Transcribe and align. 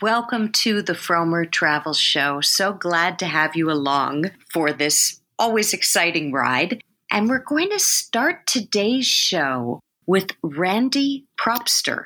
welcome 0.00 0.52
to 0.52 0.82
the 0.82 0.92
Frommer 0.92 1.50
Travel 1.50 1.92
Show. 1.92 2.40
So 2.40 2.72
glad 2.72 3.18
to 3.18 3.26
have 3.26 3.56
you 3.56 3.70
along 3.70 4.30
for 4.52 4.72
this 4.72 5.20
always 5.38 5.72
exciting 5.72 6.32
ride. 6.32 6.82
And 7.10 7.28
we're 7.28 7.38
going 7.38 7.70
to 7.70 7.78
start 7.78 8.46
today's 8.46 9.06
show 9.06 9.80
with 10.06 10.30
Randy 10.42 11.26
Propster. 11.38 12.04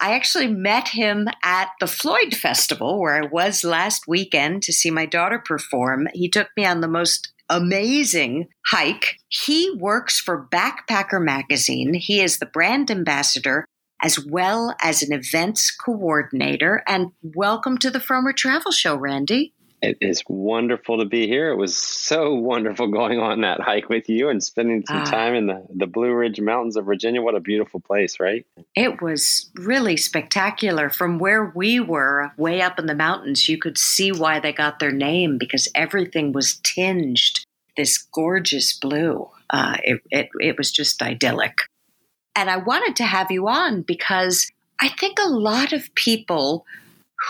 I 0.00 0.14
actually 0.14 0.48
met 0.48 0.88
him 0.88 1.28
at 1.44 1.68
the 1.80 1.86
Floyd 1.86 2.34
Festival 2.34 3.00
where 3.00 3.22
I 3.22 3.26
was 3.26 3.64
last 3.64 4.08
weekend 4.08 4.62
to 4.64 4.72
see 4.72 4.90
my 4.90 5.06
daughter 5.06 5.38
perform. 5.38 6.08
He 6.12 6.28
took 6.28 6.48
me 6.56 6.66
on 6.66 6.80
the 6.80 6.88
most 6.88 7.32
amazing 7.48 8.48
hike. 8.66 9.16
He 9.28 9.70
works 9.78 10.18
for 10.18 10.48
Backpacker 10.50 11.22
Magazine. 11.22 11.94
He 11.94 12.20
is 12.20 12.38
the 12.38 12.46
brand 12.46 12.90
ambassador 12.90 13.66
as 14.02 14.18
well 14.18 14.74
as 14.82 15.02
an 15.02 15.12
events 15.12 15.70
coordinator. 15.70 16.82
And 16.86 17.12
welcome 17.22 17.78
to 17.78 17.90
the 17.90 18.00
Frommer 18.00 18.34
Travel 18.34 18.72
Show, 18.72 18.96
Randy. 18.96 19.54
It 19.80 19.98
is 20.00 20.22
wonderful 20.28 20.98
to 20.98 21.04
be 21.04 21.26
here. 21.26 21.50
It 21.50 21.56
was 21.56 21.76
so 21.76 22.34
wonderful 22.34 22.86
going 22.86 23.18
on 23.18 23.40
that 23.40 23.60
hike 23.60 23.88
with 23.88 24.08
you 24.08 24.28
and 24.28 24.42
spending 24.42 24.84
some 24.86 24.98
uh, 24.98 25.04
time 25.04 25.34
in 25.34 25.46
the, 25.48 25.66
the 25.74 25.88
Blue 25.88 26.12
Ridge 26.12 26.40
Mountains 26.40 26.76
of 26.76 26.84
Virginia. 26.84 27.20
What 27.20 27.34
a 27.34 27.40
beautiful 27.40 27.80
place, 27.80 28.20
right? 28.20 28.46
It 28.76 29.02
was 29.02 29.50
really 29.56 29.96
spectacular. 29.96 30.88
From 30.88 31.18
where 31.18 31.46
we 31.56 31.80
were, 31.80 32.30
way 32.36 32.62
up 32.62 32.78
in 32.78 32.86
the 32.86 32.94
mountains, 32.94 33.48
you 33.48 33.58
could 33.58 33.76
see 33.76 34.12
why 34.12 34.38
they 34.38 34.52
got 34.52 34.78
their 34.78 34.92
name 34.92 35.36
because 35.36 35.66
everything 35.74 36.32
was 36.32 36.58
tinged 36.58 37.44
this 37.76 37.98
gorgeous 37.98 38.78
blue. 38.78 39.28
Uh, 39.50 39.78
it, 39.82 40.00
it, 40.10 40.28
it 40.40 40.58
was 40.58 40.70
just 40.70 41.02
idyllic. 41.02 41.58
And 42.34 42.50
I 42.50 42.56
wanted 42.56 42.96
to 42.96 43.04
have 43.04 43.30
you 43.30 43.48
on 43.48 43.82
because 43.82 44.50
I 44.80 44.88
think 44.88 45.18
a 45.18 45.28
lot 45.28 45.72
of 45.72 45.94
people 45.94 46.64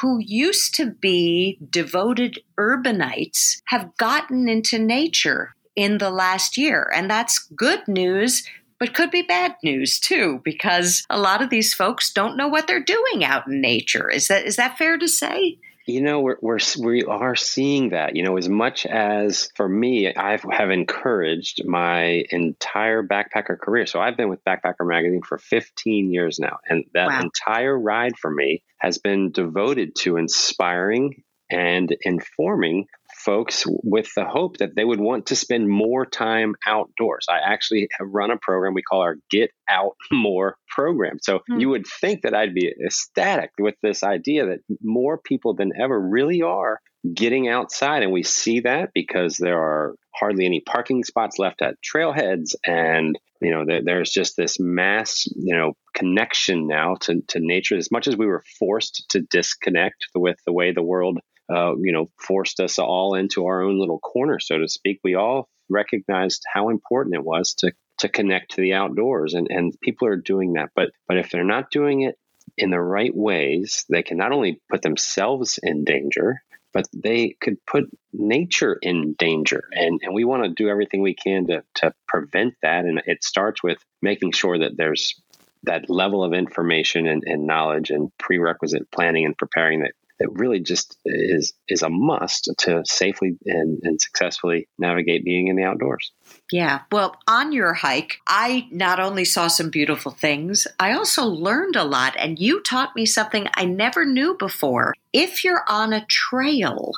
who 0.01 0.19
used 0.21 0.75
to 0.77 0.87
be 0.87 1.59
devoted 1.71 2.39
urbanites 2.59 3.61
have 3.67 3.97
gotten 3.99 4.49
into 4.49 4.79
nature 4.79 5.55
in 5.77 5.99
the 5.99 6.11
last 6.11 6.57
year. 6.57 6.91
And 6.95 7.11
that's 7.11 7.47
good 7.57 7.87
news, 7.87 8.47
but 8.79 8.95
could 8.95 9.11
be 9.11 9.23
bad 9.23 9.57
news 9.63 10.01
too, 10.01 10.41
because 10.45 11.05
a 11.11 11.19
lot 11.19 11.43
of 11.43 11.51
these 11.51 11.75
folks 11.75 12.13
don't 12.13 12.37
know 12.37 12.49
what 12.49 12.67
they're 12.67 12.83
doing 12.83 13.25
out 13.25 13.47
in 13.47 13.61
nature. 13.61 14.09
Is 14.09 14.29
that 14.29 14.47
is 14.47 14.57
that 14.57 14.79
fair 14.79 14.97
to 14.99 15.09
say? 15.09 15.59
You 15.87 16.01
know, 16.01 16.21
we're, 16.21 16.37
we're 16.41 16.59
we 16.81 17.05
are 17.05 17.35
seeing 17.35 17.91
that. 17.91 18.15
You 18.15 18.23
know, 18.23 18.37
as 18.37 18.49
much 18.49 18.87
as 18.87 19.51
for 19.57 19.69
me, 19.69 20.15
I 20.15 20.39
have 20.51 20.71
encouraged 20.71 21.63
my 21.67 22.25
entire 22.31 23.03
backpacker 23.03 23.59
career. 23.59 23.87
So 23.87 24.01
I've 24.01 24.17
been 24.17 24.29
with 24.29 24.45
Backpacker 24.45 24.87
Magazine 24.87 25.23
for 25.27 25.39
15 25.39 26.13
years 26.13 26.39
now, 26.39 26.59
and 26.69 26.85
that 26.95 27.09
wow. 27.09 27.21
entire 27.21 27.79
ride 27.79 28.17
for 28.17 28.31
me 28.31 28.63
has 28.79 28.99
been 28.99 29.33
devoted 29.33 29.95
to 29.97 30.17
inspiring 30.17 31.23
and 31.51 31.95
informing 32.03 32.87
folks 33.25 33.65
with 33.67 34.09
the 34.15 34.25
hope 34.25 34.59
that 34.59 34.75
they 34.75 34.85
would 34.85 35.01
want 35.01 35.27
to 35.27 35.37
spend 35.37 35.69
more 35.69 36.05
time 36.07 36.55
outdoors. 36.67 37.27
I 37.29 37.39
actually 37.39 37.89
have 37.99 38.09
run 38.11 38.31
a 38.31 38.37
program 38.37 38.75
we 38.75 38.83
call 38.83 39.03
our 39.03 39.17
Get 39.31 39.51
Out 39.69 39.97
More 40.11 40.57
program. 40.69 41.19
So 41.23 41.39
mm-hmm. 41.39 41.61
you 41.61 41.69
would 41.71 41.87
think 42.01 42.23
that 42.23 42.35
I'd 42.35 42.55
be 42.55 42.73
ecstatic 42.85 43.51
with 43.59 43.75
this 43.83 44.03
idea 44.03 44.47
that 44.47 44.61
more 44.83 45.19
people 45.19 45.55
than 45.55 45.73
ever 45.79 45.99
really 45.99 46.43
are 46.43 46.81
getting 47.15 47.49
outside. 47.49 48.03
And 48.03 48.13
we 48.13 48.23
see 48.23 48.61
that 48.61 48.91
because 48.95 49.37
there 49.37 49.59
are 49.59 49.95
hardly 50.15 50.47
any 50.47 50.61
parking 50.61 51.05
spots 51.05 51.39
left 51.39 51.63
at 51.63 51.77
trailheads. 51.83 52.55
And, 52.67 53.19
you 53.41 53.51
know, 53.51 53.65
there, 53.67 53.83
there's 53.85 54.11
just 54.11 54.37
this 54.37 54.59
mass, 54.61 55.27
you 55.35 55.57
know, 55.57 55.73
connection 55.95 56.67
now 56.67 56.97
to, 57.03 57.23
to 57.29 57.41
nature. 57.41 57.77
As 57.77 57.91
much 57.91 58.07
as 58.07 58.17
we 58.17 58.27
were 58.27 58.45
forced 58.59 59.05
to 59.11 59.21
disconnect 59.21 60.07
with 60.15 60.37
the 60.47 60.53
way 60.53 60.73
the 60.73 60.83
world 60.83 61.19
uh, 61.53 61.75
you 61.77 61.93
know, 61.93 62.11
forced 62.19 62.61
us 62.61 62.79
all 62.79 63.15
into 63.15 63.47
our 63.47 63.63
own 63.63 63.79
little 63.79 63.99
corner, 63.99 64.39
so 64.39 64.59
to 64.59 64.69
speak. 64.69 65.01
We 65.05 65.15
all 65.15 65.49
recognized 65.69 66.45
how 66.53 66.69
important 66.69 67.15
it 67.15 67.25
was 67.25 67.55
to 67.55 67.73
to 67.99 68.09
connect 68.09 68.53
to 68.53 68.61
the 68.61 68.75
outdoors, 68.75 69.35
and 69.35 69.49
and 69.51 69.79
people 69.81 70.09
are 70.09 70.17
doing 70.17 70.55
that. 70.55 70.71
But 70.75 70.91
but 71.07 71.19
if 71.19 71.31
they're 71.31 71.45
not 71.45 71.71
doing 71.71 72.03
it 72.03 72.17
in 72.57 72.71
the 72.71 72.81
right 72.81 73.15
ways, 73.15 73.85
they 73.89 74.03
can 74.03 74.19
not 74.19 74.33
only 74.33 74.61
put 74.71 74.83
themselves 74.83 75.59
in 75.63 75.85
danger, 75.85 76.43
but 76.73 76.87
they 76.95 77.37
could 77.41 77.65
put 77.67 77.85
nature 78.13 78.79
in 78.81 79.15
danger. 79.19 79.65
And, 79.73 80.01
and 80.03 80.15
we 80.15 80.25
want 80.25 80.45
to 80.45 80.51
do 80.51 80.69
everything 80.69 81.03
we 81.03 81.15
can 81.15 81.47
to, 81.49 81.63
to 81.77 81.95
prevent 82.09 82.55
that. 82.63 82.85
And 82.85 83.03
it 83.07 83.25
starts 83.25 83.63
with 83.63 83.79
making 84.01 84.33
sure 84.33 84.59
that 84.59 84.77
there's 84.77 85.21
that 85.65 85.89
level 85.89 86.25
of 86.25 86.33
information 86.33 87.07
and, 87.07 87.23
and 87.25 87.47
knowledge 87.47 87.91
and 87.91 88.11
prerequisite 88.19 88.91
planning 88.91 89.27
and 89.27 89.39
preparing 89.39 89.81
that 89.81 89.93
that 90.23 90.33
really 90.33 90.61
just 90.61 90.97
is 91.05 91.53
is 91.69 91.83
a 91.83 91.89
must 91.91 92.49
to 92.59 92.83
safely 92.87 93.37
and, 93.45 93.81
and 93.83 94.01
successfully 94.01 94.69
navigate 94.79 95.25
being 95.25 95.49
in 95.49 95.57
the 95.57 95.65
outdoors. 95.65 96.13
Yeah. 96.53 96.83
Well, 96.93 97.17
on 97.27 97.51
your 97.51 97.75
hike, 97.75 98.19
I 98.29 98.69
not 98.71 99.01
only 99.01 99.25
saw 99.25 99.49
some 99.49 99.69
beautiful 99.69 100.13
things, 100.13 100.69
I 100.79 100.93
also 100.93 101.25
learned 101.25 101.75
a 101.75 101.85
lot. 101.85 102.15
And 102.17 102.39
you 102.39 102.63
taught 102.63 102.95
me 102.95 103.05
something 103.05 103.49
I 103.55 103.65
never 103.65 104.05
knew 104.05 104.37
before. 104.39 104.95
If 105.13 105.43
you're 105.43 105.65
on 105.69 105.93
a 105.93 106.07
trail 106.07 106.93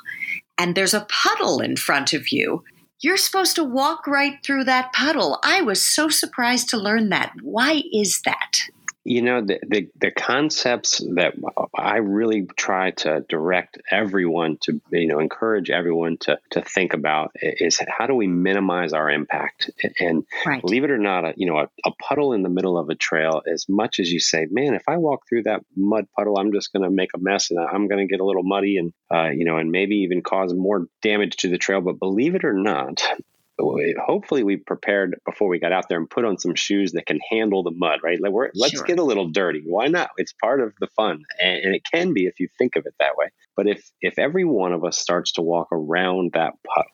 and 0.58 0.74
there's 0.74 0.94
a 0.94 1.06
puddle 1.08 1.60
in 1.60 1.76
front 1.76 2.12
of 2.12 2.30
you, 2.30 2.62
you're 3.00 3.16
supposed 3.16 3.56
to 3.56 3.64
walk 3.64 4.06
right 4.06 4.38
through 4.44 4.64
that 4.64 4.92
puddle. 4.92 5.38
I 5.42 5.62
was 5.62 5.86
so 5.86 6.08
surprised 6.08 6.68
to 6.70 6.76
learn 6.76 7.08
that. 7.08 7.32
Why 7.42 7.82
is 7.92 8.20
that? 8.24 8.58
You 9.04 9.22
know 9.22 9.42
the, 9.42 9.60
the, 9.66 9.88
the 10.00 10.10
concepts 10.10 10.98
that 11.14 11.34
I 11.76 11.96
really 11.96 12.46
try 12.56 12.90
to 12.92 13.24
direct 13.28 13.78
everyone 13.90 14.58
to 14.62 14.80
you 14.90 15.08
know 15.08 15.18
encourage 15.18 15.70
everyone 15.70 16.16
to 16.22 16.38
to 16.52 16.62
think 16.62 16.94
about 16.94 17.32
is 17.34 17.80
how 17.86 18.06
do 18.06 18.14
we 18.14 18.26
minimize 18.26 18.92
our 18.92 19.10
impact 19.10 19.70
and 20.00 20.24
right. 20.46 20.62
believe 20.62 20.84
it 20.84 20.90
or 20.90 20.98
not 20.98 21.24
a, 21.24 21.34
you 21.36 21.46
know 21.46 21.58
a, 21.58 21.68
a, 21.84 21.90
puddle 22.02 22.32
in 22.32 22.42
the 22.42 22.48
middle 22.48 22.78
of 22.78 22.88
a 22.88 22.94
trail 22.94 23.42
as 23.50 23.66
much 23.68 24.00
as 24.00 24.10
you 24.10 24.20
say 24.20 24.46
man 24.50 24.74
if 24.74 24.84
I 24.88 24.96
walk 24.96 25.28
through 25.28 25.44
that 25.44 25.60
mud 25.76 26.06
puddle 26.16 26.38
I'm 26.38 26.52
just 26.52 26.72
going 26.72 26.82
to 26.82 26.90
make 26.90 27.10
a 27.14 27.18
mess 27.18 27.50
and 27.50 27.60
I'm 27.60 27.88
going 27.88 28.06
to 28.06 28.10
get 28.10 28.20
a 28.20 28.26
little 28.26 28.42
muddy 28.42 28.78
and 28.78 28.92
uh, 29.14 29.30
you 29.30 29.44
know 29.44 29.58
and 29.58 29.70
maybe 29.70 29.96
even 29.96 30.22
cause 30.22 30.54
more 30.54 30.86
damage 31.02 31.36
to 31.36 31.50
the 31.50 31.58
trail 31.58 31.82
but 31.82 31.98
believe 31.98 32.34
it 32.34 32.44
or 32.44 32.54
not 32.54 33.02
hopefully 33.58 34.42
we 34.42 34.56
prepared 34.56 35.16
before 35.24 35.48
we 35.48 35.58
got 35.58 35.72
out 35.72 35.88
there 35.88 35.98
and 35.98 36.08
put 36.10 36.24
on 36.24 36.38
some 36.38 36.54
shoes 36.54 36.92
that 36.92 37.06
can 37.06 37.20
handle 37.30 37.62
the 37.62 37.70
mud, 37.70 38.00
right? 38.02 38.20
Like 38.20 38.32
let's 38.54 38.74
sure. 38.74 38.84
get 38.84 38.98
a 38.98 39.02
little 39.02 39.28
dirty. 39.28 39.62
Why 39.64 39.86
not? 39.86 40.10
It's 40.16 40.32
part 40.32 40.60
of 40.60 40.72
the 40.80 40.88
fun, 40.88 41.22
and, 41.40 41.58
and, 41.64 41.74
it 41.74 41.82
can 41.84 42.12
be 42.12 42.26
if 42.26 42.40
you 42.40 42.48
think 42.58 42.76
of 42.76 42.86
it 42.86 42.94
that 42.98 43.16
way. 43.16 43.26
But 43.56 43.66
if 43.66 43.90
if 44.00 44.18
every 44.18 44.44
one 44.44 44.72
of 44.72 44.84
us 44.84 44.98
starts 44.98 45.32
to 45.32 45.42
walk 45.42 45.68
around 45.72 46.32
that 46.34 46.54
puddle, 46.66 46.90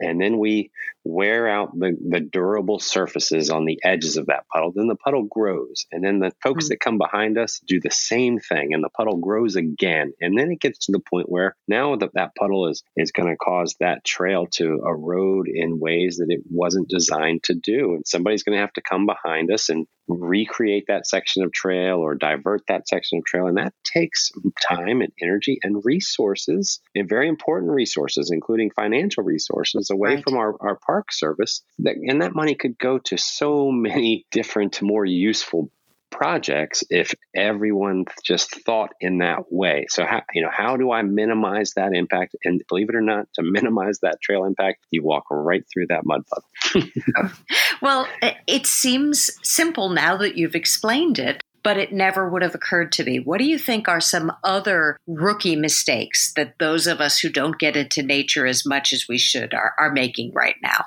and 0.00 0.20
then 0.20 0.38
we 0.38 0.70
wear 1.06 1.48
out 1.48 1.78
the, 1.78 1.96
the 2.08 2.20
durable 2.20 2.78
surfaces 2.78 3.50
on 3.50 3.64
the 3.64 3.78
edges 3.84 4.16
of 4.16 4.26
that 4.26 4.44
puddle, 4.52 4.72
then 4.74 4.88
the 4.88 4.96
puddle 4.96 5.24
grows. 5.24 5.86
And 5.92 6.04
then 6.04 6.18
the 6.18 6.32
folks 6.42 6.64
mm-hmm. 6.64 6.70
that 6.70 6.80
come 6.80 6.98
behind 6.98 7.38
us 7.38 7.60
do 7.66 7.80
the 7.80 7.90
same 7.90 8.38
thing 8.38 8.74
and 8.74 8.82
the 8.82 8.90
puddle 8.90 9.16
grows 9.16 9.56
again. 9.56 10.12
And 10.20 10.36
then 10.36 10.50
it 10.50 10.60
gets 10.60 10.86
to 10.86 10.92
the 10.92 11.00
point 11.00 11.28
where 11.28 11.56
now 11.68 11.96
that 11.96 12.14
that 12.14 12.34
puddle 12.36 12.68
is, 12.68 12.82
is 12.96 13.12
going 13.12 13.28
to 13.28 13.36
cause 13.36 13.76
that 13.80 14.04
trail 14.04 14.46
to 14.54 14.82
erode 14.84 15.48
in 15.48 15.78
ways 15.78 16.16
that 16.16 16.26
it 16.28 16.40
wasn't 16.50 16.88
designed 16.88 17.44
to 17.44 17.54
do. 17.54 17.94
And 17.94 18.06
somebody's 18.06 18.42
going 18.42 18.56
to 18.56 18.62
have 18.62 18.72
to 18.74 18.82
come 18.82 19.06
behind 19.06 19.52
us 19.52 19.68
and 19.68 19.86
recreate 20.08 20.84
that 20.88 21.06
section 21.06 21.42
of 21.42 21.52
trail 21.52 21.98
or 21.98 22.14
divert 22.14 22.62
that 22.68 22.88
section 22.88 23.18
of 23.18 23.24
trail. 23.24 23.46
And 23.46 23.56
that 23.58 23.74
takes 23.84 24.30
time 24.60 25.00
and 25.00 25.12
energy 25.20 25.58
and 25.62 25.82
resources, 25.84 26.80
and 26.94 27.08
very 27.08 27.28
important 27.28 27.72
resources, 27.72 28.30
including 28.32 28.70
financial 28.70 29.24
resources, 29.24 29.90
away 29.90 30.16
right. 30.16 30.24
from 30.24 30.36
our, 30.36 30.54
our 30.60 30.78
park 30.86 31.12
service. 31.12 31.62
That, 31.80 31.96
and 31.96 32.22
that 32.22 32.34
money 32.34 32.54
could 32.54 32.78
go 32.78 32.98
to 32.98 33.16
so 33.16 33.70
many 33.70 34.26
different, 34.30 34.80
more 34.82 35.04
useful 35.04 35.70
projects 36.10 36.84
if 36.90 37.14
everyone 37.34 38.04
just 38.24 38.64
thought 38.64 38.92
in 39.00 39.18
that 39.18 39.50
way. 39.50 39.86
So 39.88 40.04
how 40.04 40.22
you 40.32 40.42
know 40.42 40.50
how 40.52 40.76
do 40.76 40.90
I 40.90 41.02
minimize 41.02 41.72
that 41.74 41.92
impact? 41.94 42.36
And 42.44 42.62
believe 42.68 42.88
it 42.88 42.94
or 42.94 43.00
not, 43.00 43.28
to 43.34 43.42
minimize 43.44 44.00
that 44.00 44.20
trail 44.22 44.44
impact, 44.44 44.84
you 44.90 45.02
walk 45.02 45.24
right 45.30 45.64
through 45.72 45.88
that 45.88 46.04
mud 46.04 46.22
puddle. 46.26 47.30
well, 47.82 48.06
it 48.46 48.66
seems 48.66 49.30
simple 49.42 49.88
now 49.90 50.16
that 50.16 50.36
you've 50.36 50.56
explained 50.56 51.18
it. 51.18 51.42
But 51.62 51.78
it 51.78 51.92
never 51.92 52.28
would 52.30 52.42
have 52.42 52.54
occurred 52.54 52.92
to 52.92 53.02
me. 53.02 53.18
What 53.18 53.38
do 53.38 53.44
you 53.44 53.58
think 53.58 53.88
are 53.88 54.00
some 54.00 54.30
other 54.44 55.00
rookie 55.08 55.56
mistakes 55.56 56.32
that 56.34 56.60
those 56.60 56.86
of 56.86 57.00
us 57.00 57.18
who 57.18 57.28
don't 57.28 57.58
get 57.58 57.76
into 57.76 58.04
nature 58.04 58.46
as 58.46 58.64
much 58.64 58.92
as 58.92 59.06
we 59.08 59.18
should 59.18 59.52
are, 59.52 59.74
are 59.76 59.90
making 59.90 60.32
right 60.32 60.54
now? 60.62 60.84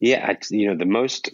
Yeah, 0.00 0.34
you 0.50 0.68
know, 0.68 0.76
the 0.76 0.84
most 0.84 1.30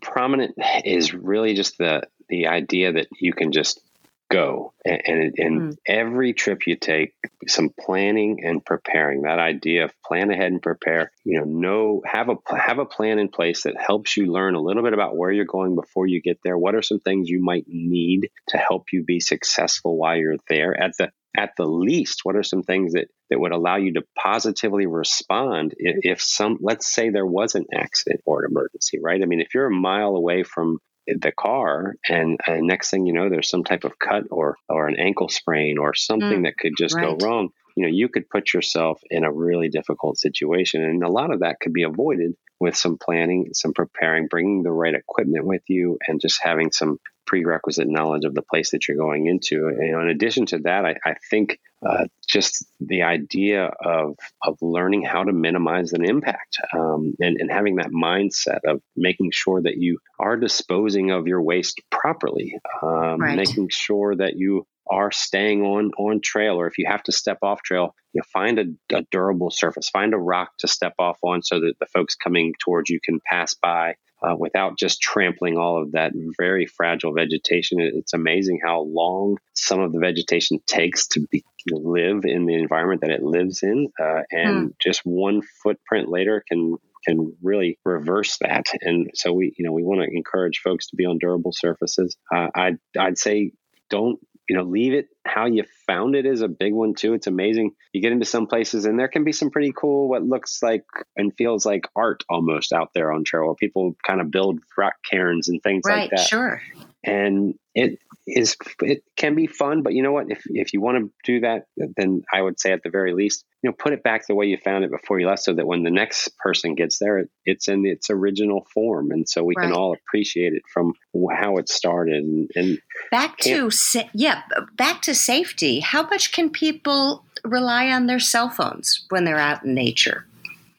prominent 0.00 0.54
is 0.84 1.12
really 1.12 1.54
just 1.54 1.78
the 1.78 2.02
the 2.28 2.48
idea 2.48 2.92
that 2.92 3.08
you 3.18 3.32
can 3.32 3.52
just 3.52 3.80
go 4.28 4.72
and 4.84 5.02
and, 5.06 5.34
and 5.38 5.60
mm. 5.60 5.76
every 5.86 6.32
trip 6.32 6.66
you 6.66 6.74
take 6.74 7.14
some 7.46 7.70
planning 7.78 8.44
and 8.44 8.64
preparing 8.64 9.22
that 9.22 9.38
idea 9.38 9.84
of 9.84 9.92
plan 10.04 10.32
ahead 10.32 10.50
and 10.50 10.60
prepare 10.60 11.12
you 11.24 11.38
know 11.38 11.44
know 11.44 12.02
have 12.04 12.28
a 12.28 12.34
have 12.56 12.78
a 12.78 12.84
plan 12.84 13.20
in 13.20 13.28
place 13.28 13.62
that 13.62 13.80
helps 13.80 14.16
you 14.16 14.26
learn 14.26 14.56
a 14.56 14.60
little 14.60 14.82
bit 14.82 14.94
about 14.94 15.16
where 15.16 15.30
you're 15.30 15.44
going 15.44 15.76
before 15.76 16.08
you 16.08 16.20
get 16.20 16.40
there 16.42 16.58
what 16.58 16.74
are 16.74 16.82
some 16.82 16.98
things 16.98 17.28
you 17.28 17.40
might 17.40 17.66
need 17.68 18.28
to 18.48 18.56
help 18.56 18.86
you 18.92 19.04
be 19.04 19.20
successful 19.20 19.96
while 19.96 20.16
you're 20.16 20.36
there 20.48 20.78
at 20.80 20.96
the 20.98 21.10
at 21.36 21.52
the 21.56 21.66
least, 21.66 22.20
what 22.24 22.34
are 22.34 22.42
some 22.42 22.62
things 22.62 22.94
that, 22.94 23.08
that 23.28 23.38
would 23.38 23.52
allow 23.52 23.76
you 23.76 23.92
to 23.94 24.04
positively 24.16 24.86
respond 24.86 25.74
if, 25.76 25.96
if 26.02 26.22
some, 26.22 26.56
let's 26.60 26.90
say 26.90 27.10
there 27.10 27.26
was 27.26 27.54
an 27.54 27.66
accident 27.74 28.22
or 28.24 28.44
an 28.44 28.50
emergency, 28.50 28.98
right? 29.02 29.20
I 29.22 29.26
mean, 29.26 29.40
if 29.40 29.54
you're 29.54 29.66
a 29.66 29.70
mile 29.70 30.16
away 30.16 30.44
from 30.44 30.78
the 31.06 31.32
car 31.32 31.94
and, 32.08 32.40
and 32.46 32.66
next 32.66 32.90
thing 32.90 33.06
you 33.06 33.12
know 33.12 33.28
there's 33.28 33.48
some 33.48 33.64
type 33.64 33.84
of 33.84 33.98
cut 33.98 34.24
or 34.30 34.56
or 34.68 34.88
an 34.88 34.96
ankle 34.98 35.28
sprain 35.28 35.78
or 35.78 35.94
something 35.94 36.40
mm, 36.40 36.44
that 36.44 36.58
could 36.58 36.72
just 36.76 36.94
right. 36.94 37.18
go 37.18 37.26
wrong 37.26 37.50
you 37.76 37.84
know 37.84 37.90
you 37.92 38.08
could 38.08 38.28
put 38.28 38.52
yourself 38.52 39.00
in 39.10 39.24
a 39.24 39.32
really 39.32 39.68
difficult 39.68 40.18
situation 40.18 40.82
and 40.82 41.02
a 41.02 41.08
lot 41.08 41.32
of 41.32 41.40
that 41.40 41.60
could 41.60 41.72
be 41.72 41.84
avoided 41.84 42.34
with 42.60 42.76
some 42.76 42.98
planning 42.98 43.50
some 43.52 43.72
preparing 43.72 44.26
bringing 44.28 44.62
the 44.62 44.72
right 44.72 44.94
equipment 44.94 45.44
with 45.44 45.62
you 45.68 45.98
and 46.08 46.20
just 46.20 46.42
having 46.42 46.72
some 46.72 46.98
prerequisite 47.26 47.88
knowledge 47.88 48.24
of 48.24 48.34
the 48.34 48.42
place 48.42 48.70
that 48.70 48.88
you're 48.88 48.96
going 48.96 49.26
into. 49.26 49.66
And 49.66 50.02
in 50.02 50.08
addition 50.08 50.46
to 50.46 50.58
that, 50.60 50.86
I, 50.86 50.94
I 51.04 51.16
think 51.28 51.58
uh, 51.84 52.06
just 52.26 52.64
the 52.80 53.02
idea 53.02 53.66
of 53.84 54.16
of 54.42 54.56
learning 54.62 55.02
how 55.02 55.24
to 55.24 55.32
minimize 55.32 55.92
an 55.92 56.04
impact 56.04 56.58
um, 56.72 57.14
and, 57.20 57.36
and 57.38 57.50
having 57.50 57.76
that 57.76 57.90
mindset 57.90 58.60
of 58.66 58.80
making 58.96 59.30
sure 59.32 59.60
that 59.60 59.76
you 59.76 59.98
are 60.18 60.36
disposing 60.36 61.10
of 61.10 61.26
your 61.26 61.42
waste 61.42 61.82
properly, 61.90 62.58
um, 62.82 63.20
right. 63.20 63.36
making 63.36 63.68
sure 63.68 64.16
that 64.16 64.36
you 64.36 64.66
are 64.88 65.10
staying 65.10 65.62
on 65.62 65.90
on 65.98 66.20
trail 66.20 66.54
or 66.56 66.66
if 66.66 66.78
you 66.78 66.86
have 66.88 67.02
to 67.02 67.12
step 67.12 67.38
off 67.42 67.60
trail 67.62 67.94
you 68.12 68.20
know, 68.20 68.24
find 68.32 68.58
a, 68.58 68.96
a, 68.96 69.02
durable 69.10 69.50
surface 69.50 69.88
find 69.88 70.14
a 70.14 70.16
rock 70.16 70.50
to 70.58 70.68
step 70.68 70.94
off 71.00 71.18
on 71.22 71.42
so 71.42 71.58
that 71.58 71.74
the 71.80 71.86
folks 71.86 72.14
coming 72.14 72.45
towards 72.58 72.90
you 72.90 73.00
can 73.02 73.20
pass 73.24 73.54
by 73.54 73.94
uh, 74.22 74.34
without 74.38 74.78
just 74.78 75.00
trampling 75.00 75.56
all 75.56 75.82
of 75.82 75.92
that 75.92 76.12
very 76.38 76.66
fragile 76.66 77.12
vegetation. 77.12 77.78
It's 77.80 78.14
amazing 78.14 78.60
how 78.64 78.82
long 78.82 79.38
some 79.54 79.80
of 79.80 79.92
the 79.92 79.98
vegetation 79.98 80.60
takes 80.66 81.06
to 81.08 81.26
be, 81.30 81.44
live 81.68 82.24
in 82.24 82.46
the 82.46 82.54
environment 82.54 83.00
that 83.00 83.10
it 83.10 83.22
lives 83.22 83.62
in, 83.62 83.88
uh, 84.00 84.22
and 84.30 84.58
hmm. 84.58 84.66
just 84.80 85.00
one 85.04 85.42
footprint 85.62 86.08
later 86.08 86.44
can 86.48 86.76
can 87.06 87.36
really 87.42 87.78
reverse 87.84 88.38
that. 88.38 88.66
And 88.80 89.10
so 89.14 89.32
we, 89.32 89.54
you 89.56 89.64
know, 89.64 89.72
we 89.72 89.82
want 89.82 90.00
to 90.00 90.16
encourage 90.16 90.60
folks 90.60 90.88
to 90.88 90.96
be 90.96 91.06
on 91.06 91.18
durable 91.18 91.52
surfaces. 91.52 92.16
Uh, 92.34 92.48
I'd 92.54 92.78
I'd 92.98 93.18
say 93.18 93.52
don't 93.90 94.18
you 94.48 94.56
know, 94.56 94.62
leave 94.62 94.92
it 94.92 95.08
how 95.26 95.46
you 95.46 95.64
found 95.86 96.14
it 96.14 96.24
is 96.26 96.40
a 96.40 96.48
big 96.48 96.72
one 96.72 96.94
too. 96.94 97.14
It's 97.14 97.26
amazing. 97.26 97.72
You 97.92 98.00
get 98.00 98.12
into 98.12 98.24
some 98.24 98.46
places 98.46 98.84
and 98.84 98.98
there 98.98 99.08
can 99.08 99.24
be 99.24 99.32
some 99.32 99.50
pretty 99.50 99.72
cool, 99.76 100.08
what 100.08 100.22
looks 100.22 100.62
like 100.62 100.84
and 101.16 101.32
feels 101.36 101.66
like 101.66 101.88
art 101.96 102.22
almost 102.28 102.72
out 102.72 102.90
there 102.94 103.12
on 103.12 103.24
trail 103.24 103.46
where 103.46 103.54
people 103.54 103.96
kind 104.06 104.20
of 104.20 104.30
build 104.30 104.60
rock 104.78 104.94
cairns 105.08 105.48
and 105.48 105.62
things 105.62 105.82
right, 105.86 106.02
like 106.02 106.10
that. 106.10 106.28
Sure. 106.28 106.62
And 107.06 107.54
it 107.72 108.00
is 108.26 108.56
it 108.82 109.04
can 109.16 109.36
be 109.36 109.46
fun, 109.46 109.82
but 109.82 109.92
you 109.92 110.02
know 110.02 110.10
what? 110.10 110.28
If 110.28 110.42
if 110.46 110.72
you 110.72 110.80
want 110.80 110.98
to 110.98 111.12
do 111.24 111.40
that, 111.40 111.66
then 111.76 112.24
I 112.32 112.42
would 112.42 112.58
say 112.58 112.72
at 112.72 112.82
the 112.82 112.90
very 112.90 113.14
least, 113.14 113.44
you 113.62 113.70
know, 113.70 113.76
put 113.78 113.92
it 113.92 114.02
back 114.02 114.26
the 114.26 114.34
way 114.34 114.46
you 114.46 114.58
found 114.58 114.84
it 114.84 114.90
before 114.90 115.20
you 115.20 115.28
left, 115.28 115.44
so 115.44 115.54
that 115.54 115.66
when 115.66 115.84
the 115.84 115.90
next 115.90 116.36
person 116.38 116.74
gets 116.74 116.98
there, 116.98 117.26
it's 117.44 117.68
in 117.68 117.86
its 117.86 118.10
original 118.10 118.66
form, 118.74 119.12
and 119.12 119.28
so 119.28 119.44
we 119.44 119.54
right. 119.56 119.66
can 119.66 119.72
all 119.72 119.92
appreciate 119.94 120.52
it 120.54 120.62
from 120.72 120.94
how 121.32 121.58
it 121.58 121.68
started. 121.68 122.24
And, 122.24 122.50
and 122.56 122.78
back 123.12 123.38
to 123.38 123.70
yeah, 124.12 124.42
back 124.76 125.02
to 125.02 125.14
safety. 125.14 125.78
How 125.78 126.02
much 126.02 126.32
can 126.32 126.50
people 126.50 127.24
rely 127.44 127.90
on 127.90 128.06
their 128.06 128.18
cell 128.18 128.50
phones 128.50 129.06
when 129.10 129.24
they're 129.24 129.38
out 129.38 129.64
in 129.64 129.74
nature? 129.74 130.26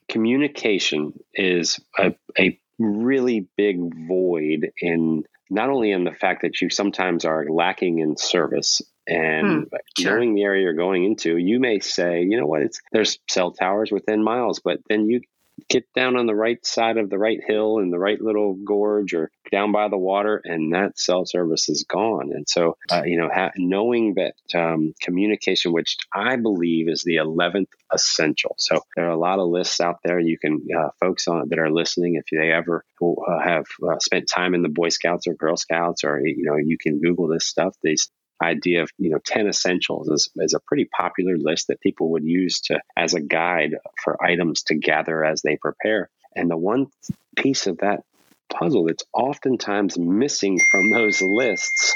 Communication 0.09 1.13
is 1.33 1.79
a, 1.97 2.13
a 2.37 2.59
really 2.79 3.47
big 3.55 3.77
void 4.07 4.71
in 4.81 5.23
not 5.49 5.69
only 5.69 5.91
in 5.91 6.03
the 6.03 6.11
fact 6.11 6.41
that 6.41 6.61
you 6.61 6.69
sometimes 6.69 7.25
are 7.25 7.45
lacking 7.49 7.99
in 7.99 8.17
service 8.17 8.81
and 9.07 9.47
hmm, 9.47 9.77
sure. 9.97 10.15
knowing 10.15 10.35
the 10.35 10.43
area 10.43 10.63
you're 10.63 10.73
going 10.73 11.05
into, 11.05 11.37
you 11.37 11.59
may 11.59 11.79
say, 11.79 12.23
you 12.23 12.39
know 12.39 12.45
what, 12.45 12.61
it's 12.61 12.79
there's 12.91 13.19
cell 13.29 13.51
towers 13.51 13.91
within 13.91 14.23
miles, 14.23 14.59
but 14.63 14.79
then 14.89 15.05
you 15.05 15.21
get 15.69 15.85
down 15.93 16.15
on 16.15 16.25
the 16.25 16.35
right 16.35 16.63
side 16.65 16.97
of 16.97 17.09
the 17.09 17.17
right 17.17 17.39
hill 17.45 17.79
in 17.79 17.89
the 17.89 17.99
right 17.99 18.19
little 18.21 18.55
gorge 18.55 19.13
or 19.13 19.31
down 19.51 19.71
by 19.71 19.87
the 19.87 19.97
water, 19.97 20.41
and 20.43 20.73
that 20.73 20.99
cell 20.99 21.25
service 21.25 21.69
is 21.69 21.85
gone. 21.87 22.31
And 22.33 22.47
so, 22.47 22.77
uh, 22.91 23.03
you 23.05 23.17
know, 23.17 23.29
ha- 23.33 23.51
knowing 23.57 24.15
that 24.15 24.33
um, 24.57 24.93
communication, 25.01 25.71
which 25.71 25.97
I 26.13 26.35
believe 26.35 26.89
is 26.89 27.03
the 27.03 27.15
11th 27.15 27.67
essential. 27.91 28.55
So 28.57 28.81
there 28.95 29.05
are 29.07 29.11
a 29.11 29.17
lot 29.17 29.39
of 29.39 29.49
lists 29.49 29.79
out 29.79 29.97
there. 30.03 30.19
You 30.19 30.37
can, 30.37 30.65
uh, 30.77 30.89
folks 30.99 31.27
on 31.27 31.49
that 31.49 31.59
are 31.59 31.71
listening, 31.71 32.15
if 32.15 32.25
they 32.31 32.51
ever 32.51 32.83
uh, 33.01 33.39
have 33.43 33.65
uh, 33.83 33.99
spent 33.99 34.29
time 34.29 34.53
in 34.53 34.61
the 34.61 34.69
Boy 34.69 34.89
Scouts 34.89 35.27
or 35.27 35.33
Girl 35.33 35.57
Scouts, 35.57 36.03
or, 36.03 36.19
you 36.23 36.43
know, 36.43 36.57
you 36.57 36.77
can 36.77 36.99
Google 36.99 37.27
this 37.27 37.47
stuff. 37.47 37.75
These 37.81 38.09
idea 38.41 38.83
of 38.83 38.91
you 38.97 39.09
know 39.09 39.19
10 39.25 39.47
essentials 39.47 40.09
is, 40.09 40.29
is 40.37 40.53
a 40.53 40.59
pretty 40.67 40.85
popular 40.85 41.37
list 41.37 41.67
that 41.67 41.81
people 41.81 42.11
would 42.11 42.23
use 42.23 42.61
to 42.61 42.79
as 42.95 43.13
a 43.13 43.21
guide 43.21 43.75
for 44.03 44.21
items 44.23 44.63
to 44.63 44.75
gather 44.75 45.23
as 45.23 45.41
they 45.41 45.57
prepare. 45.57 46.09
And 46.35 46.49
the 46.49 46.57
one 46.57 46.87
piece 47.35 47.67
of 47.67 47.79
that 47.79 48.03
puzzle 48.49 48.85
that's 48.85 49.03
oftentimes 49.13 49.97
missing 49.97 50.59
from 50.71 50.91
those 50.91 51.21
lists 51.21 51.95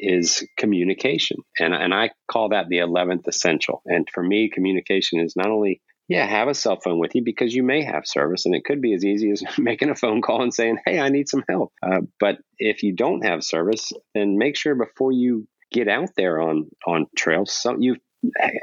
is 0.00 0.46
communication. 0.56 1.38
And, 1.60 1.72
and 1.74 1.94
i 1.94 2.10
call 2.26 2.48
that 2.48 2.68
the 2.68 2.78
11th 2.78 3.28
essential. 3.28 3.82
And 3.86 4.08
for 4.12 4.22
me 4.22 4.48
communication 4.48 5.20
is 5.20 5.36
not 5.36 5.46
only 5.46 5.80
yeah, 6.08 6.26
have 6.26 6.48
a 6.48 6.54
cell 6.54 6.78
phone 6.78 6.98
with 6.98 7.14
you 7.14 7.22
because 7.22 7.54
you 7.54 7.62
may 7.62 7.82
have 7.84 8.06
service, 8.06 8.44
and 8.44 8.54
it 8.54 8.64
could 8.64 8.82
be 8.82 8.92
as 8.92 9.04
easy 9.04 9.30
as 9.30 9.42
making 9.58 9.88
a 9.88 9.94
phone 9.94 10.20
call 10.20 10.42
and 10.42 10.52
saying, 10.52 10.78
"Hey, 10.84 10.98
I 10.98 11.08
need 11.08 11.28
some 11.28 11.44
help." 11.48 11.72
Uh, 11.82 12.00
but 12.20 12.38
if 12.58 12.82
you 12.82 12.92
don't 12.92 13.24
have 13.24 13.44
service, 13.44 13.92
then 14.14 14.36
make 14.36 14.56
sure 14.56 14.74
before 14.74 15.12
you 15.12 15.46
get 15.72 15.88
out 15.88 16.10
there 16.16 16.40
on 16.40 16.68
on 16.86 17.06
trails. 17.16 17.52
So 17.52 17.76
you've 17.78 17.98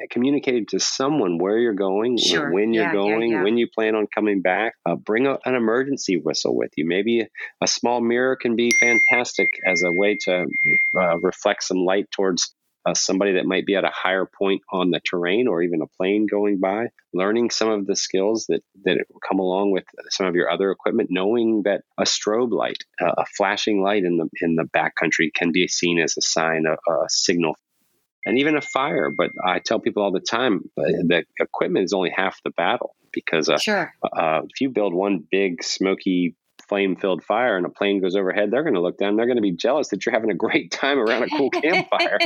communicated 0.10 0.70
to 0.70 0.80
someone 0.80 1.38
where 1.38 1.58
you're 1.58 1.74
going, 1.74 2.18
sure. 2.18 2.52
when 2.52 2.74
you're 2.74 2.86
yeah, 2.86 2.94
going, 2.94 3.32
yeah, 3.32 3.38
yeah. 3.38 3.44
when 3.44 3.58
you 3.58 3.68
plan 3.68 3.96
on 3.96 4.08
coming 4.14 4.42
back. 4.42 4.74
Uh, 4.86 4.96
bring 4.96 5.28
a, 5.28 5.38
an 5.46 5.56
emergency 5.56 6.18
whistle 6.18 6.56
with 6.56 6.72
you. 6.78 6.88
Maybe 6.88 7.22
a, 7.22 7.28
a, 7.62 7.68
small 7.68 8.02
mirror 8.02 8.36
can 8.36 8.56
be 8.56 8.72
fantastic 8.80 9.50
as 9.66 9.84
a 9.84 9.92
way 9.92 10.18
to 10.22 10.46
uh, 10.96 11.20
reflect 11.20 11.64
some 11.64 11.80
light 11.80 12.10
towards 12.12 12.56
uh, 12.86 12.94
somebody 12.94 13.34
that 13.34 13.46
might 13.46 13.66
be 13.66 13.76
at 13.76 13.84
a 13.84 13.92
higher 13.94 14.26
point 14.26 14.62
on 14.72 14.92
the 14.92 15.00
terrain 15.02 15.48
or 15.48 15.62
even 15.62 15.82
a 15.82 15.88
plane 15.98 16.28
going 16.30 16.60
by, 16.60 16.88
learning 17.14 17.50
some 17.50 17.70
of 17.70 17.86
the 17.86 17.96
skills 17.96 18.46
that, 18.48 18.62
that 18.84 18.98
come 19.28 19.40
along 19.40 19.72
with 19.72 19.84
some 20.10 20.26
of 20.26 20.36
your 20.36 20.50
other 20.50 20.72
equipment, 20.72 21.10
knowing 21.12 21.64
that 21.64 21.82
a 21.98 22.04
strobe 22.04 22.52
light, 22.52 22.84
uh, 23.02 23.14
a 23.18 23.26
flashing 23.38 23.82
light 23.82 24.04
in 24.04 24.18
the 24.18 24.30
in 24.42 24.56
the 24.56 24.64
backcountry 24.64 25.34
can 25.34 25.52
be 25.52 25.68
seen 25.68 26.00
as 26.00 26.16
a 26.18 26.22
sign, 26.22 26.66
of 26.66 26.78
a 26.88 27.10
signal 27.10 27.56
and 28.26 28.40
even 28.40 28.56
a 28.56 28.62
fire. 28.62 29.12
But 29.16 29.32
I 29.44 29.60
tell 29.60 29.80
people 29.80 30.04
all 30.04 30.12
the 30.12 30.20
time 30.20 30.70
uh, 30.78 30.84
that 31.08 31.26
equipment 31.40 31.86
is 31.86 31.94
only 31.94 32.12
half 32.16 32.42
the 32.44 32.52
battle 32.52 32.96
because 33.12 33.50
uh, 33.50 33.58
sure. 33.58 33.94
uh, 34.04 34.42
if 34.44 34.62
you 34.62 34.70
build 34.70 34.94
one 34.94 35.26
big 35.32 35.64
smoky 35.64 36.36
flame 36.70 36.96
filled 36.96 37.24
fire 37.24 37.58
and 37.58 37.66
a 37.66 37.70
plane 37.70 38.00
goes 38.00 38.16
overhead, 38.16 38.52
they're 38.52 38.64
going 38.64 38.76
to 38.76 38.82
look 38.82 38.98
down. 38.98 39.16
They're 39.16 39.26
going 39.26 39.38
to 39.38 39.42
be 39.42 39.56
jealous 39.56 39.90
that 39.90 40.06
you're 40.06 40.14
having 40.14 40.32
a 40.32 40.36
great 40.36 40.72
time 40.72 41.00
around 41.00 41.24
a 41.24 41.28
cool 41.28 41.50
campfire. 41.50 42.20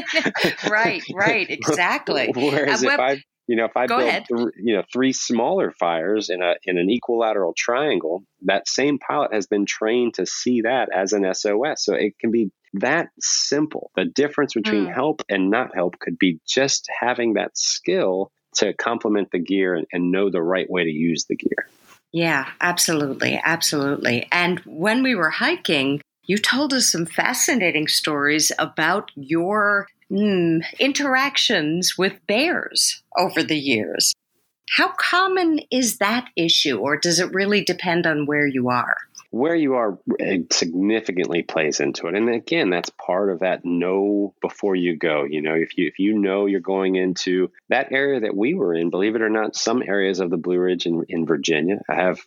right, 0.70 1.04
right, 1.14 1.48
exactly. 1.50 2.32
Whereas 2.36 2.84
uh, 2.84 2.90
if 2.90 3.00
I, 3.00 3.22
you 3.48 3.56
know, 3.56 3.66
if 3.66 3.76
I 3.76 3.88
build, 3.88 4.02
th- 4.02 4.50
you 4.62 4.76
know, 4.76 4.84
three 4.92 5.14
smaller 5.14 5.72
fires 5.72 6.30
in 6.30 6.42
a 6.42 6.56
in 6.66 6.78
an 6.78 6.90
equilateral 6.90 7.54
triangle, 7.58 8.24
that 8.44 8.68
same 8.68 9.00
pilot 9.00 9.34
has 9.34 9.48
been 9.48 9.66
trained 9.66 10.16
to 10.16 10.26
see 10.26 10.62
that 10.62 10.90
as 10.96 11.14
an 11.14 11.32
SOS. 11.34 11.84
So 11.84 11.96
it 11.96 12.14
can 12.20 12.32
be 12.32 12.52
that 12.74 13.10
simple. 13.20 13.92
The 13.96 14.06
difference 14.06 14.54
between 14.54 14.88
mm. 14.88 14.94
help 14.94 15.22
and 15.30 15.50
not 15.50 15.76
help 15.76 16.00
could 16.00 16.18
be 16.18 16.40
just 16.48 16.88
having 17.00 17.34
that 17.34 17.58
skill 17.58 18.32
to 18.56 18.74
complement 18.74 19.30
the 19.32 19.40
gear 19.40 19.76
and, 19.76 19.88
and 19.92 20.12
know 20.12 20.30
the 20.30 20.42
right 20.42 20.70
way 20.70 20.84
to 20.84 20.90
use 20.90 21.26
the 21.28 21.36
gear. 21.36 21.68
Yeah, 22.14 22.46
absolutely. 22.62 23.42
Absolutely. 23.44 24.28
And 24.32 24.60
when 24.66 25.04
we 25.04 25.16
were 25.16 25.32
hiking, 25.32 26.02
you 26.26 26.38
told 26.38 26.74
us 26.74 26.92
some 26.92 27.06
fascinating 27.06 27.88
stories 27.88 28.52
about 28.60 29.12
your 29.16 29.88
mm, 30.12 30.64
interactions 30.80 31.98
with 31.98 32.26
bears 32.28 33.02
over 33.18 33.44
the 33.44 33.58
years. 33.58 34.14
How 34.72 34.90
common 35.00 35.62
is 35.72 36.00
that 36.00 36.30
issue, 36.38 36.78
or 36.80 36.98
does 36.98 37.20
it 37.20 37.34
really 37.34 37.64
depend 37.64 38.08
on 38.08 38.26
where 38.28 38.48
you 38.48 38.70
are? 38.70 38.98
Where 39.34 39.56
you 39.56 39.74
are 39.74 39.98
eh, 40.20 40.38
significantly 40.52 41.42
plays 41.42 41.80
into 41.80 42.06
it 42.06 42.14
and 42.14 42.30
again 42.30 42.70
that's 42.70 42.92
part 42.92 43.32
of 43.32 43.40
that 43.40 43.66
know 43.66 44.36
before 44.42 44.76
you 44.76 44.96
go 44.96 45.24
you 45.24 45.42
know 45.42 45.56
if 45.56 45.76
you 45.76 45.88
if 45.88 45.98
you 45.98 46.14
know 46.14 46.46
you're 46.46 46.60
going 46.60 46.96
into 46.96 47.50
that 47.70 47.92
area 47.92 48.20
that 48.20 48.36
we 48.36 48.54
were 48.54 48.76
in 48.76 48.92
believe 48.92 49.16
it 49.16 49.24
or 49.24 49.32
not 49.32 49.56
some 49.56 49.82
areas 49.82 50.20
of 50.20 50.30
the 50.30 50.38
blue 50.38 50.60
ridge 50.60 50.86
in, 50.86 51.04
in 51.10 51.26
virginia 51.26 51.80
have 51.90 52.20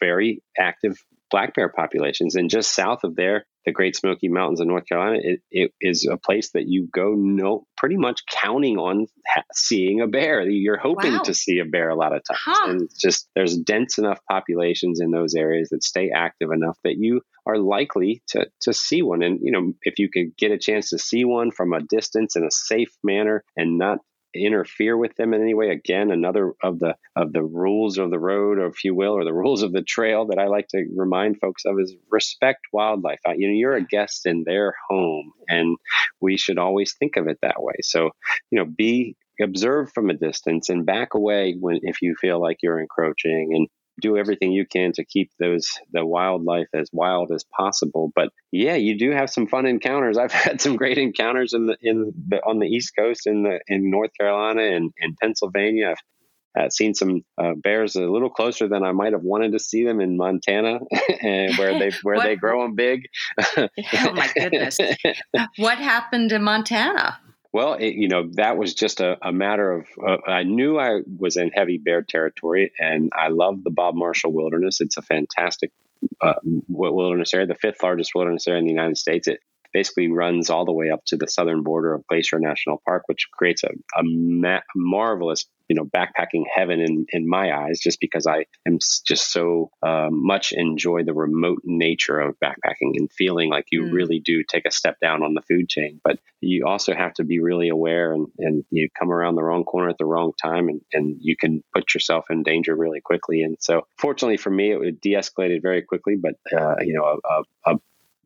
very 0.00 0.42
active 0.58 0.96
black 1.30 1.54
bear 1.54 1.68
populations. 1.68 2.34
And 2.34 2.50
just 2.50 2.74
south 2.74 3.04
of 3.04 3.16
there, 3.16 3.46
the 3.68 3.72
Great 3.72 3.94
Smoky 3.94 4.28
Mountains 4.28 4.60
of 4.60 4.66
North 4.66 4.86
Carolina, 4.86 5.18
it, 5.22 5.40
it 5.50 5.72
is 5.78 6.08
a 6.10 6.16
place 6.16 6.52
that 6.52 6.66
you 6.66 6.88
go 6.90 7.12
no 7.14 7.66
pretty 7.76 7.98
much 7.98 8.22
counting 8.26 8.78
on 8.78 9.06
ha- 9.26 9.42
seeing 9.52 10.00
a 10.00 10.06
bear. 10.06 10.48
You're 10.48 10.78
hoping 10.78 11.12
wow. 11.12 11.22
to 11.24 11.34
see 11.34 11.58
a 11.58 11.66
bear 11.66 11.90
a 11.90 11.94
lot 11.94 12.14
of 12.14 12.22
times. 12.26 12.40
Huh. 12.44 12.70
And 12.70 12.82
it's 12.82 12.98
just 12.98 13.28
there's 13.34 13.58
dense 13.58 13.98
enough 13.98 14.20
populations 14.30 15.00
in 15.00 15.10
those 15.10 15.34
areas 15.34 15.68
that 15.68 15.84
stay 15.84 16.10
active 16.14 16.50
enough 16.50 16.78
that 16.82 16.96
you 16.96 17.20
are 17.46 17.58
likely 17.58 18.22
to 18.28 18.46
to 18.62 18.72
see 18.72 19.02
one. 19.02 19.22
And 19.22 19.40
you 19.42 19.52
know, 19.52 19.74
if 19.82 19.98
you 19.98 20.08
could 20.10 20.34
get 20.38 20.50
a 20.50 20.58
chance 20.58 20.88
to 20.90 20.98
see 20.98 21.26
one 21.26 21.50
from 21.50 21.74
a 21.74 21.82
distance 21.82 22.36
in 22.36 22.44
a 22.44 22.50
safe 22.50 22.96
manner 23.04 23.44
and 23.54 23.76
not 23.76 23.98
interfere 24.34 24.96
with 24.96 25.14
them 25.16 25.34
in 25.34 25.42
any 25.42 25.54
way. 25.54 25.70
Again, 25.70 26.10
another 26.10 26.52
of 26.62 26.78
the 26.78 26.94
of 27.16 27.32
the 27.32 27.42
rules 27.42 27.98
of 27.98 28.10
the 28.10 28.18
road, 28.18 28.58
or 28.58 28.66
if 28.66 28.84
you 28.84 28.94
will, 28.94 29.12
or 29.12 29.24
the 29.24 29.32
rules 29.44 29.62
of 29.62 29.72
the 29.72 29.82
trail 29.82 30.26
that 30.26 30.38
I 30.38 30.46
like 30.46 30.68
to 30.68 30.84
remind 30.96 31.38
folks 31.38 31.64
of 31.64 31.78
is 31.80 31.94
respect 32.10 32.66
wildlife. 32.72 33.20
You 33.26 33.48
know, 33.48 33.54
you're 33.54 33.76
a 33.76 33.84
guest 33.84 34.26
in 34.26 34.44
their 34.44 34.74
home, 34.88 35.32
and 35.48 35.76
we 36.20 36.36
should 36.36 36.58
always 36.58 36.94
think 36.94 37.16
of 37.16 37.28
it 37.28 37.38
that 37.42 37.62
way. 37.62 37.74
So, 37.82 38.10
you 38.50 38.58
know, 38.58 38.64
be 38.64 39.16
observe 39.40 39.92
from 39.92 40.10
a 40.10 40.14
distance 40.14 40.68
and 40.68 40.84
back 40.84 41.14
away 41.14 41.54
when 41.58 41.78
if 41.82 42.02
you 42.02 42.14
feel 42.20 42.40
like 42.40 42.58
you're 42.62 42.80
encroaching 42.80 43.50
and 43.54 43.68
do 44.00 44.16
everything 44.16 44.52
you 44.52 44.66
can 44.66 44.92
to 44.92 45.04
keep 45.04 45.30
those 45.38 45.68
the 45.92 46.04
wildlife 46.04 46.68
as 46.74 46.88
wild 46.92 47.30
as 47.32 47.44
possible. 47.56 48.12
But 48.14 48.30
yeah, 48.52 48.74
you 48.74 48.98
do 48.98 49.10
have 49.10 49.30
some 49.30 49.46
fun 49.46 49.66
encounters. 49.66 50.18
I've 50.18 50.32
had 50.48 50.60
some 50.60 50.76
great 50.76 50.98
encounters 50.98 51.52
in 51.54 51.66
the 51.66 51.76
in 51.82 52.12
the 52.28 52.38
on 52.38 52.58
the 52.58 52.66
East 52.66 52.92
Coast 52.98 53.26
in 53.26 53.42
the 53.42 53.60
in 53.66 53.90
North 53.90 54.10
Carolina 54.18 54.62
and 54.62 54.92
in 54.98 55.14
Pennsylvania. 55.20 55.94
I've 56.56 56.64
uh, 56.64 56.70
seen 56.70 56.94
some 56.94 57.24
uh, 57.36 57.52
bears 57.54 57.94
a 57.94 58.02
little 58.02 58.30
closer 58.30 58.68
than 58.68 58.82
I 58.82 58.92
might 58.92 59.12
have 59.12 59.22
wanted 59.22 59.52
to 59.52 59.58
see 59.58 59.84
them 59.84 60.00
in 60.00 60.16
Montana, 60.16 60.80
where 61.22 61.78
they 61.78 61.90
where 62.02 62.20
they 62.20 62.36
grow 62.36 62.62
them 62.62 62.74
big. 62.74 63.02
oh 63.56 63.68
my 64.12 64.28
goodness! 64.34 64.78
what 65.58 65.78
happened 65.78 66.32
in 66.32 66.42
Montana? 66.42 67.20
Well, 67.52 67.74
it, 67.74 67.94
you 67.94 68.08
know, 68.08 68.28
that 68.34 68.58
was 68.58 68.74
just 68.74 69.00
a, 69.00 69.16
a 69.26 69.32
matter 69.32 69.72
of, 69.72 69.86
uh, 70.06 70.18
I 70.26 70.42
knew 70.42 70.78
I 70.78 71.00
was 71.18 71.36
in 71.36 71.50
heavy 71.50 71.78
bear 71.78 72.02
territory 72.02 72.72
and 72.78 73.10
I 73.14 73.28
love 73.28 73.64
the 73.64 73.70
Bob 73.70 73.94
Marshall 73.94 74.32
Wilderness. 74.32 74.80
It's 74.80 74.98
a 74.98 75.02
fantastic 75.02 75.72
uh, 76.20 76.34
wilderness 76.68 77.32
area, 77.32 77.46
the 77.46 77.54
fifth 77.54 77.82
largest 77.82 78.14
wilderness 78.14 78.46
area 78.46 78.58
in 78.60 78.66
the 78.66 78.72
United 78.72 78.98
States. 78.98 79.28
It 79.28 79.40
basically 79.72 80.10
runs 80.10 80.50
all 80.50 80.64
the 80.64 80.72
way 80.72 80.90
up 80.90 81.04
to 81.06 81.16
the 81.16 81.28
southern 81.28 81.62
border 81.62 81.94
of 81.94 82.06
Glacier 82.06 82.38
National 82.38 82.80
Park, 82.84 83.04
which 83.06 83.28
creates 83.32 83.64
a, 83.64 83.68
a 83.68 84.02
ma- 84.02 84.60
marvelous 84.74 85.46
you 85.68 85.76
know 85.76 85.84
backpacking 85.84 86.44
heaven 86.52 86.80
in 86.80 87.06
in 87.10 87.28
my 87.28 87.52
eyes 87.52 87.78
just 87.78 88.00
because 88.00 88.26
i 88.26 88.44
am 88.66 88.78
just 89.06 89.30
so 89.30 89.70
uh, 89.82 90.08
much 90.10 90.52
enjoy 90.52 91.02
the 91.04 91.12
remote 91.12 91.60
nature 91.64 92.18
of 92.18 92.34
backpacking 92.42 92.92
and 92.94 93.12
feeling 93.12 93.50
like 93.50 93.66
you 93.70 93.82
mm. 93.82 93.92
really 93.92 94.20
do 94.20 94.42
take 94.42 94.66
a 94.66 94.70
step 94.70 94.98
down 95.00 95.22
on 95.22 95.34
the 95.34 95.42
food 95.42 95.68
chain 95.68 96.00
but 96.02 96.18
you 96.40 96.66
also 96.66 96.94
have 96.94 97.12
to 97.12 97.24
be 97.24 97.38
really 97.40 97.68
aware 97.68 98.12
and 98.12 98.26
and 98.38 98.64
you 98.70 98.88
come 98.98 99.12
around 99.12 99.34
the 99.34 99.42
wrong 99.42 99.64
corner 99.64 99.88
at 99.88 99.98
the 99.98 100.06
wrong 100.06 100.32
time 100.42 100.68
and 100.68 100.80
and 100.92 101.16
you 101.20 101.36
can 101.36 101.62
put 101.74 101.94
yourself 101.94 102.26
in 102.30 102.42
danger 102.42 102.74
really 102.74 103.00
quickly 103.00 103.42
and 103.42 103.56
so 103.60 103.82
fortunately 103.98 104.36
for 104.36 104.50
me 104.50 104.72
it 104.72 105.00
de-escalated 105.00 105.62
very 105.62 105.82
quickly 105.82 106.16
but 106.16 106.34
uh, 106.58 106.76
you 106.80 106.94
know 106.94 107.04
a, 107.04 107.70
a, 107.70 107.74
a 107.74 107.78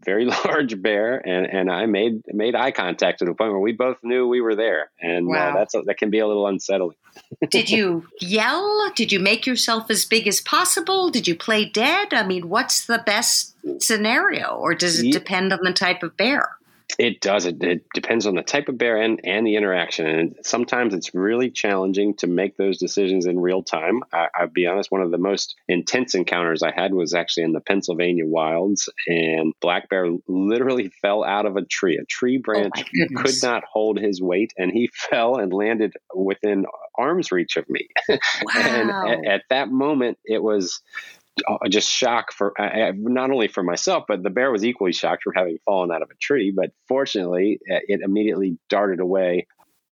very 0.04 0.24
large 0.44 0.80
bear, 0.80 1.16
and 1.26 1.46
and 1.46 1.70
I 1.70 1.86
made 1.86 2.22
made 2.28 2.54
eye 2.54 2.70
contact 2.70 3.20
to 3.20 3.24
the 3.24 3.34
point 3.34 3.50
where 3.50 3.60
we 3.60 3.72
both 3.72 3.98
knew 4.02 4.26
we 4.26 4.40
were 4.40 4.54
there, 4.54 4.90
and 5.00 5.26
uh, 5.26 5.30
wow. 5.30 5.50
uh, 5.50 5.54
that's 5.54 5.74
a, 5.74 5.82
that 5.82 5.98
can 5.98 6.10
be 6.10 6.18
a 6.18 6.26
little 6.26 6.46
unsettling. 6.46 6.96
Did 7.50 7.70
you 7.70 8.06
yell? 8.20 8.90
Did 8.94 9.12
you 9.12 9.20
make 9.20 9.46
yourself 9.46 9.90
as 9.90 10.04
big 10.04 10.26
as 10.26 10.40
possible? 10.40 11.10
Did 11.10 11.28
you 11.28 11.34
play 11.34 11.64
dead? 11.64 12.14
I 12.14 12.26
mean, 12.26 12.48
what's 12.48 12.86
the 12.86 13.02
best 13.04 13.54
scenario, 13.78 14.56
or 14.56 14.74
does 14.74 15.00
it 15.00 15.12
depend 15.12 15.52
on 15.52 15.60
the 15.62 15.72
type 15.72 16.02
of 16.02 16.16
bear? 16.16 16.56
It 16.98 17.20
does. 17.20 17.46
It, 17.46 17.62
it, 17.62 17.84
depends 17.94 18.26
on 18.26 18.34
the 18.34 18.42
type 18.42 18.68
of 18.68 18.78
bear 18.78 18.96
and, 18.96 19.20
and 19.24 19.46
the 19.46 19.56
interaction. 19.56 20.06
And 20.06 20.36
sometimes 20.42 20.94
it's 20.94 21.14
really 21.14 21.50
challenging 21.50 22.14
to 22.18 22.26
make 22.26 22.56
those 22.56 22.78
decisions 22.78 23.26
in 23.26 23.38
real 23.38 23.62
time. 23.62 24.02
I, 24.12 24.28
will 24.40 24.48
be 24.48 24.66
honest, 24.66 24.90
one 24.90 25.02
of 25.02 25.10
the 25.10 25.18
most 25.18 25.56
intense 25.68 26.14
encounters 26.14 26.62
I 26.62 26.72
had 26.74 26.94
was 26.94 27.14
actually 27.14 27.44
in 27.44 27.52
the 27.52 27.60
Pennsylvania 27.60 28.26
wilds, 28.26 28.88
and 29.06 29.52
black 29.60 29.88
bear 29.88 30.08
literally 30.26 30.88
fell 31.02 31.24
out 31.24 31.46
of 31.46 31.56
a 31.56 31.64
tree. 31.64 31.96
A 31.96 32.04
tree 32.04 32.38
oh, 32.38 32.42
branch 32.42 32.72
oh 32.76 33.22
could 33.22 33.42
not 33.42 33.64
hold 33.70 33.98
his 33.98 34.20
weight, 34.20 34.52
and 34.56 34.70
he 34.70 34.90
fell 35.10 35.36
and 35.36 35.52
landed 35.52 35.94
within 36.14 36.66
arm's 36.96 37.32
reach 37.32 37.56
of 37.56 37.68
me. 37.68 37.88
Wow. 38.42 38.60
and 38.60 38.90
at, 38.90 39.32
at 39.32 39.42
that 39.50 39.70
moment, 39.70 40.18
it 40.24 40.42
was 40.42 40.80
just 41.68 41.88
shock 41.88 42.32
for 42.32 42.58
uh, 42.60 42.92
not 42.96 43.30
only 43.30 43.48
for 43.48 43.62
myself, 43.62 44.04
but 44.06 44.22
the 44.22 44.30
bear 44.30 44.50
was 44.50 44.64
equally 44.64 44.92
shocked 44.92 45.22
for 45.22 45.32
having 45.34 45.58
fallen 45.64 45.90
out 45.90 46.02
of 46.02 46.10
a 46.10 46.14
tree. 46.20 46.52
But 46.54 46.70
fortunately, 46.88 47.60
uh, 47.70 47.78
it 47.88 48.00
immediately 48.02 48.58
darted 48.68 49.00
away. 49.00 49.46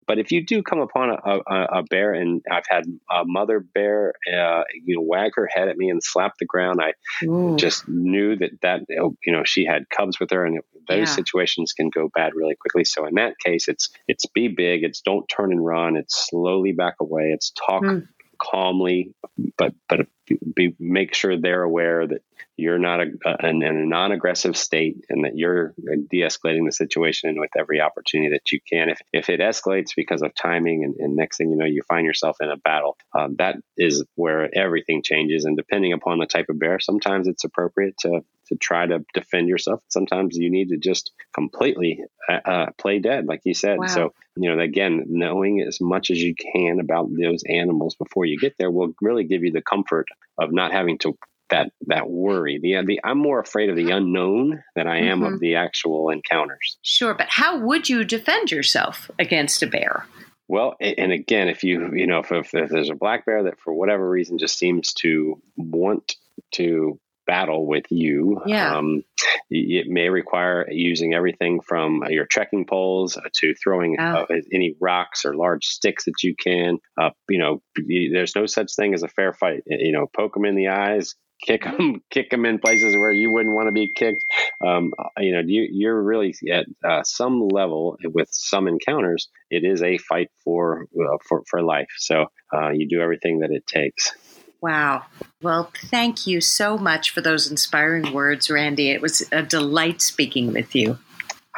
But 0.07 0.19
if 0.19 0.33
you 0.33 0.45
do 0.45 0.61
come 0.61 0.81
upon 0.81 1.11
a, 1.11 1.39
a, 1.47 1.65
a 1.79 1.83
bear, 1.85 2.13
and 2.13 2.43
I've 2.51 2.65
had 2.69 2.85
a 3.13 3.23
mother 3.25 3.61
bear, 3.61 4.15
uh, 4.27 4.65
you 4.85 4.97
know, 4.97 5.03
wag 5.03 5.33
her 5.37 5.47
head 5.47 5.69
at 5.69 5.77
me 5.77 5.89
and 5.89 6.03
slap 6.03 6.33
the 6.39 6.47
ground, 6.47 6.81
I 6.83 6.95
Ooh. 7.25 7.57
just 7.57 7.89
knew 7.89 8.35
that 8.37 8.51
that 8.63 8.81
you 8.89 9.33
know 9.33 9.45
she 9.45 9.65
had 9.65 9.89
cubs 9.89 10.19
with 10.19 10.31
her, 10.31 10.45
and 10.45 10.61
those 10.89 10.99
yeah. 10.99 11.05
situations 11.05 11.73
can 11.73 11.91
go 11.91 12.11
bad 12.13 12.35
really 12.35 12.57
quickly. 12.57 12.85
So 12.85 13.07
in 13.07 13.15
that 13.15 13.39
case, 13.39 13.69
it's 13.69 13.89
it's 14.09 14.27
be 14.27 14.49
big, 14.49 14.83
it's 14.83 15.01
don't 15.01 15.29
turn 15.29 15.53
and 15.53 15.65
run, 15.65 15.97
it's 15.97 16.29
slowly 16.29 16.73
back 16.73 16.95
away, 17.01 17.31
it's 17.33 17.53
talk 17.53 17.83
mm 17.83 18.07
calmly, 18.41 19.15
but 19.57 19.75
but 19.89 20.07
be, 20.55 20.75
make 20.79 21.15
sure 21.15 21.39
they're 21.39 21.63
aware 21.63 22.07
that 22.07 22.23
you're 22.57 22.79
not 22.79 23.01
a, 23.01 23.07
a, 23.25 23.49
in 23.49 23.63
a 23.63 23.73
non-aggressive 23.73 24.57
state 24.57 25.05
and 25.09 25.25
that 25.25 25.37
you're 25.37 25.75
de-escalating 26.11 26.67
the 26.67 26.73
situation 26.73 27.41
with 27.41 27.51
every 27.59 27.81
opportunity 27.81 28.31
that 28.31 28.53
you 28.53 28.61
can. 28.61 28.91
If, 28.91 29.01
if 29.13 29.31
it 29.31 29.41
escalates 29.41 29.95
because 29.97 30.23
of 30.23 30.35
timing 30.35 30.85
and, 30.85 30.95
and 30.97 31.17
next 31.17 31.39
thing 31.39 31.51
you 31.51 31.57
know, 31.57 31.65
you 31.65 31.83
find 31.89 32.05
yourself 32.05 32.37
in 32.41 32.51
a 32.51 32.59
battle, 32.59 32.99
um, 33.19 33.37
that 33.39 33.57
is 33.79 34.05
where 34.15 34.55
everything 34.55 35.03
changes. 35.03 35.47
And 35.47 35.57
depending 35.57 35.95
upon 35.95 36.19
the 36.19 36.27
type 36.27 36.47
of 36.51 36.59
bear, 36.59 36.79
sometimes 36.81 37.29
it's 37.29 37.45
appropriate 37.45 37.97
to 38.01 38.21
to 38.51 38.57
try 38.57 38.87
to 38.87 39.05
defend 39.15 39.49
yourself. 39.49 39.81
Sometimes 39.89 40.37
you 40.37 40.51
need 40.51 40.69
to 40.69 40.77
just 40.77 41.13
completely 41.33 42.05
uh, 42.29 42.41
uh, 42.45 42.67
play 42.79 42.99
dead, 42.99 43.27
like 43.27 43.41
you 43.45 43.55
said. 43.55 43.79
Wow. 43.79 43.87
So, 43.87 44.15
you 44.37 44.55
know, 44.55 44.61
again, 44.61 45.05
knowing 45.09 45.61
as 45.61 45.81
much 45.81 46.11
as 46.11 46.21
you 46.21 46.35
can 46.35 46.81
about 46.81 47.09
those 47.11 47.43
animals 47.49 47.95
before 47.95 48.25
you 48.25 48.39
get 48.39 48.55
there 48.59 48.71
will 48.71 48.93
really 49.01 49.25
give 49.25 49.43
you 49.43 49.53
the 49.53 49.63
comfort 49.63 50.09
of 50.39 50.53
not 50.53 50.73
having 50.73 50.99
to 50.99 51.17
that 51.51 51.73
that 51.87 52.09
worry. 52.09 52.59
The, 52.61 52.85
the 52.85 53.01
I'm 53.05 53.19
more 53.19 53.41
afraid 53.41 53.71
of 53.71 53.77
the 53.77 53.91
unknown 53.91 54.63
than 54.75 54.87
I 54.87 55.03
am 55.03 55.21
mm-hmm. 55.21 55.35
of 55.35 55.41
the 55.41 55.57
actual 55.57 56.11
encounters. 56.11 56.79
Sure, 56.83 57.15
but 57.15 57.27
how 57.29 57.59
would 57.59 57.89
you 57.89 58.05
defend 58.05 58.51
yourself 58.51 59.11
against 59.19 59.63
a 59.63 59.67
bear? 59.67 60.07
Well, 60.49 60.75
and 60.81 61.13
again, 61.13 61.49
if 61.49 61.63
you 61.65 61.93
you 61.95 62.07
know 62.07 62.21
if, 62.21 62.33
if, 62.33 62.55
if 62.55 62.71
there's 62.71 62.91
a 62.91 62.95
black 62.95 63.27
bear 63.27 63.45
that 63.45 63.61
for 63.61 63.73
whatever 63.73 64.09
reason 64.09 64.39
just 64.39 64.59
seems 64.59 64.93
to 64.95 65.41
want 65.57 66.17
to 66.53 66.99
battle 67.31 67.65
with 67.65 67.85
you. 67.91 68.43
Yeah. 68.45 68.77
Um, 68.77 69.05
it 69.51 69.87
may 69.87 70.09
require 70.09 70.67
using 70.69 71.15
everything 71.15 71.61
from 71.61 72.03
your 72.09 72.27
trekking 72.27 72.67
poles 72.67 73.17
to 73.35 73.55
throwing 73.55 73.97
oh. 74.01 74.03
uh, 74.03 74.27
any 74.53 74.75
rocks 74.81 75.25
or 75.25 75.37
large 75.37 75.67
sticks 75.67 76.07
that 76.07 76.25
you 76.25 76.35
can. 76.35 76.79
Uh, 77.01 77.11
you 77.29 77.39
know, 77.39 77.63
there's 77.77 78.35
no 78.35 78.47
such 78.47 78.75
thing 78.75 78.95
as 78.95 79.05
a 79.05 79.09
fair 79.09 79.33
fight. 79.33 79.63
You 79.67 79.93
know, 79.93 80.09
poke 80.13 80.35
them 80.35 80.45
in 80.45 80.57
the 80.57 80.69
eyes, 80.69 81.15
kick 81.47 81.63
them, 81.63 82.03
kick 82.11 82.31
them 82.31 82.45
in 82.45 82.59
places 82.59 82.97
where 82.97 83.13
you 83.13 83.31
wouldn't 83.33 83.55
want 83.55 83.69
to 83.69 83.73
be 83.73 83.93
kicked. 83.95 84.25
Um, 84.67 84.93
you 85.17 85.33
know, 85.33 85.43
you, 85.47 85.69
you're 85.71 86.03
really 86.03 86.35
at 86.53 86.67
uh, 86.85 87.05
some 87.05 87.47
level 87.47 87.97
with 88.05 88.29
some 88.33 88.67
encounters. 88.67 89.29
It 89.51 89.63
is 89.65 89.83
a 89.83 89.99
fight 89.99 90.31
for 90.45 90.87
uh, 91.01 91.19
for 91.29 91.45
for 91.49 91.63
life. 91.63 91.91
So 91.99 92.27
uh, 92.53 92.71
you 92.71 92.89
do 92.89 93.01
everything 93.01 93.41
that 93.41 93.53
it 93.53 93.69
takes. 93.69 94.13
Wow. 94.61 95.05
Well, 95.43 95.71
thank 95.87 96.27
you 96.27 96.41
so 96.41 96.77
much 96.77 97.11
for 97.11 97.21
those 97.21 97.51
inspiring 97.51 98.13
words, 98.13 98.51
Randy. 98.51 98.91
It 98.91 99.01
was 99.01 99.27
a 99.33 99.43
delight 99.43 100.03
speaking 100.03 100.53
with 100.53 100.75
you. 100.75 100.99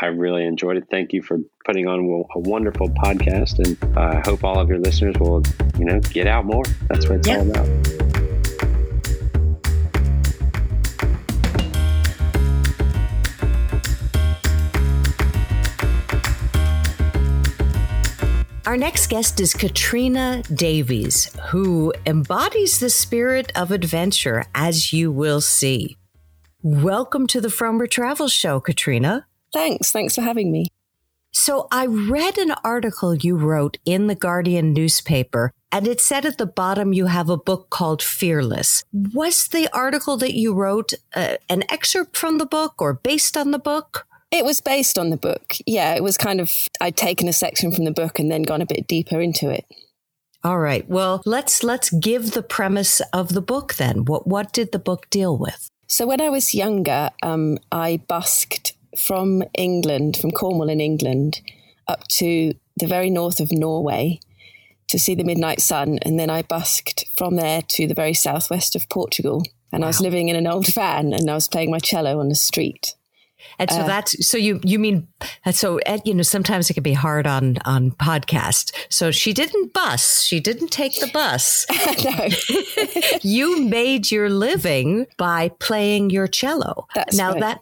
I 0.01 0.07
really 0.07 0.45
enjoyed 0.45 0.77
it. 0.77 0.85
Thank 0.91 1.13
you 1.13 1.23
for 1.23 1.39
putting 1.65 1.87
on 1.87 2.27
a 2.35 2.39
wonderful 2.39 2.89
podcast, 2.89 3.59
and 3.59 3.99
I 3.99 4.21
hope 4.25 4.43
all 4.43 4.59
of 4.59 4.69
your 4.69 4.79
listeners 4.79 5.17
will, 5.21 5.43
you 5.79 5.85
know, 5.85 6.01
get 6.01 6.27
out 6.27 6.45
more. 6.45 6.65
That's 6.89 7.09
what 7.09 7.19
it's 7.19 7.29
yep. 7.29 7.41
all 7.41 7.51
about. 7.51 8.12
Our 18.73 18.79
next 18.79 19.09
guest 19.09 19.39
is 19.39 19.53
Catrina 19.53 20.43
Davies, 20.45 21.31
who 21.51 21.93
embodies 22.07 22.81
the 22.81 22.89
spirit 22.89 23.53
of 23.55 23.71
adventure, 23.71 24.47
as 24.55 24.95
you 24.95 25.13
will 25.13 25.43
see. 25.43 25.99
Welcome 26.63 27.27
to 27.27 27.43
the 27.43 27.49
Frommer 27.49 27.87
Travel 27.87 28.29
Show, 28.29 28.61
Catrina. 28.61 29.27
Thanks. 29.53 29.93
Thanks 29.93 30.15
for 30.15 30.23
having 30.23 30.51
me. 30.51 30.69
So, 31.33 31.69
I 31.71 31.85
read 31.85 32.39
an 32.39 32.53
article 32.65 33.15
you 33.15 33.37
wrote 33.37 33.77
in 33.85 34.07
the 34.07 34.15
Guardian 34.15 34.73
newspaper, 34.73 35.53
and 35.71 35.87
it 35.87 36.01
said 36.01 36.25
at 36.25 36.39
the 36.39 36.47
bottom 36.47 36.95
you 36.95 37.09
have 37.09 37.29
a 37.29 37.37
book 37.37 37.69
called 37.69 38.03
Fearless. 38.03 38.85
Was 38.91 39.49
the 39.49 39.69
article 39.75 40.17
that 40.17 40.33
you 40.33 40.55
wrote 40.55 40.95
uh, 41.15 41.37
an 41.51 41.65
excerpt 41.69 42.17
from 42.17 42.39
the 42.39 42.47
book 42.47 42.81
or 42.81 42.95
based 42.95 43.37
on 43.37 43.51
the 43.51 43.59
book? 43.59 44.07
It 44.33 44.45
was 44.45 44.63
based 44.63 44.99
on 44.99 45.11
the 45.11 45.19
book. 45.19 45.55
Yeah, 45.67 45.95
it 45.95 46.03
was 46.03 46.17
kind 46.17 46.41
of, 46.41 46.51
I'd 46.81 46.97
taken 46.97 47.29
a 47.29 47.33
section 47.33 47.71
from 47.71 47.85
the 47.85 47.93
book 47.93 48.19
and 48.19 48.31
then 48.31 48.43
gone 48.43 48.63
a 48.63 48.67
bit 48.67 48.89
deeper 48.89 49.21
into 49.21 49.51
it. 49.51 49.67
All 50.45 50.59
right. 50.59 50.89
Well, 50.89 51.23
let's 51.25 51.63
let's 51.63 51.91
give 51.91 52.33
the 52.33 52.43
premise 52.43 53.01
of 53.13 53.33
the 53.33 53.41
book 53.41 53.75
then. 53.75 54.07
What 54.07 54.27
what 54.27 54.53
did 54.53 54.73
the 54.73 54.81
book 54.81 55.09
deal 55.09 55.39
with? 55.39 55.71
So 55.87 56.05
when 56.05 56.21
I 56.21 56.31
was 56.31 56.53
younger, 56.55 57.11
um, 57.23 57.59
I 57.71 58.01
busked 58.09 58.73
from 58.99 59.45
England, 59.57 60.17
from 60.17 60.33
Cornwall 60.33 60.69
in 60.69 60.81
England, 60.81 61.43
up 61.87 62.09
to 62.09 62.55
the 62.77 62.87
very 62.89 63.09
north 63.09 63.39
of 63.39 63.53
Norway, 63.53 64.19
to 64.89 64.99
see 64.99 65.15
the 65.15 65.23
midnight 65.23 65.61
sun. 65.61 65.99
And 66.03 66.19
then 66.19 66.31
I 66.31 66.43
busked 66.43 67.05
from 67.15 67.37
there 67.37 67.63
to 67.63 67.87
the 67.87 67.95
very 67.95 68.15
southwest 68.15 68.75
of 68.75 68.89
Portugal. 68.89 69.43
And 69.71 69.83
wow. 69.83 69.87
I 69.87 69.91
was 69.91 70.01
living 70.01 70.29
in 70.29 70.37
an 70.37 70.47
old 70.47 70.67
van 70.67 71.13
and 71.13 71.31
I 71.31 71.35
was 71.35 71.49
playing 71.49 71.71
my 71.71 71.79
cello 71.79 72.19
on 72.19 72.29
the 72.29 72.35
street. 72.35 72.95
And 73.59 73.71
so 73.71 73.81
uh, 73.81 73.87
that's 73.87 74.27
so 74.27 74.37
you 74.37 74.61
you 74.63 74.79
mean 74.79 75.09
so 75.51 75.81
you 76.05 76.15
know 76.15 76.23
sometimes 76.23 76.71
it 76.71 76.75
can 76.75 76.83
be 76.83 76.93
hard 76.93 77.27
on 77.27 77.59
on 77.65 77.93
podcast. 77.93 78.73
So 78.89 79.11
she 79.11 79.33
didn't 79.33 79.73
bus, 79.73 80.23
she 80.23 80.41
didn't 80.41 80.69
take 80.69 81.01
the 81.01 81.09
bus. 81.09 81.67
you 83.23 83.65
made 83.65 84.11
your 84.11 84.31
living 84.31 85.07
by 85.17 85.51
playing 85.59 86.11
your 86.11 86.27
cello. 86.27 86.87
That's 86.95 87.17
now 87.17 87.33
right. 87.33 87.41
that 87.41 87.61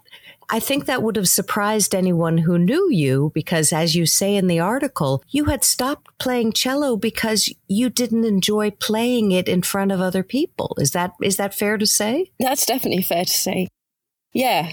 I 0.53 0.59
think 0.59 0.87
that 0.87 1.03
would 1.03 1.15
have 1.15 1.29
surprised 1.29 1.95
anyone 1.95 2.39
who 2.39 2.59
knew 2.59 2.91
you 2.91 3.31
because, 3.35 3.73
as 3.73 3.95
you 3.95 4.05
say 4.05 4.35
in 4.35 4.49
the 4.49 4.59
article, 4.59 5.23
you 5.29 5.45
had 5.45 5.63
stopped 5.63 6.19
playing 6.19 6.53
cello 6.53 6.97
because 6.97 7.49
you 7.69 7.89
didn't 7.89 8.25
enjoy 8.25 8.73
playing 8.73 9.31
it 9.31 9.49
in 9.49 9.63
front 9.63 9.93
of 9.93 10.01
other 10.01 10.25
people. 10.25 10.77
Is 10.81 10.91
that 10.91 11.13
is 11.23 11.37
that 11.37 11.55
fair 11.55 11.79
to 11.79 11.87
say? 11.87 12.33
That's 12.41 12.67
definitely 12.67 13.03
fair 13.03 13.25
to 13.25 13.31
say. 13.31 13.69
Yeah, 14.33 14.73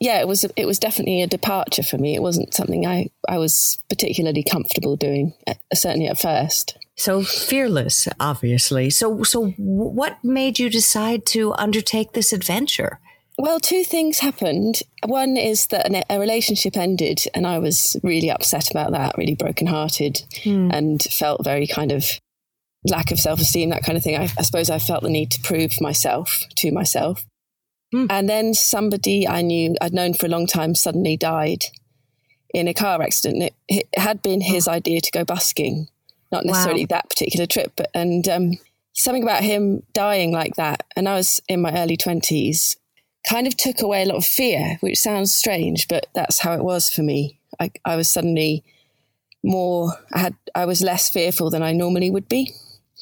yeah. 0.00 0.20
It 0.20 0.26
was 0.26 0.44
it 0.56 0.66
was 0.66 0.78
definitely 0.78 1.22
a 1.22 1.26
departure 1.26 1.82
for 1.82 1.98
me. 1.98 2.14
It 2.14 2.22
wasn't 2.22 2.54
something 2.54 2.86
I 2.86 3.10
I 3.28 3.38
was 3.38 3.78
particularly 3.88 4.42
comfortable 4.42 4.96
doing, 4.96 5.34
certainly 5.74 6.08
at 6.08 6.20
first. 6.20 6.76
So 6.96 7.22
fearless, 7.22 8.08
obviously. 8.18 8.90
So 8.90 9.22
so 9.22 9.50
what 9.56 10.22
made 10.24 10.58
you 10.58 10.68
decide 10.68 11.24
to 11.26 11.54
undertake 11.54 12.12
this 12.12 12.32
adventure? 12.32 13.00
Well, 13.38 13.58
two 13.58 13.84
things 13.84 14.18
happened. 14.18 14.82
One 15.06 15.38
is 15.38 15.68
that 15.68 15.90
a 16.10 16.20
relationship 16.20 16.76
ended, 16.76 17.24
and 17.34 17.46
I 17.46 17.58
was 17.58 17.96
really 18.02 18.30
upset 18.30 18.70
about 18.70 18.92
that, 18.92 19.16
really 19.16 19.34
brokenhearted, 19.34 20.22
mm. 20.44 20.70
and 20.70 21.02
felt 21.04 21.42
very 21.42 21.66
kind 21.66 21.90
of 21.90 22.04
lack 22.84 23.10
of 23.10 23.18
self 23.18 23.40
esteem, 23.40 23.70
that 23.70 23.82
kind 23.82 23.96
of 23.96 24.04
thing. 24.04 24.16
I, 24.16 24.24
I, 24.24 24.42
suppose 24.42 24.68
I 24.68 24.78
felt 24.78 25.02
the 25.02 25.08
need 25.08 25.30
to 25.30 25.40
prove 25.40 25.80
myself 25.80 26.44
to 26.56 26.70
myself. 26.70 27.24
Mm. 27.94 28.06
And 28.10 28.28
then 28.28 28.54
somebody 28.54 29.26
I 29.26 29.42
knew, 29.42 29.74
I'd 29.80 29.92
known 29.92 30.14
for 30.14 30.26
a 30.26 30.28
long 30.30 30.46
time, 30.46 30.74
suddenly 30.74 31.16
died 31.16 31.64
in 32.54 32.68
a 32.68 32.74
car 32.74 33.02
accident. 33.02 33.42
It, 33.42 33.54
it 33.68 33.88
had 33.96 34.22
been 34.22 34.40
his 34.40 34.68
oh. 34.68 34.72
idea 34.72 35.00
to 35.00 35.10
go 35.10 35.24
busking, 35.24 35.88
not 36.30 36.44
necessarily 36.44 36.82
wow. 36.82 36.96
that 36.96 37.10
particular 37.10 37.46
trip, 37.46 37.72
but 37.76 37.90
and 37.94 38.28
um, 38.28 38.52
something 38.92 39.22
about 39.22 39.42
him 39.42 39.82
dying 39.92 40.32
like 40.32 40.56
that. 40.56 40.86
And 40.96 41.08
I 41.08 41.14
was 41.14 41.40
in 41.48 41.62
my 41.62 41.76
early 41.76 41.96
twenties 41.96 42.76
kind 43.28 43.46
of 43.46 43.56
took 43.56 43.82
away 43.82 44.02
a 44.02 44.06
lot 44.06 44.16
of 44.16 44.24
fear, 44.24 44.78
which 44.80 44.98
sounds 44.98 45.34
strange, 45.34 45.88
but 45.88 46.06
that's 46.14 46.40
how 46.40 46.54
it 46.54 46.64
was 46.64 46.88
for 46.88 47.02
me. 47.02 47.38
I, 47.58 47.70
I 47.84 47.96
was 47.96 48.10
suddenly 48.10 48.64
more, 49.44 49.92
I 50.12 50.20
had, 50.20 50.34
I 50.54 50.64
was 50.64 50.80
less 50.80 51.10
fearful 51.10 51.50
than 51.50 51.62
I 51.62 51.72
normally 51.72 52.10
would 52.10 52.28
be. 52.28 52.54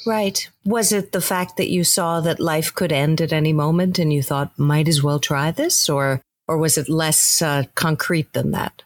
Right. 0.09 0.49
Was 0.65 0.91
it 0.91 1.13
the 1.13 1.21
fact 1.21 1.59
that 1.59 1.69
you 1.69 1.85
saw 1.85 2.23
that 2.23 2.41
life 2.41 2.75
could 2.75 2.93
end 2.93 3.21
at 3.21 3.31
any 3.31 3.53
moment 3.53 3.99
and 3.99 4.11
you 4.11 4.23
thought, 4.23 4.59
might 4.59 4.89
as 4.89 5.03
well 5.03 5.19
try 5.21 5.51
this? 5.51 5.87
Or, 5.87 6.23
or 6.47 6.57
was 6.57 6.79
it 6.79 6.89
less 6.89 7.43
uh, 7.43 7.65
concrete 7.75 8.33
than 8.33 8.53
that? 8.53 8.83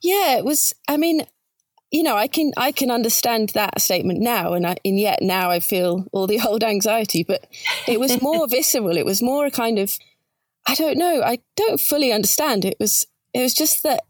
Yeah, 0.00 0.38
it 0.38 0.46
was. 0.46 0.74
I 0.88 0.96
mean, 0.96 1.26
you 1.90 2.02
know, 2.02 2.16
I 2.16 2.26
can 2.26 2.52
I 2.56 2.72
can 2.72 2.90
understand 2.90 3.50
that 3.50 3.82
statement 3.82 4.20
now, 4.20 4.54
and 4.54 4.66
I, 4.66 4.76
and 4.82 4.98
yet 4.98 5.18
now 5.20 5.50
I 5.50 5.60
feel 5.60 6.06
all 6.10 6.26
the 6.26 6.40
old 6.48 6.64
anxiety. 6.64 7.22
But 7.22 7.46
it 7.86 8.00
was 8.00 8.22
more 8.22 8.48
visceral. 8.48 8.96
It 8.96 9.04
was 9.04 9.20
more 9.20 9.44
a 9.44 9.50
kind 9.50 9.78
of 9.78 9.92
I 10.66 10.74
don't 10.74 10.96
know. 10.96 11.22
I 11.22 11.40
don't 11.54 11.80
fully 11.80 12.12
understand. 12.14 12.64
It 12.64 12.78
was 12.80 13.06
it 13.34 13.42
was 13.42 13.52
just 13.52 13.82
that 13.82 14.04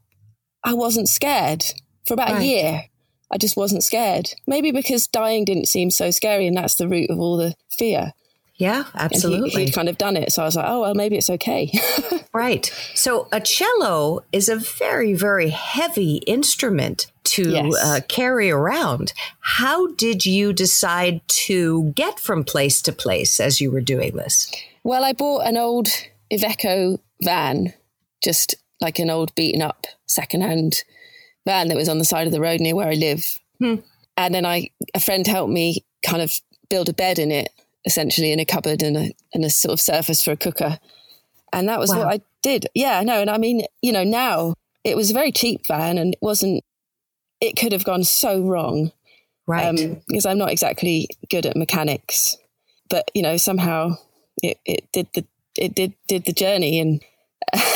I 0.62 0.75
wasn't 0.75 1.09
scared 1.09 1.64
for 2.07 2.14
about 2.14 2.35
right. 2.35 2.42
a 2.42 2.44
year. 2.44 2.85
I 3.33 3.38
just 3.38 3.57
wasn't 3.57 3.83
scared. 3.83 4.31
Maybe 4.47 4.71
because 4.71 5.07
dying 5.07 5.45
didn't 5.45 5.68
seem 5.68 5.90
so 5.90 6.11
scary, 6.11 6.47
and 6.47 6.57
that's 6.57 6.75
the 6.75 6.88
root 6.88 7.11
of 7.11 7.18
all 7.18 7.37
the 7.37 7.55
fear. 7.71 8.12
Yeah, 8.57 8.85
absolutely. 8.95 9.51
He, 9.51 9.64
would 9.64 9.75
kind 9.75 9.88
of 9.88 9.99
done 9.99 10.16
it, 10.16 10.33
so 10.33 10.42
I 10.42 10.45
was 10.45 10.57
like, 10.57 10.66
oh 10.68 10.83
well, 10.83 10.95
maybe 10.95 11.16
it's 11.16 11.31
okay. 11.31 11.73
right. 12.33 12.66
So 12.95 13.27
a 13.33 13.40
cello 13.40 14.21
is 14.31 14.49
a 14.49 14.57
very, 14.57 15.14
very 15.14 15.49
heavy 15.49 16.16
instrument 16.27 17.11
to 17.25 17.51
yes. 17.51 17.85
uh, 17.85 18.01
carry 18.09 18.51
around. 18.51 19.14
How 19.40 19.88
did 19.95 20.27
you 20.27 20.53
decide 20.53 21.27
to 21.29 21.92
get 21.97 22.21
from 22.21 22.45
place 22.45 22.83
to 22.83 22.92
place 22.92 23.40
as 23.40 23.61
you 23.61 23.71
were 23.71 23.81
doing 23.81 24.16
this? 24.16 24.53
Well, 24.85 25.03
I 25.03 25.12
bought 25.12 25.47
an 25.47 25.57
old 25.57 25.88
Iveco 26.31 26.99
van, 27.23 27.73
just 28.23 28.55
like 28.81 28.99
an 28.99 29.11
old 29.11 29.35
beaten 29.35 29.62
up 29.62 29.87
secondhand 30.07 30.85
van 31.46 31.68
that 31.68 31.76
was 31.76 31.88
on 31.88 31.98
the 31.98 32.05
side 32.05 32.26
of 32.26 32.33
the 32.33 32.40
road 32.40 32.61
near 32.61 32.74
where 32.74 32.88
I 32.88 32.94
live. 32.94 33.40
Hmm. 33.59 33.76
And 34.16 34.35
then 34.35 34.46
I, 34.46 34.70
a 34.94 35.00
friend 35.00 35.26
helped 35.26 35.52
me 35.52 35.85
kind 36.05 36.22
of 36.22 36.33
build 36.68 36.88
a 36.88 36.92
bed 36.92 37.18
in 37.18 37.31
it, 37.31 37.50
essentially 37.85 38.33
in 38.33 38.40
a 38.40 38.44
cupboard 38.44 38.83
and 38.83 38.96
a, 38.96 39.12
and 39.33 39.44
a 39.44 39.50
sort 39.50 39.72
of 39.72 39.81
surface 39.81 40.22
for 40.22 40.33
a 40.33 40.37
cooker. 40.37 40.78
And 41.52 41.68
that 41.68 41.78
was 41.78 41.90
wow. 41.90 42.00
what 42.00 42.14
I 42.14 42.20
did. 42.42 42.66
Yeah, 42.74 43.02
no. 43.02 43.20
And 43.20 43.31
I 43.31 43.38
mean, 43.38 43.66
you 43.81 43.92
know, 43.92 44.05
now 44.05 44.55
it 44.85 44.96
was 44.96 45.11
a 45.11 45.14
very 45.14 45.33
cheap 45.33 45.62
van 45.66 45.98
and 45.98 46.14
it 46.14 46.18
wasn't, 46.22 46.64
it 47.40 47.57
could 47.57 47.72
have 47.72 47.85
gone 47.85 48.05
so 48.05 48.40
wrong. 48.42 48.92
Right. 49.46 49.66
Um, 49.66 50.02
because 50.07 50.24
I'm 50.24 50.38
not 50.38 50.52
exactly 50.52 51.09
good 51.28 51.46
at 51.46 51.57
mechanics, 51.57 52.37
but 52.88 53.11
you 53.12 53.22
know, 53.22 53.37
somehow 53.37 53.96
it, 54.40 54.59
it 54.64 54.90
did 54.92 55.09
the 55.14 55.24
it 55.57 55.74
did 55.74 55.94
did 56.07 56.24
the 56.26 56.33
journey 56.33 56.78
and 56.78 57.02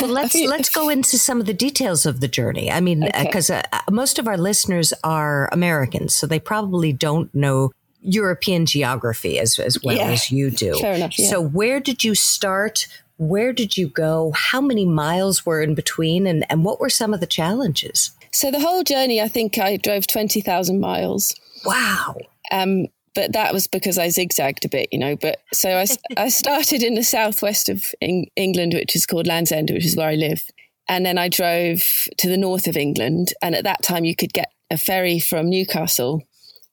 let's 0.06 0.34
let's 0.46 0.70
go 0.70 0.88
into 0.88 1.18
some 1.18 1.40
of 1.40 1.46
the 1.46 1.54
details 1.54 2.06
of 2.06 2.20
the 2.20 2.28
journey. 2.28 2.70
I 2.70 2.80
mean, 2.80 3.08
because 3.18 3.50
okay. 3.50 3.62
uh, 3.72 3.80
most 3.90 4.18
of 4.18 4.26
our 4.26 4.36
listeners 4.38 4.92
are 5.04 5.48
Americans, 5.52 6.14
so 6.14 6.26
they 6.26 6.40
probably 6.40 6.92
don't 6.92 7.34
know 7.34 7.72
European 8.00 8.66
geography 8.66 9.38
as 9.38 9.58
as 9.58 9.78
well 9.82 9.96
yeah. 9.96 10.10
as 10.10 10.30
you 10.30 10.50
do. 10.50 10.74
Fair 10.78 10.94
enough. 10.94 11.18
Yeah. 11.18 11.28
So, 11.28 11.40
where 11.40 11.80
did 11.80 12.04
you 12.04 12.14
start? 12.14 12.86
Where 13.18 13.52
did 13.52 13.76
you 13.76 13.88
go? 13.88 14.32
How 14.34 14.60
many 14.60 14.84
miles 14.84 15.44
were 15.44 15.60
in 15.60 15.74
between, 15.74 16.26
and 16.26 16.46
and 16.50 16.64
what 16.64 16.80
were 16.80 16.90
some 16.90 17.12
of 17.12 17.20
the 17.20 17.26
challenges? 17.26 18.12
So 18.32 18.50
the 18.50 18.60
whole 18.60 18.82
journey, 18.82 19.20
I 19.20 19.28
think 19.28 19.58
I 19.58 19.76
drove 19.76 20.06
twenty 20.06 20.40
thousand 20.40 20.80
miles. 20.80 21.34
Wow. 21.64 22.16
Um, 22.52 22.86
but 23.16 23.32
that 23.32 23.52
was 23.52 23.66
because 23.66 23.98
I 23.98 24.10
zigzagged 24.10 24.64
a 24.64 24.68
bit, 24.68 24.90
you 24.92 24.98
know. 24.98 25.16
But 25.16 25.40
so 25.52 25.70
I, 25.70 25.86
I 26.16 26.28
started 26.28 26.84
in 26.84 26.94
the 26.94 27.02
southwest 27.02 27.68
of 27.68 27.84
England, 28.00 28.74
which 28.74 28.94
is 28.94 29.06
called 29.06 29.26
Land's 29.26 29.50
End, 29.50 29.70
which 29.70 29.86
is 29.86 29.96
where 29.96 30.10
I 30.10 30.14
live. 30.14 30.42
And 30.88 31.04
then 31.04 31.18
I 31.18 31.28
drove 31.28 31.80
to 32.18 32.28
the 32.28 32.36
north 32.36 32.68
of 32.68 32.76
England. 32.76 33.32
And 33.42 33.56
at 33.56 33.64
that 33.64 33.82
time, 33.82 34.04
you 34.04 34.14
could 34.14 34.32
get 34.32 34.52
a 34.70 34.76
ferry 34.76 35.18
from 35.18 35.50
Newcastle 35.50 36.22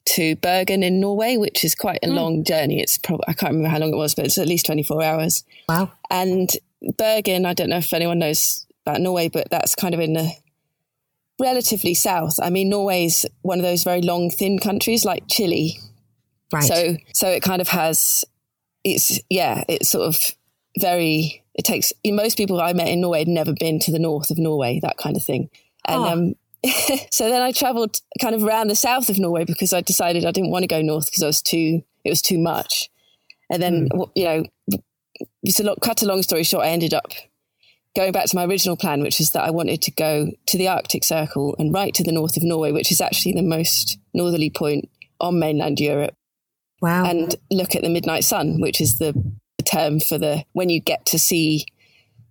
to 0.09 0.35
Bergen 0.35 0.83
in 0.83 0.99
Norway, 0.99 1.37
which 1.37 1.63
is 1.63 1.73
quite 1.73 1.99
a 2.03 2.07
mm. 2.07 2.13
long 2.13 2.43
journey. 2.43 2.81
It's 2.81 2.97
probably, 2.97 3.23
I 3.27 3.33
can't 3.33 3.53
remember 3.53 3.69
how 3.69 3.79
long 3.79 3.93
it 3.93 3.97
was, 3.97 4.13
but 4.13 4.25
it's 4.25 4.37
at 4.37 4.47
least 4.47 4.65
24 4.65 5.01
hours. 5.01 5.43
Wow. 5.69 5.93
And 6.11 6.49
Bergen, 6.97 7.45
I 7.45 7.53
don't 7.53 7.69
know 7.69 7.77
if 7.77 7.93
anyone 7.93 8.19
knows 8.19 8.67
about 8.85 8.99
Norway, 8.99 9.29
but 9.29 9.49
that's 9.49 9.75
kind 9.75 9.93
of 9.93 10.01
in 10.01 10.13
the 10.13 10.29
relatively 11.39 11.93
south. 11.93 12.37
I 12.41 12.49
mean, 12.49 12.69
Norway's 12.69 13.25
one 13.41 13.59
of 13.59 13.63
those 13.63 13.83
very 13.83 14.01
long, 14.01 14.29
thin 14.29 14.59
countries 14.59 15.05
like 15.05 15.23
Chile, 15.29 15.79
Right. 16.53 16.63
So 16.63 16.95
so 17.13 17.27
it 17.27 17.43
kind 17.43 17.61
of 17.61 17.67
has 17.69 18.25
it's 18.83 19.19
yeah, 19.29 19.63
it's 19.67 19.89
sort 19.89 20.07
of 20.07 20.31
very 20.79 21.43
it 21.55 21.65
takes 21.65 21.93
most 22.05 22.37
people 22.37 22.61
I 22.61 22.73
met 22.73 22.87
in 22.87 23.01
Norway 23.01 23.19
had 23.19 23.27
never 23.27 23.53
been 23.53 23.79
to 23.79 23.91
the 23.91 23.99
north 23.99 24.29
of 24.31 24.37
Norway, 24.37 24.79
that 24.81 24.97
kind 24.97 25.15
of 25.15 25.23
thing. 25.23 25.49
And 25.85 26.01
oh. 26.01 26.07
um 26.07 26.35
so 27.11 27.29
then 27.29 27.41
I 27.41 27.51
traveled 27.51 27.99
kind 28.21 28.35
of 28.35 28.43
around 28.43 28.69
the 28.69 28.75
south 28.75 29.09
of 29.09 29.19
Norway 29.19 29.45
because 29.45 29.73
I 29.73 29.81
decided 29.81 30.25
I 30.25 30.31
didn't 30.31 30.51
want 30.51 30.63
to 30.63 30.67
go 30.67 30.81
north 30.81 31.07
because 31.07 31.23
I 31.23 31.27
was 31.27 31.41
too 31.41 31.83
it 32.03 32.09
was 32.09 32.21
too 32.21 32.37
much. 32.37 32.89
And 33.49 33.61
then 33.61 33.89
mm. 33.89 34.09
you 34.15 34.25
know 34.25 34.43
it's 35.43 35.59
a 35.59 35.63
lot 35.63 35.81
cut 35.81 36.01
a 36.01 36.05
long 36.05 36.23
story 36.23 36.43
short, 36.43 36.65
I 36.65 36.69
ended 36.69 36.93
up 36.93 37.11
going 37.95 38.11
back 38.11 38.25
to 38.25 38.35
my 38.35 38.45
original 38.45 38.75
plan, 38.75 39.01
which 39.01 39.19
is 39.19 39.31
that 39.31 39.43
I 39.43 39.51
wanted 39.51 39.81
to 39.83 39.91
go 39.91 40.31
to 40.47 40.57
the 40.57 40.67
Arctic 40.67 41.03
Circle 41.03 41.55
and 41.59 41.73
right 41.73 41.93
to 41.93 42.03
the 42.03 42.11
north 42.11 42.37
of 42.37 42.43
Norway, 42.43 42.71
which 42.71 42.91
is 42.91 43.01
actually 43.01 43.33
the 43.33 43.43
most 43.43 43.97
northerly 44.13 44.49
point 44.49 44.89
on 45.19 45.39
mainland 45.39 45.79
Europe. 45.79 46.15
Wow. 46.83 47.05
And 47.05 47.33
look 47.49 47.75
at 47.75 47.81
the 47.81 47.89
midnight 47.89 48.25
sun, 48.25 48.59
which 48.59 48.81
is 48.81 48.97
the 48.97 49.13
term 49.63 50.01
for 50.01 50.17
the 50.17 50.43
when 50.51 50.67
you 50.67 50.81
get 50.81 51.05
to 51.05 51.17
see 51.17 51.65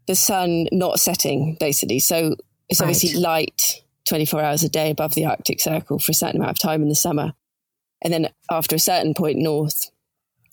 the 0.06 0.14
sun 0.14 0.66
not 0.70 1.00
setting, 1.00 1.56
basically. 1.58 2.00
So 2.00 2.36
it's 2.68 2.78
right. 2.78 2.86
obviously 2.86 3.18
light 3.18 3.82
24 4.06 4.42
hours 4.42 4.62
a 4.62 4.68
day 4.68 4.90
above 4.90 5.14
the 5.14 5.24
Arctic 5.24 5.58
Circle 5.58 6.00
for 6.00 6.12
a 6.12 6.14
certain 6.14 6.36
amount 6.36 6.50
of 6.50 6.58
time 6.58 6.82
in 6.82 6.90
the 6.90 6.94
summer. 6.94 7.32
And 8.02 8.12
then 8.12 8.28
after 8.50 8.76
a 8.76 8.78
certain 8.78 9.14
point 9.14 9.38
north, 9.38 9.90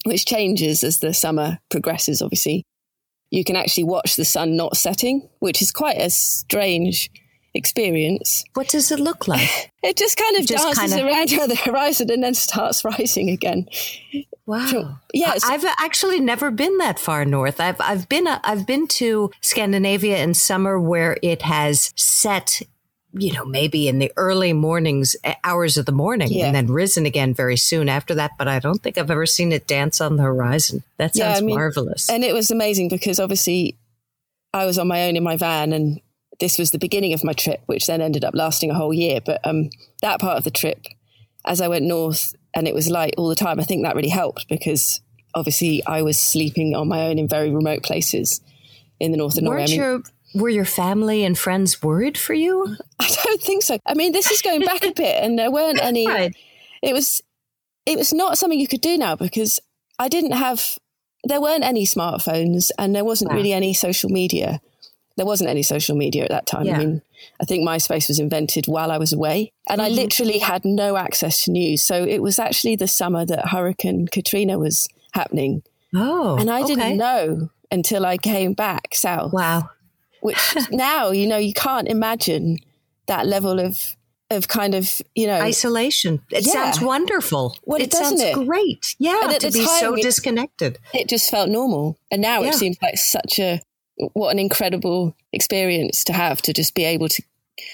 which 0.05 0.25
changes 0.25 0.81
as 0.81 0.99
the 0.99 1.13
summer 1.13 1.59
progresses, 1.69 2.21
obviously, 2.21 2.63
you 3.31 3.43
can 3.43 3.57
actually 3.57 3.83
watch 3.83 4.15
the 4.15 4.23
sun 4.23 4.55
not 4.55 4.77
setting, 4.77 5.27
which 5.39 5.61
is 5.61 5.73
quite 5.73 5.97
a 5.97 6.09
strange 6.09 7.11
experience. 7.53 8.43
What 8.53 8.69
does 8.69 8.91
it 8.91 8.99
look 8.99 9.27
like? 9.27 9.71
it 9.83 9.97
just 9.97 10.17
kind 10.17 10.37
of 10.37 10.45
just 10.45 10.63
dances 10.63 10.93
kind 10.93 11.01
of... 11.01 11.07
around 11.07 11.29
the 11.49 11.55
horizon 11.55 12.11
and 12.11 12.23
then 12.23 12.33
starts 12.33 12.83
rising 12.83 13.29
again. 13.29 13.67
Wow. 14.45 14.99
Yes. 15.13 15.43
I've 15.43 15.65
actually 15.77 16.19
never 16.19 16.49
been 16.49 16.77
that 16.79 16.99
far 16.99 17.23
north. 17.25 17.59
I've 17.59 17.79
I've 17.79 18.09
been 18.09 18.27
uh, 18.27 18.39
I've 18.43 18.65
been 18.65 18.87
to 18.87 19.31
Scandinavia 19.41 20.17
in 20.23 20.33
summer 20.33 20.79
where 20.79 21.17
it 21.21 21.43
has 21.43 21.93
set 21.95 22.61
you 23.13 23.33
know, 23.33 23.45
maybe 23.45 23.87
in 23.87 23.99
the 23.99 24.11
early 24.17 24.53
mornings, 24.53 25.15
eh, 25.23 25.33
hours 25.43 25.77
of 25.77 25.85
the 25.85 25.91
morning, 25.91 26.29
yeah. 26.31 26.45
and 26.45 26.55
then 26.55 26.67
risen 26.67 27.05
again 27.05 27.33
very 27.33 27.57
soon 27.57 27.89
after 27.89 28.13
that. 28.15 28.31
But 28.37 28.47
I 28.47 28.59
don't 28.59 28.81
think 28.81 28.97
I've 28.97 29.09
ever 29.09 29.25
seen 29.25 29.51
it 29.51 29.67
dance 29.67 29.99
on 29.99 30.15
the 30.15 30.23
horizon. 30.23 30.83
That 30.97 31.15
sounds 31.15 31.17
yeah, 31.17 31.37
I 31.37 31.41
mean, 31.41 31.55
marvelous. 31.55 32.09
And 32.09 32.23
it 32.23 32.33
was 32.33 32.51
amazing 32.51 32.89
because 32.89 33.19
obviously 33.19 33.75
I 34.53 34.65
was 34.65 34.77
on 34.77 34.87
my 34.87 35.07
own 35.07 35.15
in 35.15 35.23
my 35.23 35.37
van, 35.37 35.73
and 35.73 36.01
this 36.39 36.57
was 36.57 36.71
the 36.71 36.79
beginning 36.79 37.13
of 37.13 37.23
my 37.23 37.33
trip, 37.33 37.61
which 37.65 37.87
then 37.87 38.01
ended 38.01 38.23
up 38.23 38.33
lasting 38.33 38.71
a 38.71 38.75
whole 38.75 38.93
year. 38.93 39.19
But 39.23 39.45
um, 39.45 39.69
that 40.01 40.19
part 40.19 40.37
of 40.37 40.43
the 40.43 40.51
trip, 40.51 40.87
as 41.45 41.61
I 41.61 41.67
went 41.67 41.85
north 41.85 42.35
and 42.53 42.67
it 42.67 42.73
was 42.73 42.89
light 42.89 43.15
all 43.17 43.29
the 43.29 43.35
time, 43.35 43.59
I 43.59 43.63
think 43.63 43.83
that 43.83 43.95
really 43.95 44.09
helped 44.09 44.47
because 44.47 45.01
obviously 45.35 45.83
I 45.85 46.01
was 46.01 46.19
sleeping 46.19 46.75
on 46.75 46.87
my 46.87 47.07
own 47.07 47.19
in 47.19 47.27
very 47.27 47.51
remote 47.51 47.83
places 47.83 48.41
in 48.99 49.11
the 49.11 49.17
north 49.17 49.37
of 49.37 49.43
Norway. 49.43 49.61
Weren't 49.61 49.69
I 49.69 49.73
mean, 49.73 49.81
your 49.81 50.03
were 50.35 50.49
your 50.49 50.65
family 50.65 51.23
and 51.23 51.37
friends 51.37 51.81
worried 51.81 52.17
for 52.17 52.33
you? 52.33 52.75
I 52.99 53.07
don't 53.23 53.41
think 53.41 53.63
so. 53.63 53.79
I 53.85 53.93
mean, 53.93 54.11
this 54.11 54.29
is 54.31 54.41
going 54.41 54.61
back 54.61 54.83
a 54.83 54.91
bit, 54.91 55.23
and 55.23 55.37
there 55.37 55.51
weren't 55.51 55.81
any. 55.81 56.31
It 56.81 56.93
was, 56.93 57.21
it 57.85 57.97
was 57.97 58.13
not 58.13 58.37
something 58.37 58.57
you 58.57 58.65
could 58.65 58.79
do 58.79 58.97
now 58.97 59.17
because 59.17 59.59
I 59.99 60.07
didn't 60.07 60.31
have. 60.31 60.77
There 61.25 61.41
weren't 61.41 61.65
any 61.65 61.85
smartphones, 61.85 62.71
and 62.79 62.95
there 62.95 63.03
wasn't 63.03 63.31
wow. 63.31 63.35
really 63.35 63.51
any 63.51 63.73
social 63.73 64.09
media. 64.09 64.61
There 65.19 65.25
wasn't 65.25 65.49
any 65.49 65.63
social 65.63 65.95
media 65.95 66.23
at 66.23 66.29
that 66.29 66.47
time. 66.47 66.65
Yeah. 66.65 66.75
I 66.75 66.79
mean, 66.79 67.01
I 67.41 67.45
think 67.45 67.67
MySpace 67.67 68.07
was 68.07 68.19
invented 68.19 68.65
while 68.65 68.91
I 68.91 68.97
was 68.97 69.13
away, 69.13 69.51
and 69.69 69.81
mm-hmm. 69.81 69.91
I 69.91 69.95
literally 69.95 70.39
had 70.39 70.65
no 70.65 70.95
access 70.95 71.43
to 71.43 71.51
news. 71.51 71.83
So 71.83 72.03
it 72.03 72.19
was 72.21 72.39
actually 72.39 72.77
the 72.77 72.87
summer 72.87 73.25
that 73.25 73.49
Hurricane 73.49 74.07
Katrina 74.07 74.57
was 74.57 74.87
happening. 75.13 75.61
Oh, 75.93 76.37
and 76.37 76.49
I 76.49 76.61
okay. 76.61 76.75
didn't 76.75 76.97
know 76.97 77.49
until 77.69 78.05
I 78.05 78.17
came 78.17 78.53
back 78.53 78.95
south. 78.95 79.33
Wow 79.33 79.69
which 80.21 80.55
now 80.71 81.11
you 81.11 81.27
know 81.27 81.37
you 81.37 81.53
can't 81.53 81.87
imagine 81.87 82.57
that 83.07 83.25
level 83.25 83.59
of 83.59 83.95
of 84.31 84.47
kind 84.47 84.75
of 84.75 85.01
you 85.15 85.25
know 85.27 85.39
isolation. 85.39 86.21
It 86.31 86.45
yeah. 86.45 86.53
sounds 86.53 86.81
wonderful. 86.81 87.57
Well, 87.65 87.81
it 87.81 87.93
sounds 87.93 88.21
it? 88.21 88.35
great. 88.35 88.95
Yeah, 88.99 89.37
to 89.39 89.51
be 89.51 89.65
time, 89.65 89.79
so 89.79 89.95
it, 89.95 90.03
disconnected. 90.03 90.77
It 90.93 91.09
just 91.09 91.29
felt 91.31 91.49
normal, 91.49 91.97
and 92.11 92.21
now 92.21 92.41
yeah. 92.41 92.49
it 92.49 92.53
seems 92.55 92.77
like 92.81 92.97
such 92.97 93.39
a 93.39 93.61
what 94.13 94.31
an 94.31 94.39
incredible 94.39 95.15
experience 95.33 96.03
to 96.05 96.13
have 96.13 96.41
to 96.43 96.53
just 96.53 96.75
be 96.75 96.85
able 96.85 97.09
to. 97.09 97.23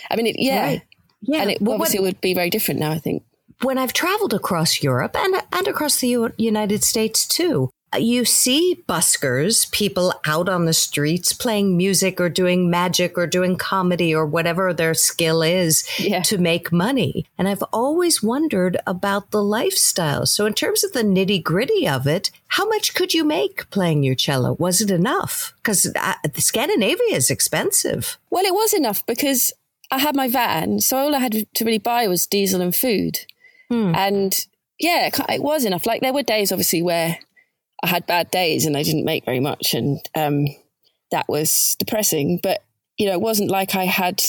I 0.09 0.15
mean, 0.15 0.27
it, 0.27 0.35
yeah, 0.39 0.65
right. 0.65 0.81
yeah, 1.21 1.41
and 1.41 1.51
it 1.51 1.61
well, 1.61 1.75
obviously 1.75 1.99
what, 1.99 2.05
would 2.05 2.21
be 2.21 2.33
very 2.33 2.49
different 2.49 2.79
now. 2.79 2.91
I 2.91 2.99
think 2.99 3.23
when 3.61 3.77
I've 3.77 3.93
traveled 3.93 4.33
across 4.33 4.81
Europe 4.83 5.15
and 5.15 5.35
and 5.51 5.67
across 5.67 5.99
the 5.99 6.09
U- 6.09 6.33
United 6.37 6.83
States 6.83 7.27
too, 7.27 7.69
you 8.01 8.25
see 8.25 8.83
buskers, 8.87 9.69
people 9.71 10.13
out 10.25 10.49
on 10.49 10.65
the 10.65 10.73
streets 10.73 11.33
playing 11.33 11.77
music 11.77 12.19
or 12.19 12.29
doing 12.29 12.69
magic 12.69 13.17
or 13.17 13.27
doing 13.27 13.55
comedy 13.55 14.13
or 14.13 14.25
whatever 14.25 14.73
their 14.73 14.93
skill 14.93 15.41
is 15.41 15.87
yeah. 15.99 16.21
to 16.23 16.37
make 16.37 16.71
money. 16.71 17.25
And 17.37 17.47
I've 17.47 17.63
always 17.73 18.23
wondered 18.23 18.77
about 18.87 19.31
the 19.31 19.43
lifestyle. 19.43 20.25
So, 20.25 20.45
in 20.45 20.53
terms 20.53 20.83
of 20.83 20.93
the 20.93 21.03
nitty 21.03 21.43
gritty 21.43 21.87
of 21.87 22.07
it, 22.07 22.31
how 22.47 22.67
much 22.67 22.93
could 22.93 23.13
you 23.13 23.23
make 23.23 23.69
playing 23.69 24.03
your 24.03 24.15
cello? 24.15 24.53
Was 24.53 24.81
it 24.81 24.91
enough? 24.91 25.53
Because 25.57 25.85
uh, 25.95 26.13
Scandinavia 26.35 27.15
is 27.15 27.29
expensive. 27.29 28.17
Well, 28.29 28.45
it 28.45 28.53
was 28.53 28.73
enough 28.73 29.05
because 29.05 29.51
I 29.91 29.99
had 29.99 30.15
my 30.15 30.27
van. 30.27 30.79
So, 30.79 30.97
all 30.97 31.15
I 31.15 31.19
had 31.19 31.45
to 31.53 31.65
really 31.65 31.79
buy 31.79 32.07
was 32.07 32.27
diesel 32.27 32.61
and 32.61 32.75
food. 32.75 33.19
Hmm. 33.69 33.93
And 33.95 34.33
yeah, 34.79 35.09
it 35.29 35.41
was 35.41 35.65
enough. 35.65 35.85
Like, 35.85 36.01
there 36.01 36.13
were 36.13 36.23
days, 36.23 36.51
obviously, 36.51 36.81
where 36.81 37.19
I 37.83 37.87
had 37.87 38.07
bad 38.07 38.31
days 38.31 38.65
and 38.65 38.75
I 38.75 38.83
didn't 38.83 39.05
make 39.05 39.25
very 39.25 39.39
much, 39.39 39.73
and 39.73 39.99
um, 40.15 40.45
that 41.11 41.25
was 41.27 41.75
depressing. 41.79 42.39
But 42.41 42.63
you 42.97 43.07
know, 43.07 43.13
it 43.13 43.21
wasn't 43.21 43.51
like 43.51 43.75
I 43.75 43.85
had 43.85 44.21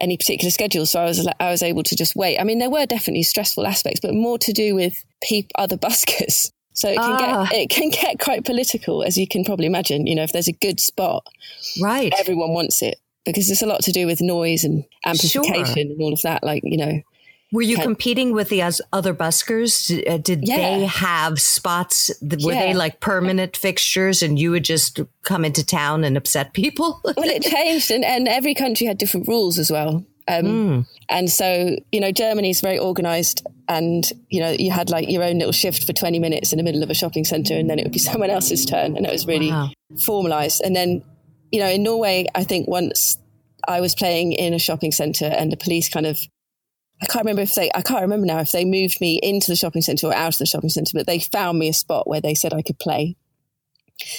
any 0.00 0.16
particular 0.16 0.50
schedule, 0.50 0.86
so 0.86 1.00
I 1.00 1.04
was 1.04 1.26
I 1.40 1.50
was 1.50 1.62
able 1.62 1.82
to 1.84 1.96
just 1.96 2.16
wait. 2.16 2.38
I 2.38 2.44
mean, 2.44 2.58
there 2.58 2.70
were 2.70 2.86
definitely 2.86 3.22
stressful 3.22 3.66
aspects, 3.66 4.00
but 4.00 4.14
more 4.14 4.38
to 4.38 4.52
do 4.52 4.74
with 4.74 5.04
peop- 5.22 5.52
other 5.56 5.76
buskers. 5.76 6.52
So 6.78 6.88
it 6.88 6.94
can 6.94 7.16
ah. 7.20 7.48
get 7.50 7.58
it 7.58 7.70
can 7.70 7.90
get 7.90 8.20
quite 8.20 8.44
political, 8.44 9.02
as 9.02 9.16
you 9.16 9.26
can 9.26 9.44
probably 9.44 9.66
imagine. 9.66 10.06
You 10.06 10.14
know, 10.14 10.22
if 10.22 10.32
there's 10.32 10.46
a 10.46 10.52
good 10.52 10.78
spot, 10.78 11.26
right, 11.82 12.12
everyone 12.16 12.50
wants 12.50 12.82
it 12.82 13.00
because 13.24 13.48
there's 13.48 13.62
a 13.62 13.66
lot 13.66 13.82
to 13.82 13.90
do 13.90 14.06
with 14.06 14.20
noise 14.20 14.62
and 14.62 14.84
amplification 15.04 15.64
sure. 15.64 15.82
and 15.82 16.00
all 16.00 16.12
of 16.12 16.22
that. 16.22 16.44
Like 16.44 16.62
you 16.64 16.76
know, 16.76 17.02
were 17.52 17.62
you 17.62 17.78
competing 17.78 18.32
with 18.32 18.50
the 18.50 18.62
other 18.92 19.14
buskers? 19.14 19.90
Uh, 20.06 20.18
did 20.18 20.46
yeah. 20.46 20.56
they 20.56 20.86
have 20.86 21.40
spots? 21.40 22.10
Were 22.20 22.52
yeah. 22.52 22.66
they 22.66 22.74
like 22.74 23.00
permanent 23.00 23.56
fixtures 23.56 24.22
and 24.22 24.38
you 24.38 24.50
would 24.50 24.64
just 24.64 25.00
come 25.22 25.44
into 25.44 25.64
town 25.64 26.04
and 26.04 26.16
upset 26.16 26.52
people? 26.52 27.00
well, 27.04 27.14
it 27.18 27.42
changed 27.42 27.90
and, 27.90 28.04
and 28.04 28.28
every 28.28 28.54
country 28.54 28.86
had 28.86 28.98
different 28.98 29.28
rules 29.28 29.58
as 29.58 29.70
well. 29.70 30.04
Um, 30.28 30.44
mm. 30.44 30.86
And 31.08 31.30
so, 31.30 31.76
you 31.90 32.00
know, 32.00 32.12
Germany's 32.12 32.60
very 32.60 32.78
organized 32.78 33.46
and, 33.66 34.04
you 34.28 34.40
know, 34.40 34.50
you 34.50 34.70
had 34.70 34.90
like 34.90 35.08
your 35.08 35.22
own 35.22 35.38
little 35.38 35.52
shift 35.52 35.84
for 35.84 35.94
20 35.94 36.18
minutes 36.18 36.52
in 36.52 36.58
the 36.58 36.62
middle 36.62 36.82
of 36.82 36.90
a 36.90 36.94
shopping 36.94 37.24
center 37.24 37.54
and 37.54 37.70
then 37.70 37.78
it 37.78 37.84
would 37.84 37.92
be 37.92 37.98
someone 38.10 38.28
else's 38.28 38.66
turn. 38.66 38.94
And 38.94 39.06
it 39.06 39.12
was 39.12 39.26
really 39.26 39.50
wow. 39.50 39.70
formalized. 40.04 40.60
And 40.62 40.76
then, 40.76 41.02
you 41.50 41.60
know, 41.60 41.68
in 41.68 41.82
Norway, 41.82 42.26
I 42.34 42.44
think 42.44 42.68
once 42.68 43.16
I 43.66 43.80
was 43.80 43.94
playing 43.94 44.32
in 44.32 44.52
a 44.52 44.58
shopping 44.58 44.92
center 44.92 45.24
and 45.24 45.50
the 45.50 45.56
police 45.56 45.88
kind 45.88 46.04
of 46.04 46.20
I 47.00 47.06
can't 47.06 47.24
remember 47.24 47.42
if 47.42 47.54
they, 47.54 47.70
I 47.74 47.82
can't 47.82 48.02
remember 48.02 48.26
now 48.26 48.40
if 48.40 48.52
they 48.52 48.64
moved 48.64 49.00
me 49.00 49.20
into 49.22 49.50
the 49.50 49.56
shopping 49.56 49.82
centre 49.82 50.08
or 50.08 50.14
out 50.14 50.34
of 50.34 50.38
the 50.38 50.46
shopping 50.46 50.70
centre, 50.70 50.92
but 50.94 51.06
they 51.06 51.20
found 51.20 51.58
me 51.58 51.68
a 51.68 51.72
spot 51.72 52.08
where 52.08 52.20
they 52.20 52.34
said 52.34 52.52
I 52.52 52.62
could 52.62 52.78
play. 52.78 53.16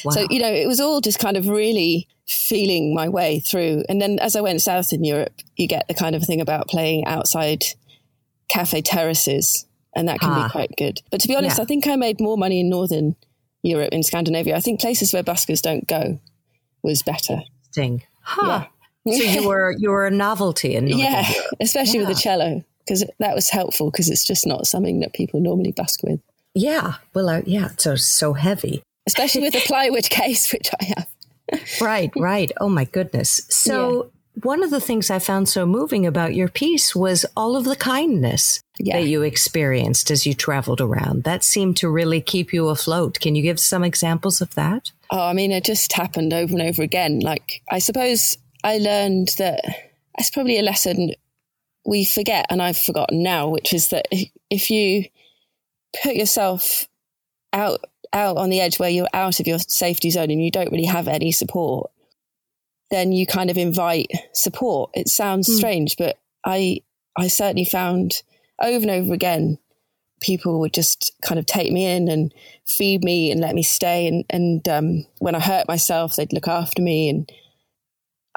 Wow. 0.04 0.12
So, 0.12 0.28
you 0.30 0.40
know, 0.40 0.52
it 0.52 0.68
was 0.68 0.80
all 0.80 1.02
just 1.02 1.20
kind 1.20 1.38
of 1.38 1.48
really 1.48 2.08
feeling 2.28 2.94
my 2.94 3.10
way 3.10 3.40
through. 3.40 3.84
And 3.90 4.02
then 4.02 4.20
as 4.20 4.36
I 4.36 4.42
went 4.42 4.62
south 4.62 4.94
in 4.94 5.04
Europe, 5.04 5.34
you 5.58 5.68
get 5.68 5.88
the 5.88 5.94
kind 5.94 6.16
of 6.16 6.24
thing 6.24 6.42
about 6.42 6.68
playing 6.68 7.06
outside 7.06 7.64
cafe 8.50 8.82
terraces, 8.82 9.66
and 9.96 10.08
that 10.08 10.20
can 10.20 10.30
ah. 10.32 10.44
be 10.44 10.50
quite 10.52 10.72
good. 10.78 11.02
But 11.12 11.22
to 11.22 11.28
be 11.28 11.36
honest, 11.36 11.58
yeah. 11.58 11.64
I 11.64 11.66
think 11.66 11.88
I 11.88 11.96
made 11.96 12.20
more 12.20 12.38
money 12.38 12.60
in 12.60 12.70
Northern 12.70 13.16
Europe, 13.62 13.90
in 13.92 14.04
Scandinavia. 14.04 14.56
I 14.56 14.60
think 14.60 14.80
places 14.80 15.14
where 15.14 15.24
buskers 15.24 15.62
don't 15.62 15.88
go 15.88 16.20
was 16.84 17.02
better. 17.02 17.42
Interesting. 17.76 18.04
Huh. 18.22 18.66
Yeah. 19.06 19.18
so 19.18 19.24
you 19.24 19.48
were 19.48 19.76
you 19.78 19.90
were 19.90 20.06
a 20.06 20.12
novelty 20.12 20.76
in 20.76 20.86
Northern 20.86 21.00
yeah, 21.00 21.32
Europe. 21.32 21.48
especially 21.60 22.00
yeah. 22.00 22.08
with 22.08 22.16
the 22.18 22.22
cello 22.22 22.64
because 22.90 23.06
that 23.20 23.36
was 23.36 23.50
helpful 23.50 23.92
because 23.92 24.10
it's 24.10 24.26
just 24.26 24.48
not 24.48 24.66
something 24.66 25.00
that 25.02 25.14
people 25.14 25.40
normally 25.40 25.72
busk 25.72 26.02
with. 26.02 26.20
Yeah, 26.56 26.96
well, 27.14 27.30
uh, 27.30 27.42
yeah, 27.46 27.70
so 27.78 27.96
so 27.96 28.34
heavy, 28.34 28.82
especially 29.06 29.42
with 29.42 29.54
the 29.54 29.60
plywood 29.66 30.10
case, 30.10 30.52
which 30.54 30.70
I 30.82 30.86
have. 30.96 31.08
right, 31.80 32.12
right. 32.18 32.52
Oh 32.60 32.70
my 32.70 32.86
goodness. 32.86 33.42
So. 33.50 34.04
Yeah. 34.04 34.10
One 34.44 34.64
of 34.64 34.70
the 34.70 34.80
things 34.80 35.10
I 35.10 35.20
found 35.20 35.50
so 35.50 35.66
moving 35.66 36.06
about 36.06 36.34
your 36.34 36.48
piece 36.48 36.96
was 36.96 37.26
all 37.36 37.58
of 37.58 37.66
the 37.66 37.76
kindness 37.76 38.62
yeah. 38.80 38.96
that 38.98 39.06
you 39.06 39.22
experienced 39.22 40.10
as 40.12 40.26
you 40.26 40.34
traveled 40.34 40.80
around. 40.80 41.26
That 41.26 41.44
seemed 41.44 41.76
to 41.78 41.90
really 41.90 42.22
keep 42.22 42.54
you 42.54 42.70
afloat. 42.70 43.20
Can 43.20 43.36
you 43.36 43.42
give 43.42 43.60
some 43.60 43.84
examples 43.84 44.40
of 44.40 44.56
that? 44.56 44.94
Oh, 45.10 45.28
I 45.28 45.34
mean, 45.34 45.52
it 45.52 45.66
just 45.66 45.92
happened 45.92 46.32
over 46.32 46.54
and 46.54 46.62
over 46.62 46.82
again. 46.82 47.20
Like, 47.20 47.62
I 47.70 47.80
suppose 47.80 48.38
I 48.64 48.78
learned 48.78 49.30
that 49.40 49.60
it's 50.18 50.30
probably 50.30 50.58
a 50.58 50.64
lesson 50.64 51.16
we 51.90 52.06
forget, 52.06 52.46
and 52.52 52.62
I've 52.62 52.78
forgotten 52.78 53.24
now, 53.24 53.50
which 53.50 53.74
is 53.74 53.88
that 53.88 54.06
if 54.52 54.70
you 54.70 55.06
put 56.04 56.16
yourself 56.16 56.88
out 57.52 57.80
out 58.14 58.38
on 58.38 58.52
the 58.52 58.62
edge 58.62 58.78
where 58.78 58.92
you're 58.92 59.08
out 59.12 59.40
of 59.40 59.48
your 59.48 59.58
safety 59.58 60.12
zone 60.12 60.30
and 60.30 60.44
you 60.44 60.52
don't 60.52 60.72
really 60.72 60.86
have 60.86 61.08
any 61.08 61.32
support, 61.32 61.90
then 62.92 63.12
you 63.12 63.26
kind 63.26 63.50
of 63.50 63.58
invite 63.58 64.12
support. 64.34 64.92
It 64.94 65.08
sounds 65.08 65.50
mm. 65.50 65.58
strange, 65.58 65.98
but 65.98 66.20
I 66.46 66.82
I 67.18 67.28
certainly 67.28 67.66
found 67.66 68.22
over 68.62 68.84
and 68.84 68.92
over 68.92 69.12
again 69.12 69.58
people 70.22 70.60
would 70.60 70.74
just 70.74 71.14
kind 71.24 71.40
of 71.40 71.48
take 71.48 71.72
me 71.72 71.86
in 71.86 72.08
and 72.08 72.32
feed 72.68 73.04
me 73.04 73.32
and 73.32 73.42
let 73.42 73.56
me 73.56 73.64
stay 73.64 74.08
and 74.08 74.26
and 74.30 74.70
um, 74.70 75.06
when 75.18 75.34
I 75.34 75.40
hurt 75.40 75.68
myself 75.68 76.16
they'd 76.16 76.34
look 76.34 76.48
after 76.48 76.84
me 76.84 77.10
and 77.10 77.32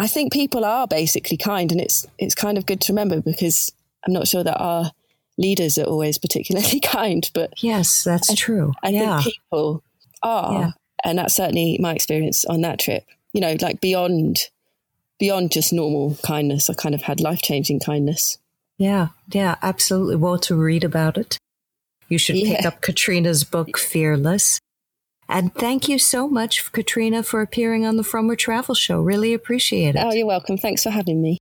I 0.02 0.08
think 0.08 0.32
people 0.32 0.64
are 0.64 0.88
basically 0.88 1.36
kind, 1.36 1.70
and 1.70 1.80
it's 1.80 2.04
it's 2.18 2.34
kind 2.34 2.58
of 2.58 2.66
good 2.66 2.80
to 2.80 2.92
remember 2.92 3.20
because 3.20 3.70
I'm 4.04 4.12
not 4.12 4.26
sure 4.26 4.42
that 4.42 4.58
our 4.58 4.90
leaders 5.38 5.78
are 5.78 5.84
always 5.84 6.18
particularly 6.18 6.80
kind. 6.82 7.30
But 7.32 7.52
yes, 7.62 8.02
that's 8.02 8.28
I, 8.28 8.34
true. 8.34 8.72
I 8.82 8.88
yeah. 8.88 9.22
think 9.22 9.36
people 9.36 9.84
are, 10.24 10.52
yeah. 10.52 10.70
and 11.04 11.18
that's 11.18 11.36
certainly 11.36 11.78
my 11.80 11.94
experience 11.94 12.44
on 12.44 12.62
that 12.62 12.80
trip. 12.80 13.04
You 13.32 13.40
know, 13.40 13.54
like 13.60 13.80
beyond 13.80 14.48
beyond 15.20 15.52
just 15.52 15.72
normal 15.72 16.16
kindness, 16.24 16.68
I 16.68 16.74
kind 16.74 16.96
of 16.96 17.02
had 17.02 17.20
life 17.20 17.40
changing 17.40 17.78
kindness. 17.78 18.38
Yeah, 18.78 19.10
yeah, 19.28 19.54
absolutely. 19.62 20.16
Well, 20.16 20.38
to 20.38 20.56
read 20.56 20.82
about 20.82 21.16
it, 21.16 21.38
you 22.08 22.18
should 22.18 22.38
yeah. 22.38 22.56
pick 22.56 22.66
up 22.66 22.82
Catrina's 22.82 23.44
book, 23.44 23.78
Fearless. 23.78 24.58
And 25.32 25.54
thank 25.54 25.88
you 25.88 25.98
so 25.98 26.28
much, 26.28 26.70
Catrina, 26.72 27.22
for 27.22 27.40
appearing 27.40 27.86
on 27.86 27.96
the 27.96 28.02
Frommer 28.02 28.36
Travel 28.36 28.74
Show. 28.74 29.00
Really 29.00 29.32
appreciate 29.32 29.96
it. 29.96 30.04
Oh, 30.04 30.12
you're 30.12 30.26
welcome. 30.26 30.58
Thanks 30.58 30.82
for 30.82 30.90
having 30.90 31.22
me. 31.22 31.38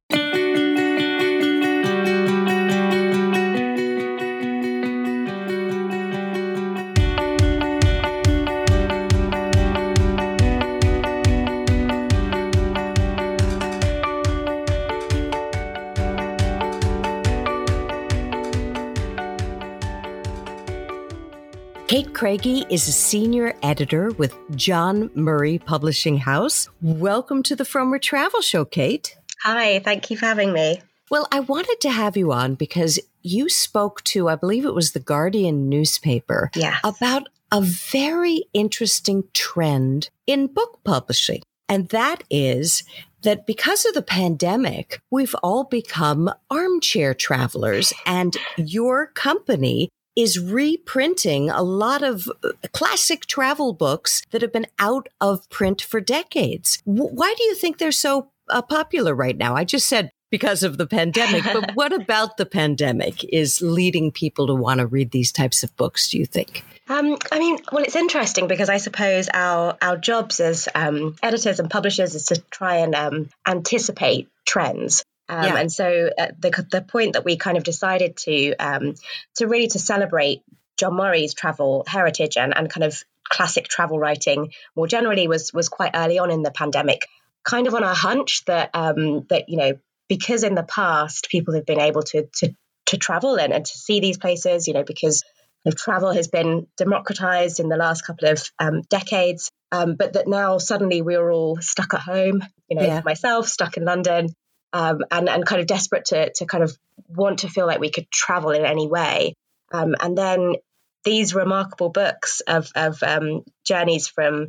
Craigie 22.31 22.65
is 22.69 22.87
a 22.87 22.93
senior 22.93 23.53
editor 23.61 24.09
with 24.11 24.33
John 24.55 25.11
Murray 25.15 25.57
Publishing 25.57 26.15
House. 26.15 26.69
Welcome 26.81 27.43
to 27.43 27.57
the 27.57 27.65
Frommer 27.65 28.01
Travel 28.01 28.39
Show, 28.39 28.63
Kate. 28.63 29.17
Hi, 29.43 29.79
thank 29.79 30.09
you 30.09 30.15
for 30.15 30.27
having 30.27 30.53
me. 30.53 30.81
Well, 31.09 31.27
I 31.29 31.41
wanted 31.41 31.81
to 31.81 31.89
have 31.89 32.15
you 32.15 32.31
on 32.31 32.55
because 32.55 33.01
you 33.21 33.49
spoke 33.49 34.01
to, 34.05 34.29
I 34.29 34.35
believe 34.35 34.63
it 34.63 34.73
was 34.73 34.93
the 34.93 35.01
Guardian 35.01 35.67
newspaper, 35.67 36.51
yes. 36.55 36.79
about 36.85 37.27
a 37.51 37.59
very 37.59 38.45
interesting 38.53 39.25
trend 39.33 40.09
in 40.25 40.47
book 40.47 40.79
publishing. 40.85 41.41
And 41.67 41.89
that 41.89 42.23
is 42.29 42.85
that 43.23 43.45
because 43.45 43.85
of 43.85 43.93
the 43.93 44.01
pandemic, 44.01 45.01
we've 45.11 45.35
all 45.43 45.65
become 45.65 46.33
armchair 46.49 47.13
travelers 47.13 47.91
and 48.05 48.37
your 48.55 49.07
company 49.07 49.89
is 50.15 50.39
reprinting 50.39 51.49
a 51.49 51.63
lot 51.63 52.03
of 52.03 52.29
uh, 52.43 52.49
classic 52.73 53.25
travel 53.25 53.73
books 53.73 54.21
that 54.31 54.41
have 54.41 54.53
been 54.53 54.67
out 54.79 55.07
of 55.19 55.49
print 55.49 55.81
for 55.81 56.01
decades. 56.01 56.81
Why 56.85 57.33
do 57.37 57.43
you 57.43 57.55
think 57.55 57.77
they're 57.77 57.91
so 57.91 58.29
uh, 58.49 58.61
popular 58.61 59.15
right 59.15 59.37
now? 59.37 59.55
I 59.55 59.63
just 59.63 59.87
said 59.87 60.11
because 60.29 60.63
of 60.63 60.77
the 60.77 60.87
pandemic, 60.87 61.43
but 61.43 61.71
what 61.75 61.93
about 61.93 62.37
the 62.37 62.45
pandemic 62.45 63.23
is 63.25 63.61
leading 63.61 64.11
people 64.11 64.47
to 64.47 64.55
want 64.55 64.79
to 64.79 64.87
read 64.87 65.11
these 65.11 65.31
types 65.31 65.61
of 65.61 65.75
books, 65.75 66.09
do 66.09 66.17
you 66.17 66.25
think? 66.25 66.63
Um, 66.87 67.17
I 67.31 67.39
mean, 67.39 67.57
well, 67.71 67.83
it's 67.83 67.95
interesting 67.95 68.47
because 68.47 68.69
I 68.69 68.77
suppose 68.77 69.29
our 69.33 69.77
our 69.81 69.97
jobs 69.97 70.39
as 70.39 70.67
um, 70.73 71.15
editors 71.21 71.59
and 71.59 71.69
publishers 71.69 72.15
is 72.15 72.25
to 72.27 72.41
try 72.49 72.77
and 72.77 72.95
um, 72.95 73.29
anticipate 73.47 74.27
trends. 74.45 75.03
Um, 75.31 75.43
yeah. 75.45 75.55
And 75.55 75.71
so 75.71 76.09
uh, 76.17 76.27
the 76.37 76.67
the 76.69 76.81
point 76.81 77.13
that 77.13 77.23
we 77.23 77.37
kind 77.37 77.57
of 77.57 77.63
decided 77.63 78.17
to 78.17 78.53
um, 78.57 78.95
to 79.37 79.47
really 79.47 79.67
to 79.67 79.79
celebrate 79.79 80.43
John 80.77 80.95
Murray's 80.95 81.33
travel 81.33 81.85
heritage 81.87 82.35
and, 82.35 82.55
and 82.55 82.69
kind 82.69 82.83
of 82.83 83.01
classic 83.23 83.69
travel 83.69 83.97
writing 83.97 84.51
more 84.75 84.87
generally 84.87 85.29
was 85.29 85.53
was 85.53 85.69
quite 85.69 85.91
early 85.95 86.19
on 86.19 86.31
in 86.31 86.43
the 86.43 86.51
pandemic, 86.51 87.07
kind 87.43 87.67
of 87.67 87.73
on 87.73 87.83
a 87.83 87.93
hunch 87.93 88.43
that 88.45 88.71
um, 88.73 89.25
that 89.29 89.47
you 89.47 89.57
know 89.57 89.79
because 90.09 90.43
in 90.43 90.53
the 90.53 90.63
past 90.63 91.29
people 91.31 91.53
have 91.53 91.65
been 91.65 91.79
able 91.79 92.03
to 92.03 92.27
to 92.39 92.53
to 92.87 92.97
travel 92.97 93.39
and, 93.39 93.53
and 93.53 93.65
to 93.65 93.77
see 93.77 94.01
these 94.01 94.17
places, 94.17 94.67
you 94.67 94.73
know, 94.73 94.83
because 94.83 95.23
if 95.63 95.75
travel 95.75 96.11
has 96.11 96.27
been 96.27 96.67
democratized 96.75 97.61
in 97.61 97.69
the 97.69 97.77
last 97.77 98.01
couple 98.01 98.27
of 98.27 98.43
um, 98.59 98.81
decades, 98.89 99.49
um, 99.71 99.95
but 99.95 100.13
that 100.13 100.27
now 100.27 100.57
suddenly 100.57 101.01
we're 101.01 101.31
all 101.31 101.57
stuck 101.61 101.93
at 101.93 102.01
home. 102.01 102.43
You 102.67 102.77
know, 102.77 102.83
yeah. 102.83 103.01
myself 103.05 103.47
stuck 103.47 103.77
in 103.77 103.85
London, 103.85 104.35
um, 104.73 104.99
and 105.11 105.29
and 105.29 105.45
kind 105.45 105.61
of 105.61 105.67
desperate 105.67 106.05
to 106.05 106.31
to 106.35 106.45
kind 106.45 106.63
of 106.63 106.77
want 107.07 107.39
to 107.39 107.49
feel 107.49 107.67
like 107.67 107.79
we 107.79 107.91
could 107.91 108.09
travel 108.09 108.51
in 108.51 108.65
any 108.65 108.87
way. 108.87 109.35
Um, 109.71 109.95
and 109.99 110.17
then 110.17 110.55
these 111.03 111.35
remarkable 111.35 111.89
books 111.89 112.41
of 112.41 112.71
of 112.75 113.01
um, 113.03 113.43
journeys 113.65 114.07
from 114.07 114.47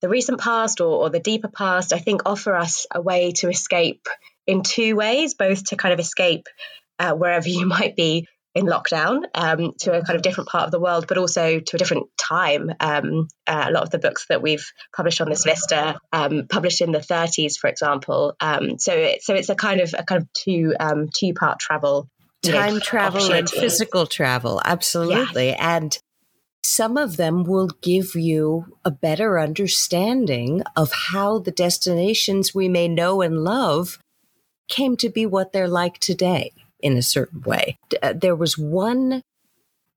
the 0.00 0.08
recent 0.08 0.40
past 0.40 0.80
or, 0.80 1.04
or 1.04 1.10
the 1.10 1.20
deeper 1.20 1.48
past, 1.48 1.92
I 1.92 1.98
think, 1.98 2.22
offer 2.26 2.54
us 2.54 2.86
a 2.94 3.00
way 3.00 3.32
to 3.32 3.48
escape 3.48 4.08
in 4.46 4.62
two 4.62 4.94
ways, 4.94 5.34
both 5.34 5.64
to 5.64 5.76
kind 5.76 5.92
of 5.92 6.00
escape 6.00 6.46
uh, 6.98 7.14
wherever 7.14 7.48
you 7.48 7.66
might 7.66 7.96
be 7.96 8.28
in 8.56 8.64
lockdown 8.64 9.24
um, 9.34 9.74
to 9.78 9.92
a 9.92 10.02
kind 10.02 10.16
of 10.16 10.22
different 10.22 10.48
part 10.48 10.64
of 10.64 10.70
the 10.70 10.80
world, 10.80 11.04
but 11.06 11.18
also 11.18 11.60
to 11.60 11.76
a 11.76 11.78
different 11.78 12.06
time. 12.18 12.72
Um, 12.80 13.28
uh, 13.46 13.66
a 13.68 13.70
lot 13.70 13.82
of 13.82 13.90
the 13.90 13.98
books 13.98 14.24
that 14.30 14.40
we've 14.40 14.64
published 14.96 15.20
on 15.20 15.28
this 15.28 15.44
list 15.44 15.74
are 15.74 15.96
um, 16.10 16.46
published 16.48 16.80
in 16.80 16.90
the 16.90 17.00
30s, 17.00 17.58
for 17.58 17.68
example. 17.68 18.34
Um, 18.40 18.78
so, 18.78 18.94
it, 18.94 19.22
so 19.22 19.34
it's 19.34 19.50
a 19.50 19.54
kind 19.54 19.82
of 19.82 19.94
a 19.96 20.04
kind 20.04 20.22
of 20.22 20.32
two 20.32 20.74
um, 20.80 21.08
two 21.14 21.34
part 21.34 21.58
travel, 21.58 22.08
time 22.42 22.74
know, 22.74 22.80
travel 22.80 23.30
and 23.30 23.48
physical 23.48 24.06
travel, 24.06 24.60
absolutely, 24.64 25.48
yes. 25.48 25.58
and. 25.60 25.98
Some 26.62 26.96
of 26.96 27.16
them 27.16 27.44
will 27.44 27.68
give 27.80 28.16
you 28.16 28.76
a 28.84 28.90
better 28.90 29.38
understanding 29.38 30.64
of 30.74 30.90
how 30.90 31.38
the 31.38 31.52
destinations 31.52 32.56
we 32.56 32.68
may 32.68 32.88
know 32.88 33.22
and 33.22 33.44
love 33.44 34.00
came 34.68 34.96
to 34.96 35.08
be 35.08 35.26
what 35.26 35.52
they're 35.52 35.68
like 35.68 36.00
today 36.00 36.52
in 36.80 36.96
a 36.96 37.02
certain 37.02 37.42
way. 37.42 37.78
Uh, 38.02 38.12
there 38.14 38.36
was 38.36 38.58
one 38.58 39.22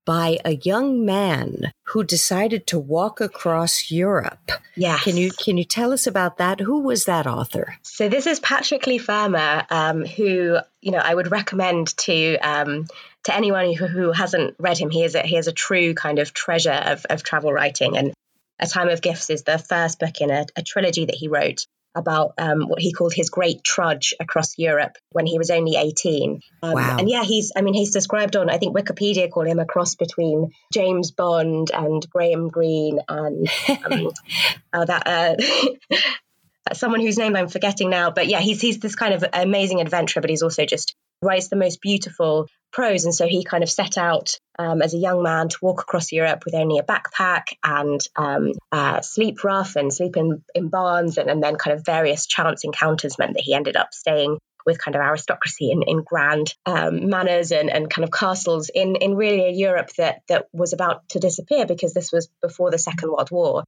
by 0.06 0.40
a 0.44 0.56
young 0.56 1.06
man 1.06 1.72
who 1.84 2.04
decided 2.04 2.66
to 2.66 2.80
walk 2.80 3.22
across 3.22 3.92
Europe. 3.92 4.52
Yeah. 4.76 4.98
Can 4.98 5.18
you 5.18 5.30
can 5.30 5.58
you 5.58 5.64
tell 5.64 5.94
us 5.94 6.08
about 6.08 6.38
that? 6.38 6.60
Who 6.60 6.80
was 6.80 7.06
that 7.06 7.28
author? 7.28 7.76
So 7.84 8.10
this 8.10 8.26
is 8.26 8.40
Patrick 8.40 8.88
Leigh 8.88 8.98
Fermor, 8.98 9.68
um, 9.70 10.06
who 10.06 10.58
you 10.82 10.92
know 10.92 10.98
I 10.98 11.14
would 11.14 11.30
recommend 11.30 11.96
to 11.98 12.38
um, 12.38 12.88
to 13.26 13.36
anyone 13.36 13.74
who, 13.74 13.86
who 13.86 14.12
hasn't 14.12 14.56
read 14.58 14.80
him. 14.80 14.90
He 14.90 15.04
is 15.04 15.14
a, 15.14 15.22
he 15.22 15.38
is 15.38 15.48
a 15.48 15.54
true 15.54 15.94
kind 15.94 16.18
of 16.18 16.34
treasure 16.34 16.72
of, 16.72 17.06
of 17.08 17.22
travel 17.22 17.54
writing, 17.54 17.96
and 17.96 18.14
A 18.58 18.66
Time 18.66 18.90
of 18.90 19.02
Gifts 19.02 19.30
is 19.30 19.44
the 19.44 19.60
first 19.60 20.00
book 20.00 20.22
in 20.22 20.32
a, 20.32 20.46
a 20.56 20.64
trilogy 20.64 21.06
that 21.06 21.16
he 21.16 21.28
wrote 21.28 21.68
about 21.96 22.34
um, 22.38 22.68
what 22.68 22.80
he 22.80 22.94
called 22.94 23.14
his 23.14 23.30
great 23.30 23.64
trudge 23.64 24.14
across 24.20 24.58
Europe 24.58 24.98
when 25.12 25.26
he 25.26 25.38
was 25.38 25.50
only 25.50 25.76
18. 25.76 26.42
Um, 26.62 26.74
wow. 26.74 26.98
And 27.00 27.10
yeah, 27.10 27.24
he's, 27.24 27.52
I 27.56 27.62
mean, 27.62 27.74
he's 27.74 27.92
described 27.92 28.36
on, 28.36 28.50
I 28.50 28.58
think 28.58 28.76
Wikipedia 28.76 29.30
call 29.30 29.46
him 29.46 29.60
a 29.60 29.66
cross 29.66 29.96
between 29.96 30.52
James 30.72 31.12
Bond 31.12 31.72
and 31.74 32.08
Graham 32.10 32.50
Greene 32.50 33.00
and 33.08 33.48
um, 33.86 34.12
uh, 34.74 34.86
that. 34.86 35.08
Uh, 35.08 35.96
someone 36.74 37.02
whose 37.02 37.18
name 37.18 37.36
I'm 37.36 37.48
forgetting 37.48 37.90
now, 37.90 38.12
but 38.12 38.28
yeah, 38.28 38.40
he's 38.40 38.62
he's 38.62 38.78
this 38.78 38.96
kind 38.96 39.16
of 39.16 39.26
amazing 39.34 39.82
adventurer, 39.82 40.22
but 40.22 40.30
he's 40.30 40.44
also 40.44 40.66
just 40.66 40.96
writes 41.22 41.50
the 41.50 41.56
most 41.56 41.82
beautiful 41.82 42.48
prose. 42.72 43.06
And 43.06 43.14
so 43.14 43.28
he 43.28 43.44
kind 43.44 43.64
of 43.64 43.70
set 43.70 43.98
out 43.98 44.40
um, 44.58 44.82
as 44.82 44.94
a 44.94 44.98
young 44.98 45.24
man 45.24 45.50
to 45.50 45.58
walk 45.62 45.82
across 45.82 46.12
Europe 46.12 46.44
with 46.46 46.56
only 46.56 46.80
a 46.80 46.84
backpack 46.84 47.44
and 47.64 48.00
um, 48.16 48.52
uh, 48.72 49.02
sleep 49.02 49.44
rough 49.44 49.76
and 49.76 49.94
sleep 49.94 50.18
in, 50.18 50.44
in 50.54 50.70
barns. 50.70 51.18
And, 51.18 51.30
and 51.30 51.42
then 51.42 51.56
kind 51.56 51.78
of 51.78 51.86
various 51.86 52.28
chance 52.28 52.64
encounters 52.64 53.18
meant 53.18 53.34
that 53.34 53.44
he 53.44 53.54
ended 53.54 53.76
up 53.76 53.94
staying 53.94 54.38
with 54.66 54.78
kind 54.78 54.96
of 54.96 55.02
aristocracy 55.02 55.72
in, 55.72 55.82
in 55.84 56.04
grand 56.04 56.54
um, 56.66 57.10
manors 57.10 57.52
and, 57.52 57.70
and 57.70 57.90
kind 57.90 58.04
of 58.04 58.12
castles 58.12 58.70
in, 58.74 58.96
in 58.98 59.16
really 59.16 59.46
a 59.46 59.52
Europe 59.52 59.90
that, 59.98 60.22
that 60.28 60.46
was 60.54 60.74
about 60.74 61.08
to 61.10 61.20
disappear 61.20 61.66
because 61.66 61.94
this 61.94 62.12
was 62.12 62.30
before 62.42 62.70
the 62.70 62.78
Second 62.78 63.10
World 63.10 63.32
War. 63.32 63.64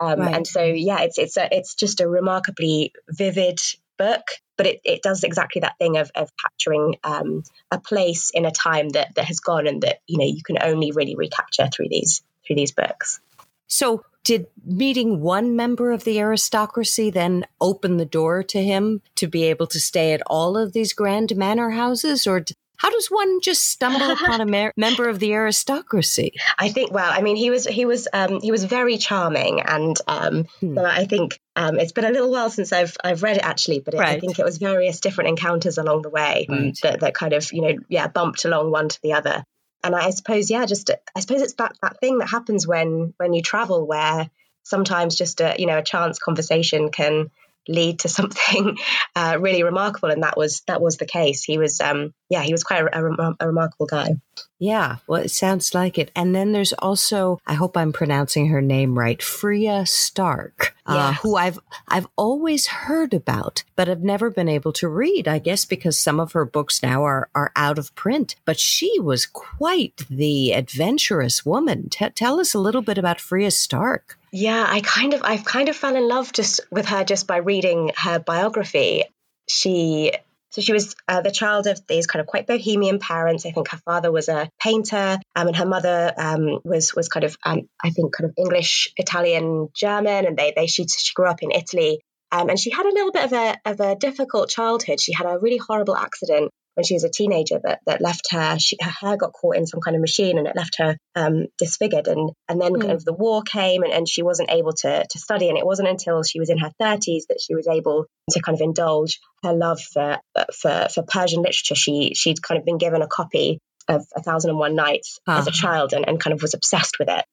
Um, 0.00 0.20
right. 0.20 0.34
And 0.36 0.46
so, 0.46 0.62
yeah, 0.62 1.00
it's 1.00 1.18
it's 1.18 1.36
a, 1.36 1.48
it's 1.50 1.74
just 1.74 2.00
a 2.00 2.08
remarkably 2.08 2.92
vivid 3.10 3.58
book, 3.98 4.22
but 4.56 4.66
it, 4.66 4.80
it 4.84 5.02
does 5.02 5.24
exactly 5.24 5.60
that 5.60 5.76
thing 5.78 5.96
of, 5.96 6.10
of 6.14 6.30
capturing 6.36 6.96
um, 7.04 7.42
a 7.70 7.78
place 7.78 8.30
in 8.32 8.44
a 8.44 8.50
time 8.50 8.88
that, 8.90 9.14
that 9.16 9.26
has 9.26 9.40
gone 9.40 9.66
and 9.66 9.82
that 9.82 10.00
you 10.06 10.18
know 10.18 10.24
you 10.24 10.42
can 10.42 10.56
only 10.62 10.92
really 10.92 11.16
recapture 11.16 11.68
through 11.74 11.88
these 11.90 12.22
through 12.46 12.56
these 12.56 12.72
books. 12.72 13.20
So, 13.68 14.04
did 14.24 14.46
meeting 14.64 15.20
one 15.20 15.56
member 15.56 15.92
of 15.92 16.04
the 16.04 16.18
aristocracy 16.18 17.10
then 17.10 17.46
open 17.60 17.98
the 17.98 18.06
door 18.06 18.42
to 18.44 18.62
him 18.62 19.02
to 19.16 19.26
be 19.26 19.44
able 19.44 19.66
to 19.68 19.80
stay 19.80 20.12
at 20.12 20.22
all 20.26 20.56
of 20.56 20.72
these 20.72 20.92
grand 20.92 21.36
manor 21.36 21.70
houses, 21.70 22.26
or 22.26 22.44
how 22.78 22.90
does 22.90 23.08
one 23.08 23.40
just 23.40 23.68
stumble 23.68 24.10
upon 24.10 24.40
a 24.40 24.46
mer- 24.50 24.72
member 24.76 25.08
of 25.08 25.18
the 25.18 25.32
aristocracy? 25.32 26.32
I 26.56 26.70
think. 26.70 26.92
Well, 26.92 27.10
I 27.12 27.22
mean, 27.22 27.36
he 27.36 27.50
was 27.50 27.66
he 27.66 27.84
was 27.84 28.08
um, 28.12 28.40
he 28.40 28.50
was 28.50 28.64
very 28.64 28.96
charming, 28.98 29.60
and 29.60 29.96
um, 30.06 30.44
hmm. 30.60 30.76
so 30.76 30.84
I 30.84 31.04
think 31.04 31.40
um, 31.56 31.78
it's 31.78 31.92
been 31.92 32.04
a 32.04 32.10
little 32.10 32.30
while 32.30 32.50
since 32.50 32.72
I've 32.72 32.96
I've 33.02 33.22
read 33.22 33.36
it 33.36 33.44
actually, 33.44 33.80
but 33.80 33.94
it, 33.94 33.98
right. 33.98 34.16
I 34.16 34.20
think 34.20 34.38
it 34.38 34.44
was 34.44 34.58
various 34.58 35.00
different 35.00 35.30
encounters 35.30 35.76
along 35.76 36.02
the 36.02 36.08
way 36.08 36.46
right. 36.48 36.78
that 36.82 37.00
that 37.00 37.14
kind 37.14 37.32
of 37.32 37.52
you 37.52 37.62
know 37.62 37.74
yeah 37.88 38.06
bumped 38.06 38.44
along 38.44 38.70
one 38.70 38.88
to 38.88 39.02
the 39.02 39.14
other. 39.14 39.44
And 39.82 39.94
I 39.94 40.10
suppose 40.10 40.50
yeah, 40.50 40.64
just 40.64 40.90
I 41.14 41.20
suppose 41.20 41.42
it's 41.42 41.54
that 41.54 41.76
that 41.82 41.98
thing 42.00 42.18
that 42.18 42.28
happens 42.28 42.66
when 42.66 43.12
when 43.16 43.32
you 43.32 43.42
travel 43.42 43.86
where 43.86 44.30
sometimes 44.62 45.16
just 45.16 45.40
a 45.40 45.56
you 45.58 45.66
know 45.66 45.78
a 45.78 45.82
chance 45.82 46.18
conversation 46.18 46.90
can 46.90 47.30
lead 47.68 48.00
to 48.00 48.08
something 48.08 48.76
uh, 49.16 49.36
really 49.40 49.62
remarkable 49.62 50.10
and 50.10 50.22
that 50.22 50.36
was 50.36 50.62
that 50.66 50.80
was 50.80 50.96
the 50.96 51.06
case. 51.06 51.44
He 51.44 51.58
was 51.58 51.80
um 51.80 52.12
yeah 52.28 52.42
he 52.42 52.52
was 52.52 52.64
quite 52.64 52.82
a, 52.82 52.98
a, 52.98 53.36
a, 53.40 53.46
remarkable 53.46 53.86
guy. 53.86 54.10
Yeah 54.58 54.96
well 55.06 55.22
it 55.22 55.30
sounds 55.30 55.74
like 55.74 55.98
it. 55.98 56.10
And 56.14 56.34
then 56.34 56.52
there's 56.52 56.72
also 56.74 57.38
i 57.46 57.54
hope 57.54 57.76
i'm 57.76 57.92
pronouncing 57.92 58.48
her 58.48 58.60
name 58.60 58.98
right 58.98 59.22
freya 59.22 59.86
stark 59.86 60.74
uh, 60.86 60.94
yes. 60.94 61.18
uh, 61.18 61.22
who 61.22 61.36
i've 61.36 61.58
i've 61.88 62.06
always 62.16 62.66
heard 62.66 63.14
about 63.14 63.62
but 63.76 63.88
have 63.88 64.02
never 64.02 64.30
been 64.30 64.48
able 64.48 64.72
to 64.72 64.88
read 64.88 65.28
i 65.28 65.38
guess 65.38 65.64
because 65.64 66.00
some 66.00 66.18
of 66.18 66.32
her 66.32 66.44
books 66.44 66.82
now 66.82 67.04
are 67.04 67.28
are 67.34 67.52
out 67.56 67.78
of 67.78 67.94
print. 67.94 68.36
But 68.44 68.58
she 68.58 68.98
was 69.00 69.26
quite 69.26 70.04
the 70.08 70.52
adventurous 70.52 71.44
woman. 71.44 71.88
T- 71.88 72.08
tell 72.10 72.40
us 72.40 72.54
a 72.54 72.58
little 72.58 72.82
bit 72.82 72.98
about 72.98 73.20
freya 73.20 73.50
stark 73.50 74.17
yeah, 74.32 74.64
I 74.68 74.80
kind 74.80 75.14
of 75.14 75.22
I've 75.22 75.44
kind 75.44 75.68
of 75.68 75.76
fell 75.76 75.96
in 75.96 76.08
love 76.08 76.32
just 76.32 76.60
with 76.70 76.86
her 76.86 77.04
just 77.04 77.26
by 77.26 77.38
reading 77.38 77.92
her 77.96 78.18
biography. 78.18 79.04
She 79.48 80.12
so 80.50 80.62
she 80.62 80.72
was 80.72 80.96
uh, 81.06 81.20
the 81.20 81.30
child 81.30 81.66
of 81.66 81.86
these 81.86 82.06
kind 82.06 82.20
of 82.20 82.26
quite 82.26 82.46
bohemian 82.46 82.98
parents. 82.98 83.44
I 83.44 83.50
think 83.50 83.68
her 83.68 83.78
father 83.78 84.10
was 84.10 84.28
a 84.28 84.48
painter, 84.60 85.18
um, 85.36 85.46
and 85.46 85.56
her 85.56 85.66
mother 85.66 86.12
um, 86.16 86.60
was 86.64 86.94
was 86.94 87.08
kind 87.08 87.24
of 87.24 87.36
um, 87.44 87.68
I 87.82 87.90
think 87.90 88.14
kind 88.16 88.30
of 88.30 88.34
English, 88.36 88.92
Italian, 88.96 89.68
German, 89.74 90.26
and 90.26 90.36
they 90.36 90.52
they 90.56 90.66
she 90.66 90.86
she 90.86 91.12
grew 91.14 91.26
up 91.26 91.42
in 91.42 91.50
Italy. 91.50 92.00
Um, 92.30 92.50
and 92.50 92.58
she 92.58 92.70
had 92.70 92.84
a 92.84 92.92
little 92.92 93.10
bit 93.10 93.24
of 93.24 93.32
a 93.32 93.56
of 93.64 93.80
a 93.80 93.96
difficult 93.96 94.50
childhood. 94.50 95.00
She 95.00 95.14
had 95.14 95.26
a 95.26 95.38
really 95.38 95.56
horrible 95.56 95.96
accident 95.96 96.50
when 96.78 96.84
she 96.84 96.94
was 96.94 97.02
a 97.02 97.10
teenager 97.10 97.58
that, 97.60 97.80
that 97.86 98.00
left 98.00 98.28
her, 98.30 98.56
she, 98.56 98.76
her 98.80 98.88
hair 98.88 99.16
got 99.16 99.32
caught 99.32 99.56
in 99.56 99.66
some 99.66 99.80
kind 99.80 99.96
of 99.96 100.00
machine 100.00 100.38
and 100.38 100.46
it 100.46 100.54
left 100.54 100.76
her 100.78 100.96
um, 101.16 101.46
disfigured. 101.58 102.06
And, 102.06 102.30
and 102.48 102.60
then 102.60 102.74
mm. 102.74 102.80
kind 102.80 102.92
of 102.92 103.04
the 103.04 103.12
war 103.12 103.42
came 103.42 103.82
and, 103.82 103.92
and 103.92 104.08
she 104.08 104.22
wasn't 104.22 104.52
able 104.52 104.72
to, 104.72 105.04
to 105.10 105.18
study. 105.18 105.48
And 105.48 105.58
it 105.58 105.66
wasn't 105.66 105.88
until 105.88 106.22
she 106.22 106.38
was 106.38 106.50
in 106.50 106.58
her 106.58 106.70
30s 106.80 107.22
that 107.30 107.40
she 107.44 107.56
was 107.56 107.66
able 107.66 108.06
to 108.30 108.40
kind 108.40 108.54
of 108.54 108.60
indulge 108.60 109.18
her 109.42 109.54
love 109.54 109.80
for, 109.80 110.18
for, 110.54 110.86
for 110.94 111.02
Persian 111.02 111.42
literature. 111.42 111.74
She, 111.74 112.12
she'd 112.14 112.40
kind 112.40 112.60
of 112.60 112.64
been 112.64 112.78
given 112.78 113.02
a 113.02 113.08
copy 113.08 113.58
of 113.88 114.06
A 114.14 114.22
Thousand 114.22 114.50
and 114.50 114.58
One 114.60 114.76
Nights 114.76 115.18
as 115.26 115.48
a 115.48 115.50
ah. 115.50 115.52
child 115.52 115.94
and, 115.94 116.06
and 116.06 116.20
kind 116.20 116.32
of 116.32 116.42
was 116.42 116.54
obsessed 116.54 117.00
with 117.00 117.08
it 117.08 117.24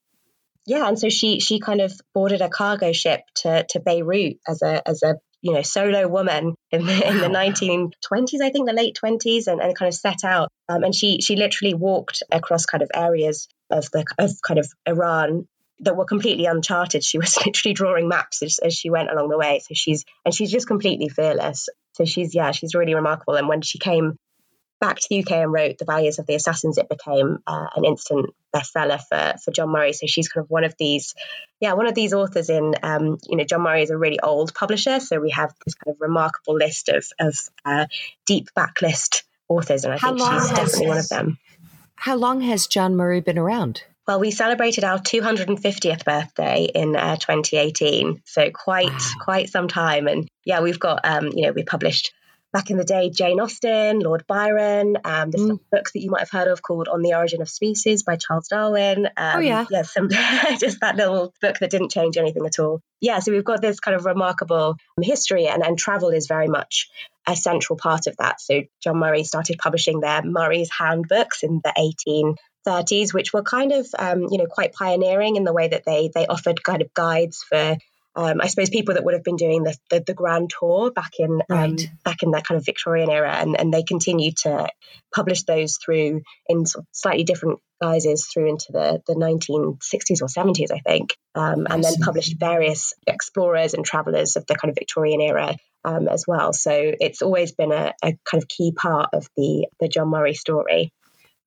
yeah, 0.65 0.87
and 0.87 0.97
so 0.97 1.09
she 1.09 1.39
she 1.39 1.59
kind 1.59 1.79
of 1.79 1.93
boarded 2.13 2.41
a 2.41 2.49
cargo 2.49 2.91
ship 2.91 3.21
to 3.35 3.65
to 3.69 3.79
Beirut 3.79 4.37
as 4.47 4.63
a 4.63 4.87
as 4.87 5.03
a 5.03 5.17
you 5.41 5.53
know 5.53 5.61
solo 5.61 6.07
woman 6.07 6.55
in 6.71 6.85
the, 6.85 7.07
in 7.07 7.17
the 7.19 7.27
1920s, 7.27 8.41
I 8.41 8.49
think 8.49 8.67
the 8.67 8.73
late 8.73 8.97
20s, 9.01 9.47
and, 9.47 9.61
and 9.61 9.75
kind 9.75 9.87
of 9.87 9.93
set 9.93 10.23
out. 10.23 10.49
Um, 10.67 10.83
and 10.83 10.95
she 10.95 11.21
she 11.21 11.35
literally 11.35 11.73
walked 11.73 12.23
across 12.31 12.65
kind 12.65 12.81
of 12.81 12.89
areas 12.93 13.47
of 13.69 13.89
the 13.91 14.05
of 14.17 14.31
kind 14.45 14.59
of 14.59 14.67
Iran 14.85 15.47
that 15.79 15.95
were 15.95 16.05
completely 16.05 16.45
uncharted. 16.45 17.03
She 17.03 17.17
was 17.17 17.37
literally 17.45 17.73
drawing 17.73 18.07
maps 18.07 18.41
as, 18.41 18.59
as 18.59 18.73
she 18.73 18.89
went 18.89 19.11
along 19.11 19.29
the 19.29 19.37
way. 19.37 19.59
So 19.59 19.73
she's 19.73 20.05
and 20.23 20.33
she's 20.33 20.51
just 20.51 20.67
completely 20.67 21.09
fearless. 21.09 21.67
So 21.93 22.05
she's 22.05 22.33
yeah, 22.33 22.51
she's 22.51 22.75
really 22.75 22.95
remarkable. 22.95 23.35
And 23.35 23.47
when 23.47 23.61
she 23.61 23.79
came 23.79 24.17
back 24.79 24.97
to 24.97 25.07
the 25.09 25.19
UK 25.19 25.31
and 25.31 25.53
wrote 25.53 25.77
The 25.77 25.85
Valleys 25.85 26.19
of 26.19 26.25
the 26.25 26.35
Assassins, 26.35 26.77
it 26.77 26.89
became 26.89 27.39
uh, 27.47 27.67
an 27.75 27.85
instant 27.85 28.33
bestseller 28.55 28.99
for, 29.09 29.37
for 29.43 29.51
John 29.51 29.69
Murray. 29.69 29.93
So 29.93 30.07
she's 30.07 30.27
kind 30.27 30.43
of 30.43 30.49
one 30.49 30.63
of 30.63 30.75
these, 30.77 31.13
yeah, 31.59 31.73
one 31.73 31.87
of 31.87 31.95
these 31.95 32.13
authors 32.13 32.49
in, 32.49 32.73
um, 32.83 33.17
you 33.27 33.37
know, 33.37 33.43
John 33.43 33.61
Murray 33.61 33.83
is 33.83 33.89
a 33.89 33.97
really 33.97 34.19
old 34.19 34.53
publisher. 34.53 34.99
So 34.99 35.19
we 35.19 35.31
have 35.31 35.53
this 35.65 35.75
kind 35.75 35.95
of 35.95 36.01
remarkable 36.01 36.55
list 36.55 36.89
of, 36.89 37.05
of 37.19 37.37
uh, 37.63 37.87
deep 38.25 38.49
backlist 38.57 39.23
authors. 39.47 39.85
And 39.85 39.93
I 39.93 39.97
How 39.97 40.15
think 40.15 40.19
she's 40.19 40.49
definitely 40.49 40.87
one 40.87 40.97
of 40.97 41.09
them. 41.09 41.37
How 41.95 42.15
long 42.15 42.41
has 42.41 42.67
John 42.67 42.95
Murray 42.95 43.21
been 43.21 43.37
around? 43.37 43.83
Well, 44.07 44.19
we 44.19 44.29
celebrated 44.29 44.83
our 44.83 44.99
250th 44.99 46.05
birthday 46.05 46.65
in 46.65 46.95
uh, 46.95 47.15
2018, 47.15 48.21
so 48.23 48.51
quite 48.51 48.91
wow. 48.91 49.09
quite 49.19 49.49
some 49.49 49.67
time. 49.67 50.07
And 50.07 50.27
yeah, 50.43 50.61
we've 50.61 50.79
got 50.79 51.01
um, 51.03 51.29
you 51.33 51.47
know 51.47 51.53
we 51.53 51.63
published 51.63 52.13
back 52.55 52.71
in 52.71 52.77
the 52.77 52.85
day, 52.85 53.09
Jane 53.09 53.41
Austen, 53.41 53.99
Lord 53.99 54.25
Byron, 54.27 54.95
um, 55.03 55.29
this 55.29 55.41
mm. 55.41 55.59
book 55.73 55.91
that 55.91 55.99
you 55.99 56.09
might 56.09 56.21
have 56.21 56.29
heard 56.29 56.47
of 56.47 56.61
called 56.61 56.87
On 56.87 57.01
the 57.01 57.13
Origin 57.13 57.41
of 57.41 57.49
Species 57.49 58.03
by 58.03 58.15
Charles 58.15 58.47
Darwin. 58.47 59.07
Um, 59.17 59.35
oh, 59.35 59.39
yeah. 59.39 59.65
Yeah, 59.69 59.81
some, 59.81 60.07
just 60.57 60.79
that 60.79 60.95
little 60.95 61.33
book 61.41 61.57
that 61.59 61.69
didn't 61.69 61.91
change 61.91 62.15
anything 62.15 62.45
at 62.45 62.57
all. 62.57 62.81
Yeah, 63.01 63.19
so 63.19 63.33
we've 63.33 63.43
got 63.43 63.61
this 63.61 63.81
kind 63.81 63.97
of 63.97 64.05
remarkable 64.05 64.77
history, 65.01 65.47
and, 65.47 65.63
and 65.63 65.77
travel 65.77 66.11
is 66.11 66.27
very 66.27 66.47
much 66.47 66.87
a 67.27 67.35
central 67.35 67.75
part 67.75 68.07
of 68.07 68.15
that. 68.19 68.39
So 68.39 68.61
John 68.81 68.99
Murray 68.99 69.25
started 69.25 69.57
publishing 69.57 69.99
their 69.99 70.21
Murray's 70.23 70.69
Handbooks 70.71 71.43
in 71.43 71.59
the 71.61 71.73
18 71.77 72.35
30s, 72.65 73.13
which 73.13 73.33
were 73.33 73.43
kind 73.43 73.73
of, 73.73 73.85
um, 73.99 74.27
you 74.31 74.37
know, 74.37 74.47
quite 74.49 74.71
pioneering 74.71 75.35
in 75.35 75.43
the 75.43 75.53
way 75.53 75.67
that 75.67 75.83
they 75.85 76.09
they 76.15 76.25
offered 76.25 76.63
kind 76.63 76.81
of 76.81 76.93
guides 76.93 77.43
for 77.49 77.75
um, 78.15 78.39
I 78.41 78.47
suppose 78.47 78.69
people 78.69 78.93
that 78.93 79.03
would 79.03 79.13
have 79.13 79.23
been 79.23 79.35
doing 79.35 79.63
the, 79.63 79.75
the, 79.89 80.03
the 80.05 80.13
grand 80.13 80.51
tour 80.57 80.91
back 80.91 81.11
in 81.19 81.31
um, 81.31 81.41
right. 81.49 81.69
um, 81.69 81.99
back 82.03 82.23
in 82.23 82.31
that 82.31 82.45
kind 82.45 82.57
of 82.57 82.65
Victorian 82.65 83.09
era, 83.09 83.33
and, 83.33 83.59
and 83.59 83.73
they 83.73 83.83
continue 83.83 84.31
to 84.43 84.67
publish 85.13 85.43
those 85.43 85.77
through 85.83 86.21
in 86.47 86.63
slightly 86.91 87.23
different 87.23 87.59
guises 87.81 88.27
through 88.27 88.49
into 88.49 88.71
the, 88.71 89.01
the 89.05 89.15
1960s 89.15 90.21
or 90.21 90.27
70s, 90.27 90.71
I 90.71 90.79
think, 90.79 91.17
um, 91.35 91.67
and 91.69 91.83
then 91.83 91.95
published 92.01 92.39
various 92.39 92.93
explorers 93.05 93.73
and 93.73 93.85
travelers 93.85 94.37
of 94.37 94.45
the 94.47 94.55
kind 94.55 94.69
of 94.69 94.75
Victorian 94.75 95.19
era 95.19 95.55
um, 95.83 96.07
as 96.07 96.25
well. 96.27 96.53
So 96.53 96.71
it's 96.73 97.21
always 97.21 97.51
been 97.51 97.71
a, 97.71 97.93
a 98.03 98.17
kind 98.29 98.41
of 98.41 98.47
key 98.47 98.71
part 98.71 99.09
of 99.13 99.27
the 99.35 99.67
the 99.79 99.87
John 99.87 100.09
Murray 100.09 100.33
story. 100.33 100.93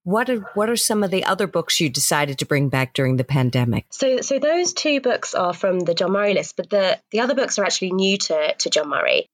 What 0.05 0.31
are 0.31 0.41
what 0.55 0.71
are 0.71 0.77
some 0.77 1.03
of 1.03 1.11
the 1.11 1.25
other 1.25 1.47
books 1.47 1.81
you 1.81 1.91
decided 1.91 2.39
to 2.39 2.47
bring 2.47 2.69
back 2.69 2.95
during 2.95 3.17
the 3.17 3.25
pandemic? 3.25 3.87
So 3.91 4.21
so 4.21 4.39
those 4.39 4.73
two 4.73 5.01
books 5.01 5.35
are 5.35 5.53
from 5.53 5.81
the 5.81 5.95
John 5.95 6.13
Murray 6.13 6.35
list, 6.35 6.57
but 6.57 6.71
the 6.71 6.99
the 7.11 7.21
other 7.21 7.35
books 7.35 7.59
are 7.59 7.65
actually 7.65 7.93
new 7.93 8.17
to 8.19 8.55
to 8.55 8.71
John 8.71 8.89
Murray. 8.89 9.29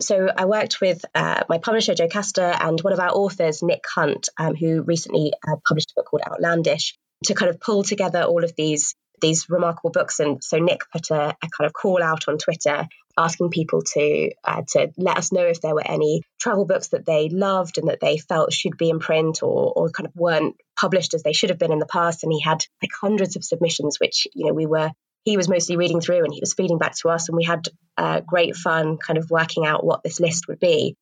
So 0.00 0.28
I 0.34 0.44
worked 0.44 0.80
with 0.80 1.04
uh, 1.14 1.42
my 1.48 1.58
publisher 1.58 1.94
Jocasta 1.94 2.56
and 2.60 2.80
one 2.80 2.92
of 2.92 3.00
our 3.00 3.10
authors 3.10 3.62
Nick 3.64 3.84
Hunt, 3.92 4.28
um, 4.38 4.54
who 4.54 4.82
recently 4.82 5.32
uh, 5.46 5.56
published 5.66 5.90
a 5.90 5.94
book 5.96 6.06
called 6.06 6.22
Outlandish, 6.24 6.94
to 7.24 7.34
kind 7.34 7.50
of 7.50 7.60
pull 7.60 7.82
together 7.82 8.22
all 8.22 8.44
of 8.44 8.52
these 8.56 8.94
these 9.20 9.46
remarkable 9.48 9.90
books. 9.90 10.20
And 10.20 10.42
so 10.42 10.58
Nick 10.58 10.82
put 10.92 11.10
a, 11.10 11.30
a 11.30 11.48
kind 11.56 11.66
of 11.66 11.72
call 11.72 12.02
out 12.02 12.28
on 12.28 12.38
Twitter 12.38 12.86
asking 13.18 13.50
people 13.50 13.82
to 13.82 14.30
uh, 14.44 14.62
to 14.68 14.90
let 14.96 15.18
us 15.18 15.32
know 15.32 15.42
if 15.44 15.60
there 15.60 15.74
were 15.74 15.86
any 15.86 16.22
travel 16.40 16.64
books 16.64 16.88
that 16.88 17.04
they 17.04 17.28
loved 17.28 17.76
and 17.76 17.88
that 17.88 18.00
they 18.00 18.16
felt 18.16 18.52
should 18.52 18.78
be 18.78 18.88
in 18.88 19.00
print 19.00 19.42
or 19.42 19.72
or 19.74 19.90
kind 19.90 20.06
of 20.06 20.14
weren't 20.14 20.56
published 20.78 21.14
as 21.14 21.22
they 21.22 21.32
should 21.32 21.50
have 21.50 21.58
been 21.58 21.72
in 21.72 21.80
the 21.80 21.86
past. 21.86 22.22
And 22.22 22.32
he 22.32 22.40
had 22.40 22.64
like 22.82 22.92
hundreds 22.98 23.36
of 23.36 23.44
submissions, 23.44 23.98
which 24.00 24.26
you 24.34 24.46
know 24.46 24.54
we 24.54 24.66
were 24.66 24.90
he 25.24 25.36
was 25.36 25.48
mostly 25.48 25.76
reading 25.76 26.00
through 26.00 26.24
and 26.24 26.32
he 26.32 26.40
was 26.40 26.54
feeding 26.54 26.78
back 26.78 26.94
to 26.98 27.08
us, 27.08 27.28
and 27.28 27.36
we 27.36 27.44
had 27.44 27.66
uh, 27.96 28.20
great 28.20 28.56
fun 28.56 28.96
kind 28.96 29.18
of 29.18 29.30
working 29.30 29.66
out 29.66 29.84
what 29.84 30.02
this 30.02 30.20
list 30.20 30.46
would 30.48 30.60
be. 30.60 30.96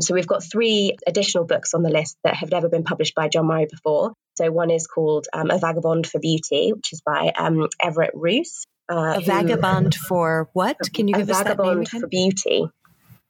So 0.00 0.12
we've 0.12 0.26
got 0.26 0.42
three 0.42 0.96
additional 1.06 1.44
books 1.44 1.72
on 1.72 1.82
the 1.82 1.90
list 1.90 2.16
that 2.24 2.34
have 2.34 2.50
never 2.50 2.68
been 2.68 2.82
published 2.82 3.14
by 3.14 3.28
John 3.28 3.46
Murray 3.46 3.68
before. 3.70 4.12
So 4.36 4.50
one 4.50 4.70
is 4.70 4.88
called 4.88 5.28
um, 5.32 5.50
A 5.50 5.58
Vagabond 5.58 6.08
for 6.08 6.18
Beauty, 6.18 6.72
which 6.72 6.92
is 6.92 7.00
by 7.00 7.32
um, 7.36 7.68
Everett 7.80 8.10
Ruess. 8.14 8.66
Uh, 8.90 9.14
a 9.16 9.20
who, 9.20 9.26
vagabond 9.26 9.94
for 9.94 10.48
what? 10.52 10.76
Can 10.92 11.08
you 11.08 11.14
give 11.14 11.30
us 11.30 11.42
that 11.42 11.58
name 11.58 11.84
for 11.84 12.06
beauty? 12.06 12.68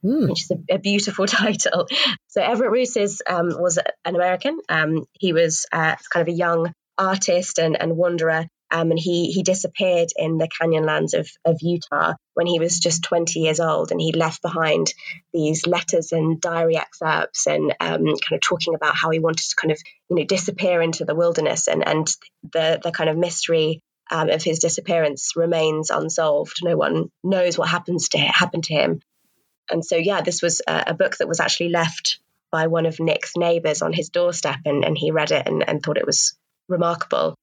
Mm. 0.04 0.28
Which 0.28 0.44
is 0.44 0.50
a, 0.50 0.74
a, 0.74 0.78
beautiful 0.78 1.26
title. 1.28 1.86
So 2.28 2.42
Everett 2.42 2.70
Ruess 2.70 2.96
is, 2.96 3.22
um, 3.26 3.50
was 3.58 3.78
an 3.78 4.14
American. 4.14 4.58
Um, 4.68 5.06
he 5.12 5.32
was 5.32 5.64
uh, 5.72 5.96
kind 6.10 6.28
of 6.28 6.34
a 6.34 6.36
young 6.36 6.74
artist 6.98 7.58
and, 7.58 7.80
and 7.80 7.96
wanderer 7.96 8.46
um, 8.74 8.90
and 8.90 8.98
he 8.98 9.30
he 9.30 9.44
disappeared 9.44 10.08
in 10.16 10.36
the 10.38 10.48
canyonlands 10.48 11.14
of, 11.14 11.28
of 11.44 11.58
Utah 11.60 12.14
when 12.34 12.46
he 12.46 12.58
was 12.58 12.80
just 12.80 13.04
20 13.04 13.38
years 13.38 13.60
old, 13.60 13.92
and 13.92 14.00
he 14.00 14.12
left 14.12 14.42
behind 14.42 14.92
these 15.32 15.64
letters 15.64 16.10
and 16.10 16.40
diary 16.40 16.76
excerpts, 16.76 17.46
and 17.46 17.72
um, 17.78 18.04
kind 18.04 18.32
of 18.32 18.40
talking 18.40 18.74
about 18.74 18.96
how 18.96 19.10
he 19.10 19.20
wanted 19.20 19.48
to 19.48 19.54
kind 19.54 19.70
of 19.70 19.78
you 20.10 20.16
know 20.16 20.24
disappear 20.24 20.82
into 20.82 21.04
the 21.04 21.14
wilderness, 21.14 21.68
and 21.68 21.86
and 21.86 22.08
the 22.52 22.80
the 22.82 22.90
kind 22.90 23.08
of 23.08 23.16
mystery 23.16 23.80
um, 24.10 24.30
of 24.30 24.42
his 24.42 24.58
disappearance 24.58 25.32
remains 25.36 25.90
unsolved. 25.90 26.58
No 26.62 26.76
one 26.76 27.10
knows 27.22 27.58
what 27.58 27.68
happens 27.68 28.08
to 28.10 28.18
happened 28.18 28.64
to 28.64 28.74
him, 28.74 29.00
and 29.70 29.84
so 29.84 29.96
yeah, 29.96 30.20
this 30.20 30.42
was 30.42 30.60
a, 30.66 30.84
a 30.88 30.94
book 30.94 31.16
that 31.18 31.28
was 31.28 31.40
actually 31.40 31.70
left 31.70 32.18
by 32.50 32.68
one 32.68 32.86
of 32.86 33.00
Nick's 33.00 33.36
neighbors 33.36 33.82
on 33.82 33.92
his 33.92 34.10
doorstep, 34.10 34.60
and, 34.64 34.84
and 34.84 34.96
he 34.96 35.10
read 35.10 35.32
it 35.32 35.46
and, 35.46 35.68
and 35.68 35.82
thought 35.82 35.98
it 35.98 36.06
was 36.06 36.36
remarkable. 36.68 37.34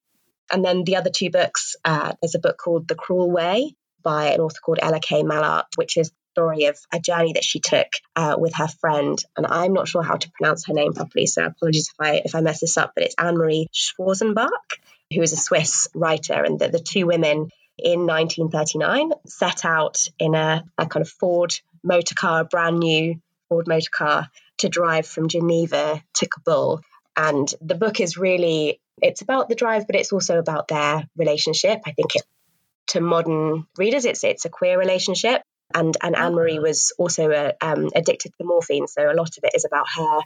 And 0.50 0.64
then 0.64 0.84
the 0.84 0.96
other 0.96 1.10
two 1.10 1.30
books, 1.30 1.76
uh, 1.84 2.12
there's 2.20 2.34
a 2.34 2.38
book 2.38 2.56
called 2.56 2.88
The 2.88 2.94
Cruel 2.94 3.30
Way 3.30 3.74
by 4.02 4.32
an 4.32 4.40
author 4.40 4.60
called 4.64 4.78
Ella 4.80 5.00
K. 5.00 5.22
Maillart, 5.22 5.64
which 5.76 5.96
is 5.96 6.10
the 6.10 6.40
story 6.40 6.64
of 6.64 6.78
a 6.92 6.98
journey 6.98 7.34
that 7.34 7.44
she 7.44 7.60
took 7.60 7.86
uh, 8.16 8.36
with 8.38 8.54
her 8.54 8.68
friend. 8.68 9.18
And 9.36 9.46
I'm 9.46 9.72
not 9.72 9.88
sure 9.88 10.02
how 10.02 10.16
to 10.16 10.30
pronounce 10.32 10.66
her 10.66 10.74
name 10.74 10.92
properly, 10.92 11.26
so 11.26 11.44
apologies 11.44 11.90
if 11.92 12.00
I 12.00 12.22
if 12.24 12.34
I 12.34 12.40
mess 12.40 12.60
this 12.60 12.76
up. 12.76 12.92
But 12.94 13.04
it's 13.04 13.14
Anne 13.18 13.36
Marie 13.36 13.68
Schwarzenbach, 13.72 14.48
who 15.12 15.22
is 15.22 15.32
a 15.32 15.36
Swiss 15.36 15.88
writer, 15.94 16.42
and 16.42 16.58
the, 16.58 16.68
the 16.68 16.80
two 16.80 17.06
women 17.06 17.48
in 17.78 18.06
1939 18.06 19.12
set 19.26 19.64
out 19.64 20.06
in 20.18 20.34
a, 20.34 20.64
a 20.78 20.86
kind 20.86 21.04
of 21.04 21.10
Ford 21.10 21.54
motor 21.82 22.14
car, 22.14 22.44
brand 22.44 22.78
new 22.78 23.20
Ford 23.48 23.66
motor 23.66 23.90
car, 23.90 24.28
to 24.58 24.68
drive 24.68 25.06
from 25.06 25.28
Geneva 25.28 26.02
to 26.14 26.28
Kabul. 26.28 26.80
And 27.16 27.52
the 27.60 27.74
book 27.74 28.00
is 28.00 28.16
really 28.16 28.80
it's 29.00 29.22
about 29.22 29.48
the 29.48 29.54
drive, 29.54 29.86
but 29.86 29.96
it's 29.96 30.12
also 30.12 30.38
about 30.38 30.68
their 30.68 31.08
relationship. 31.16 31.80
I 31.86 31.92
think 31.92 32.14
it, 32.14 32.22
to 32.88 33.00
modern 33.00 33.66
readers, 33.76 34.04
it's 34.04 34.24
it's 34.24 34.44
a 34.44 34.50
queer 34.50 34.78
relationship. 34.78 35.42
And 35.74 35.96
and 36.02 36.14
Anne 36.14 36.34
Marie 36.34 36.58
was 36.58 36.92
also 36.98 37.30
a, 37.30 37.54
um, 37.60 37.90
addicted 37.94 38.32
to 38.38 38.44
morphine, 38.44 38.86
so 38.86 39.10
a 39.10 39.14
lot 39.14 39.38
of 39.38 39.44
it 39.44 39.54
is 39.54 39.64
about 39.64 39.86
her 39.96 40.20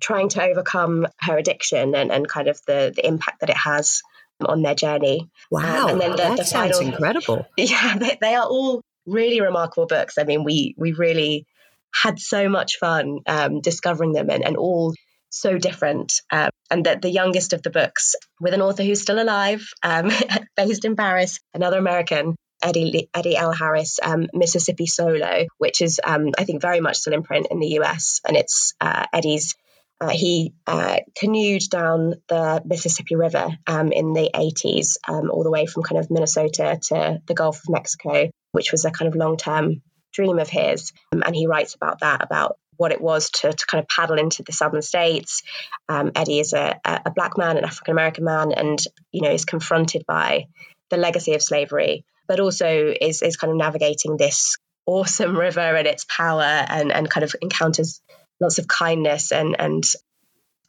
trying 0.00 0.28
to 0.30 0.42
overcome 0.42 1.06
her 1.20 1.36
addiction 1.38 1.94
and, 1.94 2.10
and 2.10 2.28
kind 2.28 2.48
of 2.48 2.60
the 2.66 2.92
the 2.94 3.06
impact 3.06 3.40
that 3.40 3.50
it 3.50 3.56
has 3.56 4.02
on 4.40 4.62
their 4.62 4.74
journey. 4.74 5.30
Wow, 5.50 5.84
um, 5.84 5.90
and 5.90 6.00
then 6.00 6.10
the, 6.12 6.16
that 6.16 6.36
the 6.38 6.44
sounds 6.44 6.78
final, 6.78 6.92
incredible. 6.92 7.46
Yeah, 7.56 7.98
they, 7.98 8.18
they 8.20 8.34
are 8.34 8.46
all 8.46 8.82
really 9.06 9.40
remarkable 9.40 9.86
books. 9.86 10.18
I 10.18 10.24
mean, 10.24 10.44
we 10.44 10.74
we 10.76 10.92
really 10.92 11.46
had 11.92 12.18
so 12.18 12.48
much 12.48 12.76
fun 12.76 13.18
um, 13.26 13.60
discovering 13.60 14.12
them 14.12 14.30
and, 14.30 14.44
and 14.44 14.56
all 14.56 14.94
so 15.30 15.58
different. 15.58 16.20
Um, 16.30 16.50
and 16.70 16.86
that 16.86 17.02
the 17.02 17.10
youngest 17.10 17.52
of 17.52 17.62
the 17.62 17.70
books, 17.70 18.14
with 18.40 18.54
an 18.54 18.62
author 18.62 18.82
who's 18.82 19.00
still 19.00 19.20
alive, 19.20 19.66
um, 19.82 20.10
based 20.56 20.84
in 20.84 20.96
Paris, 20.96 21.40
another 21.54 21.78
American, 21.78 22.36
Eddy, 22.62 23.08
Eddy 23.14 23.36
L. 23.36 23.52
Harris, 23.52 23.98
um, 24.02 24.28
Mississippi 24.32 24.86
Solo, 24.86 25.46
which 25.58 25.80
is, 25.80 26.00
um, 26.04 26.30
I 26.38 26.44
think, 26.44 26.60
very 26.60 26.80
much 26.80 26.98
still 26.98 27.14
in 27.14 27.22
print 27.22 27.48
in 27.50 27.58
the 27.58 27.78
US. 27.80 28.20
And 28.26 28.36
it's 28.36 28.74
uh, 28.80 29.06
Eddy's. 29.12 29.54
Uh, 30.00 30.08
he 30.08 30.54
uh, 30.66 30.98
canoed 31.18 31.62
down 31.70 32.14
the 32.28 32.62
Mississippi 32.64 33.16
River 33.16 33.48
um, 33.66 33.92
in 33.92 34.14
the 34.14 34.30
80s, 34.34 34.96
um, 35.06 35.30
all 35.30 35.42
the 35.42 35.50
way 35.50 35.66
from 35.66 35.82
kind 35.82 35.98
of 35.98 36.10
Minnesota 36.10 36.78
to 36.88 37.20
the 37.26 37.34
Gulf 37.34 37.58
of 37.58 37.68
Mexico, 37.68 38.30
which 38.52 38.72
was 38.72 38.84
a 38.84 38.90
kind 38.90 39.08
of 39.08 39.14
long 39.14 39.36
term 39.36 39.82
dream 40.12 40.38
of 40.38 40.48
his. 40.48 40.92
and 41.12 41.36
he 41.36 41.46
writes 41.46 41.74
about 41.74 42.00
that, 42.00 42.22
about 42.22 42.56
what 42.80 42.92
it 42.92 43.00
was 43.00 43.28
to, 43.28 43.52
to 43.52 43.66
kind 43.66 43.82
of 43.82 43.88
paddle 43.88 44.18
into 44.18 44.42
the 44.42 44.52
southern 44.52 44.80
states. 44.80 45.42
Um, 45.86 46.12
Eddy 46.16 46.40
is 46.40 46.54
a, 46.54 46.80
a 46.82 47.10
black 47.10 47.36
man, 47.36 47.58
an 47.58 47.64
African 47.64 47.92
American 47.92 48.24
man, 48.24 48.52
and 48.52 48.82
you 49.12 49.20
know 49.20 49.30
is 49.30 49.44
confronted 49.44 50.04
by 50.06 50.46
the 50.88 50.96
legacy 50.96 51.34
of 51.34 51.42
slavery, 51.42 52.06
but 52.26 52.40
also 52.40 52.94
is 52.98 53.20
is 53.20 53.36
kind 53.36 53.50
of 53.50 53.58
navigating 53.58 54.16
this 54.16 54.56
awesome 54.86 55.36
river 55.36 55.60
and 55.60 55.86
its 55.86 56.06
power, 56.08 56.42
and 56.42 56.90
and 56.90 57.10
kind 57.10 57.22
of 57.22 57.34
encounters 57.42 58.00
lots 58.40 58.58
of 58.58 58.66
kindness 58.66 59.32
and 59.32 59.56
and 59.58 59.84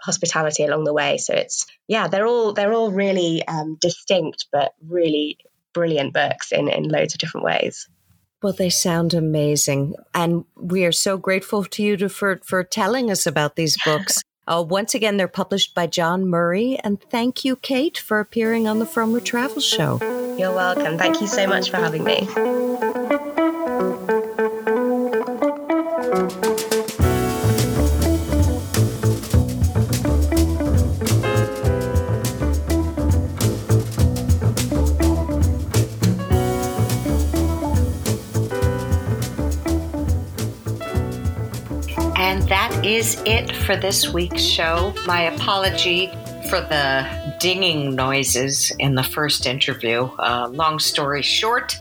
hospitality 0.01 0.63
along 0.65 0.83
the 0.83 0.93
way. 0.93 1.17
So 1.17 1.33
it's 1.33 1.65
yeah, 1.87 2.07
they're 2.07 2.27
all 2.27 2.53
they're 2.53 2.73
all 2.73 2.91
really 2.91 3.45
um, 3.47 3.77
distinct 3.79 4.47
but 4.51 4.73
really 4.85 5.37
brilliant 5.73 6.13
books 6.13 6.51
in 6.51 6.67
in 6.69 6.89
loads 6.89 7.13
of 7.13 7.19
different 7.19 7.45
ways. 7.45 7.87
Well, 8.41 8.53
they 8.53 8.71
sound 8.71 9.13
amazing, 9.13 9.95
and 10.15 10.45
we 10.55 10.83
are 10.85 10.91
so 10.91 11.17
grateful 11.17 11.63
to 11.63 11.83
you 11.83 11.97
to, 11.97 12.09
for 12.09 12.39
for 12.43 12.63
telling 12.63 13.11
us 13.11 13.25
about 13.25 13.55
these 13.55 13.77
books. 13.83 14.21
Uh, 14.47 14.59
once 14.59 14.95
again, 14.95 15.17
they're 15.17 15.27
published 15.27 15.75
by 15.75 15.85
John 15.85 16.27
Murray, 16.27 16.77
and 16.83 16.99
thank 16.99 17.45
you, 17.45 17.55
Kate, 17.55 17.97
for 17.97 18.19
appearing 18.19 18.67
on 18.67 18.79
the 18.79 18.85
Frommer 18.85 19.23
Travel 19.23 19.61
Show. 19.61 19.99
You're 20.37 20.53
welcome. 20.53 20.97
Thank 20.97 21.21
you 21.21 21.27
so 21.27 21.45
much 21.45 21.69
for 21.69 21.77
having 21.77 22.03
me. 22.03 22.27
Is 42.95 43.21
it 43.25 43.49
for 43.55 43.77
this 43.77 44.11
week's 44.11 44.41
show. 44.41 44.93
My 45.05 45.21
apology 45.21 46.07
for 46.49 46.59
the 46.59 47.37
dinging 47.39 47.95
noises 47.95 48.75
in 48.79 48.95
the 48.95 49.03
first 49.03 49.45
interview. 49.45 50.09
Uh, 50.19 50.49
long 50.51 50.77
story 50.77 51.21
short, 51.21 51.79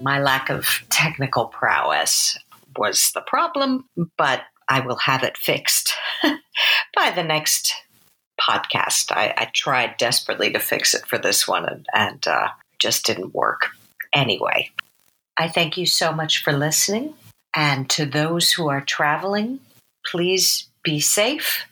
my 0.00 0.20
lack 0.20 0.50
of 0.50 0.84
technical 0.90 1.46
prowess 1.46 2.38
was 2.76 3.10
the 3.14 3.22
problem, 3.22 3.88
but 4.16 4.42
I 4.68 4.78
will 4.78 4.98
have 4.98 5.24
it 5.24 5.36
fixed 5.36 5.92
by 6.22 7.10
the 7.10 7.24
next 7.24 7.72
podcast. 8.40 9.10
I, 9.10 9.34
I, 9.36 9.50
tried 9.52 9.96
desperately 9.96 10.52
to 10.52 10.60
fix 10.60 10.94
it 10.94 11.04
for 11.04 11.18
this 11.18 11.48
one 11.48 11.64
and, 11.64 11.86
and 11.92 12.26
uh, 12.28 12.48
just 12.78 13.04
didn't 13.04 13.34
work. 13.34 13.70
Anyway, 14.14 14.70
I 15.36 15.48
thank 15.48 15.76
you 15.76 15.86
so 15.86 16.12
much 16.12 16.44
for 16.44 16.52
listening. 16.52 17.14
And 17.56 17.90
to 17.90 18.06
those 18.06 18.52
who 18.52 18.68
are 18.68 18.80
traveling, 18.80 19.58
Please 20.06 20.68
be 20.82 21.00
safe 21.00 21.64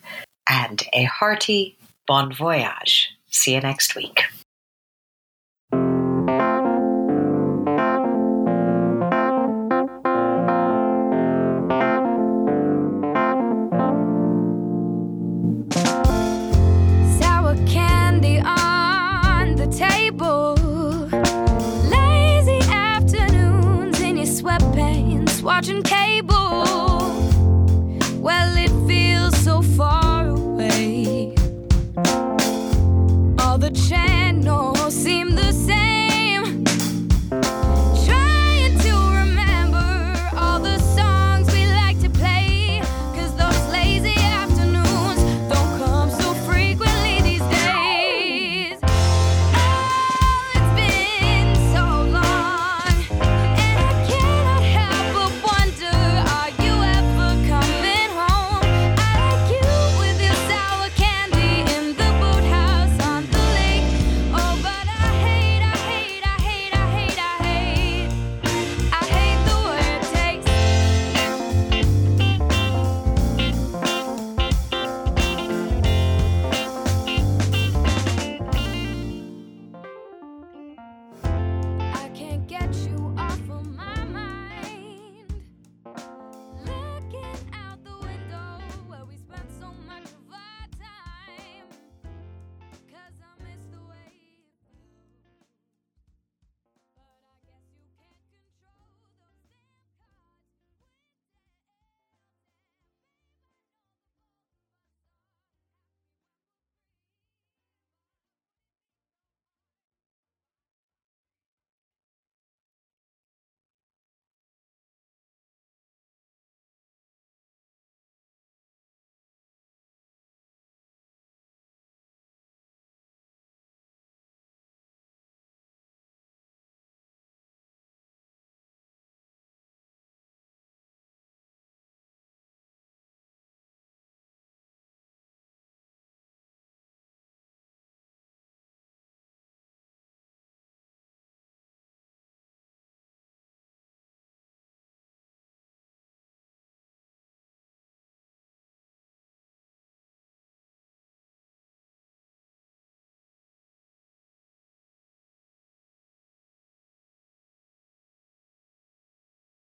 and 0.49 0.83
a 0.93 1.03
hearty 1.03 1.77
bon 2.07 2.33
voyage. 2.33 3.09
See 3.29 3.53
you 3.55 3.61
next 3.61 3.95
week. 3.95 4.23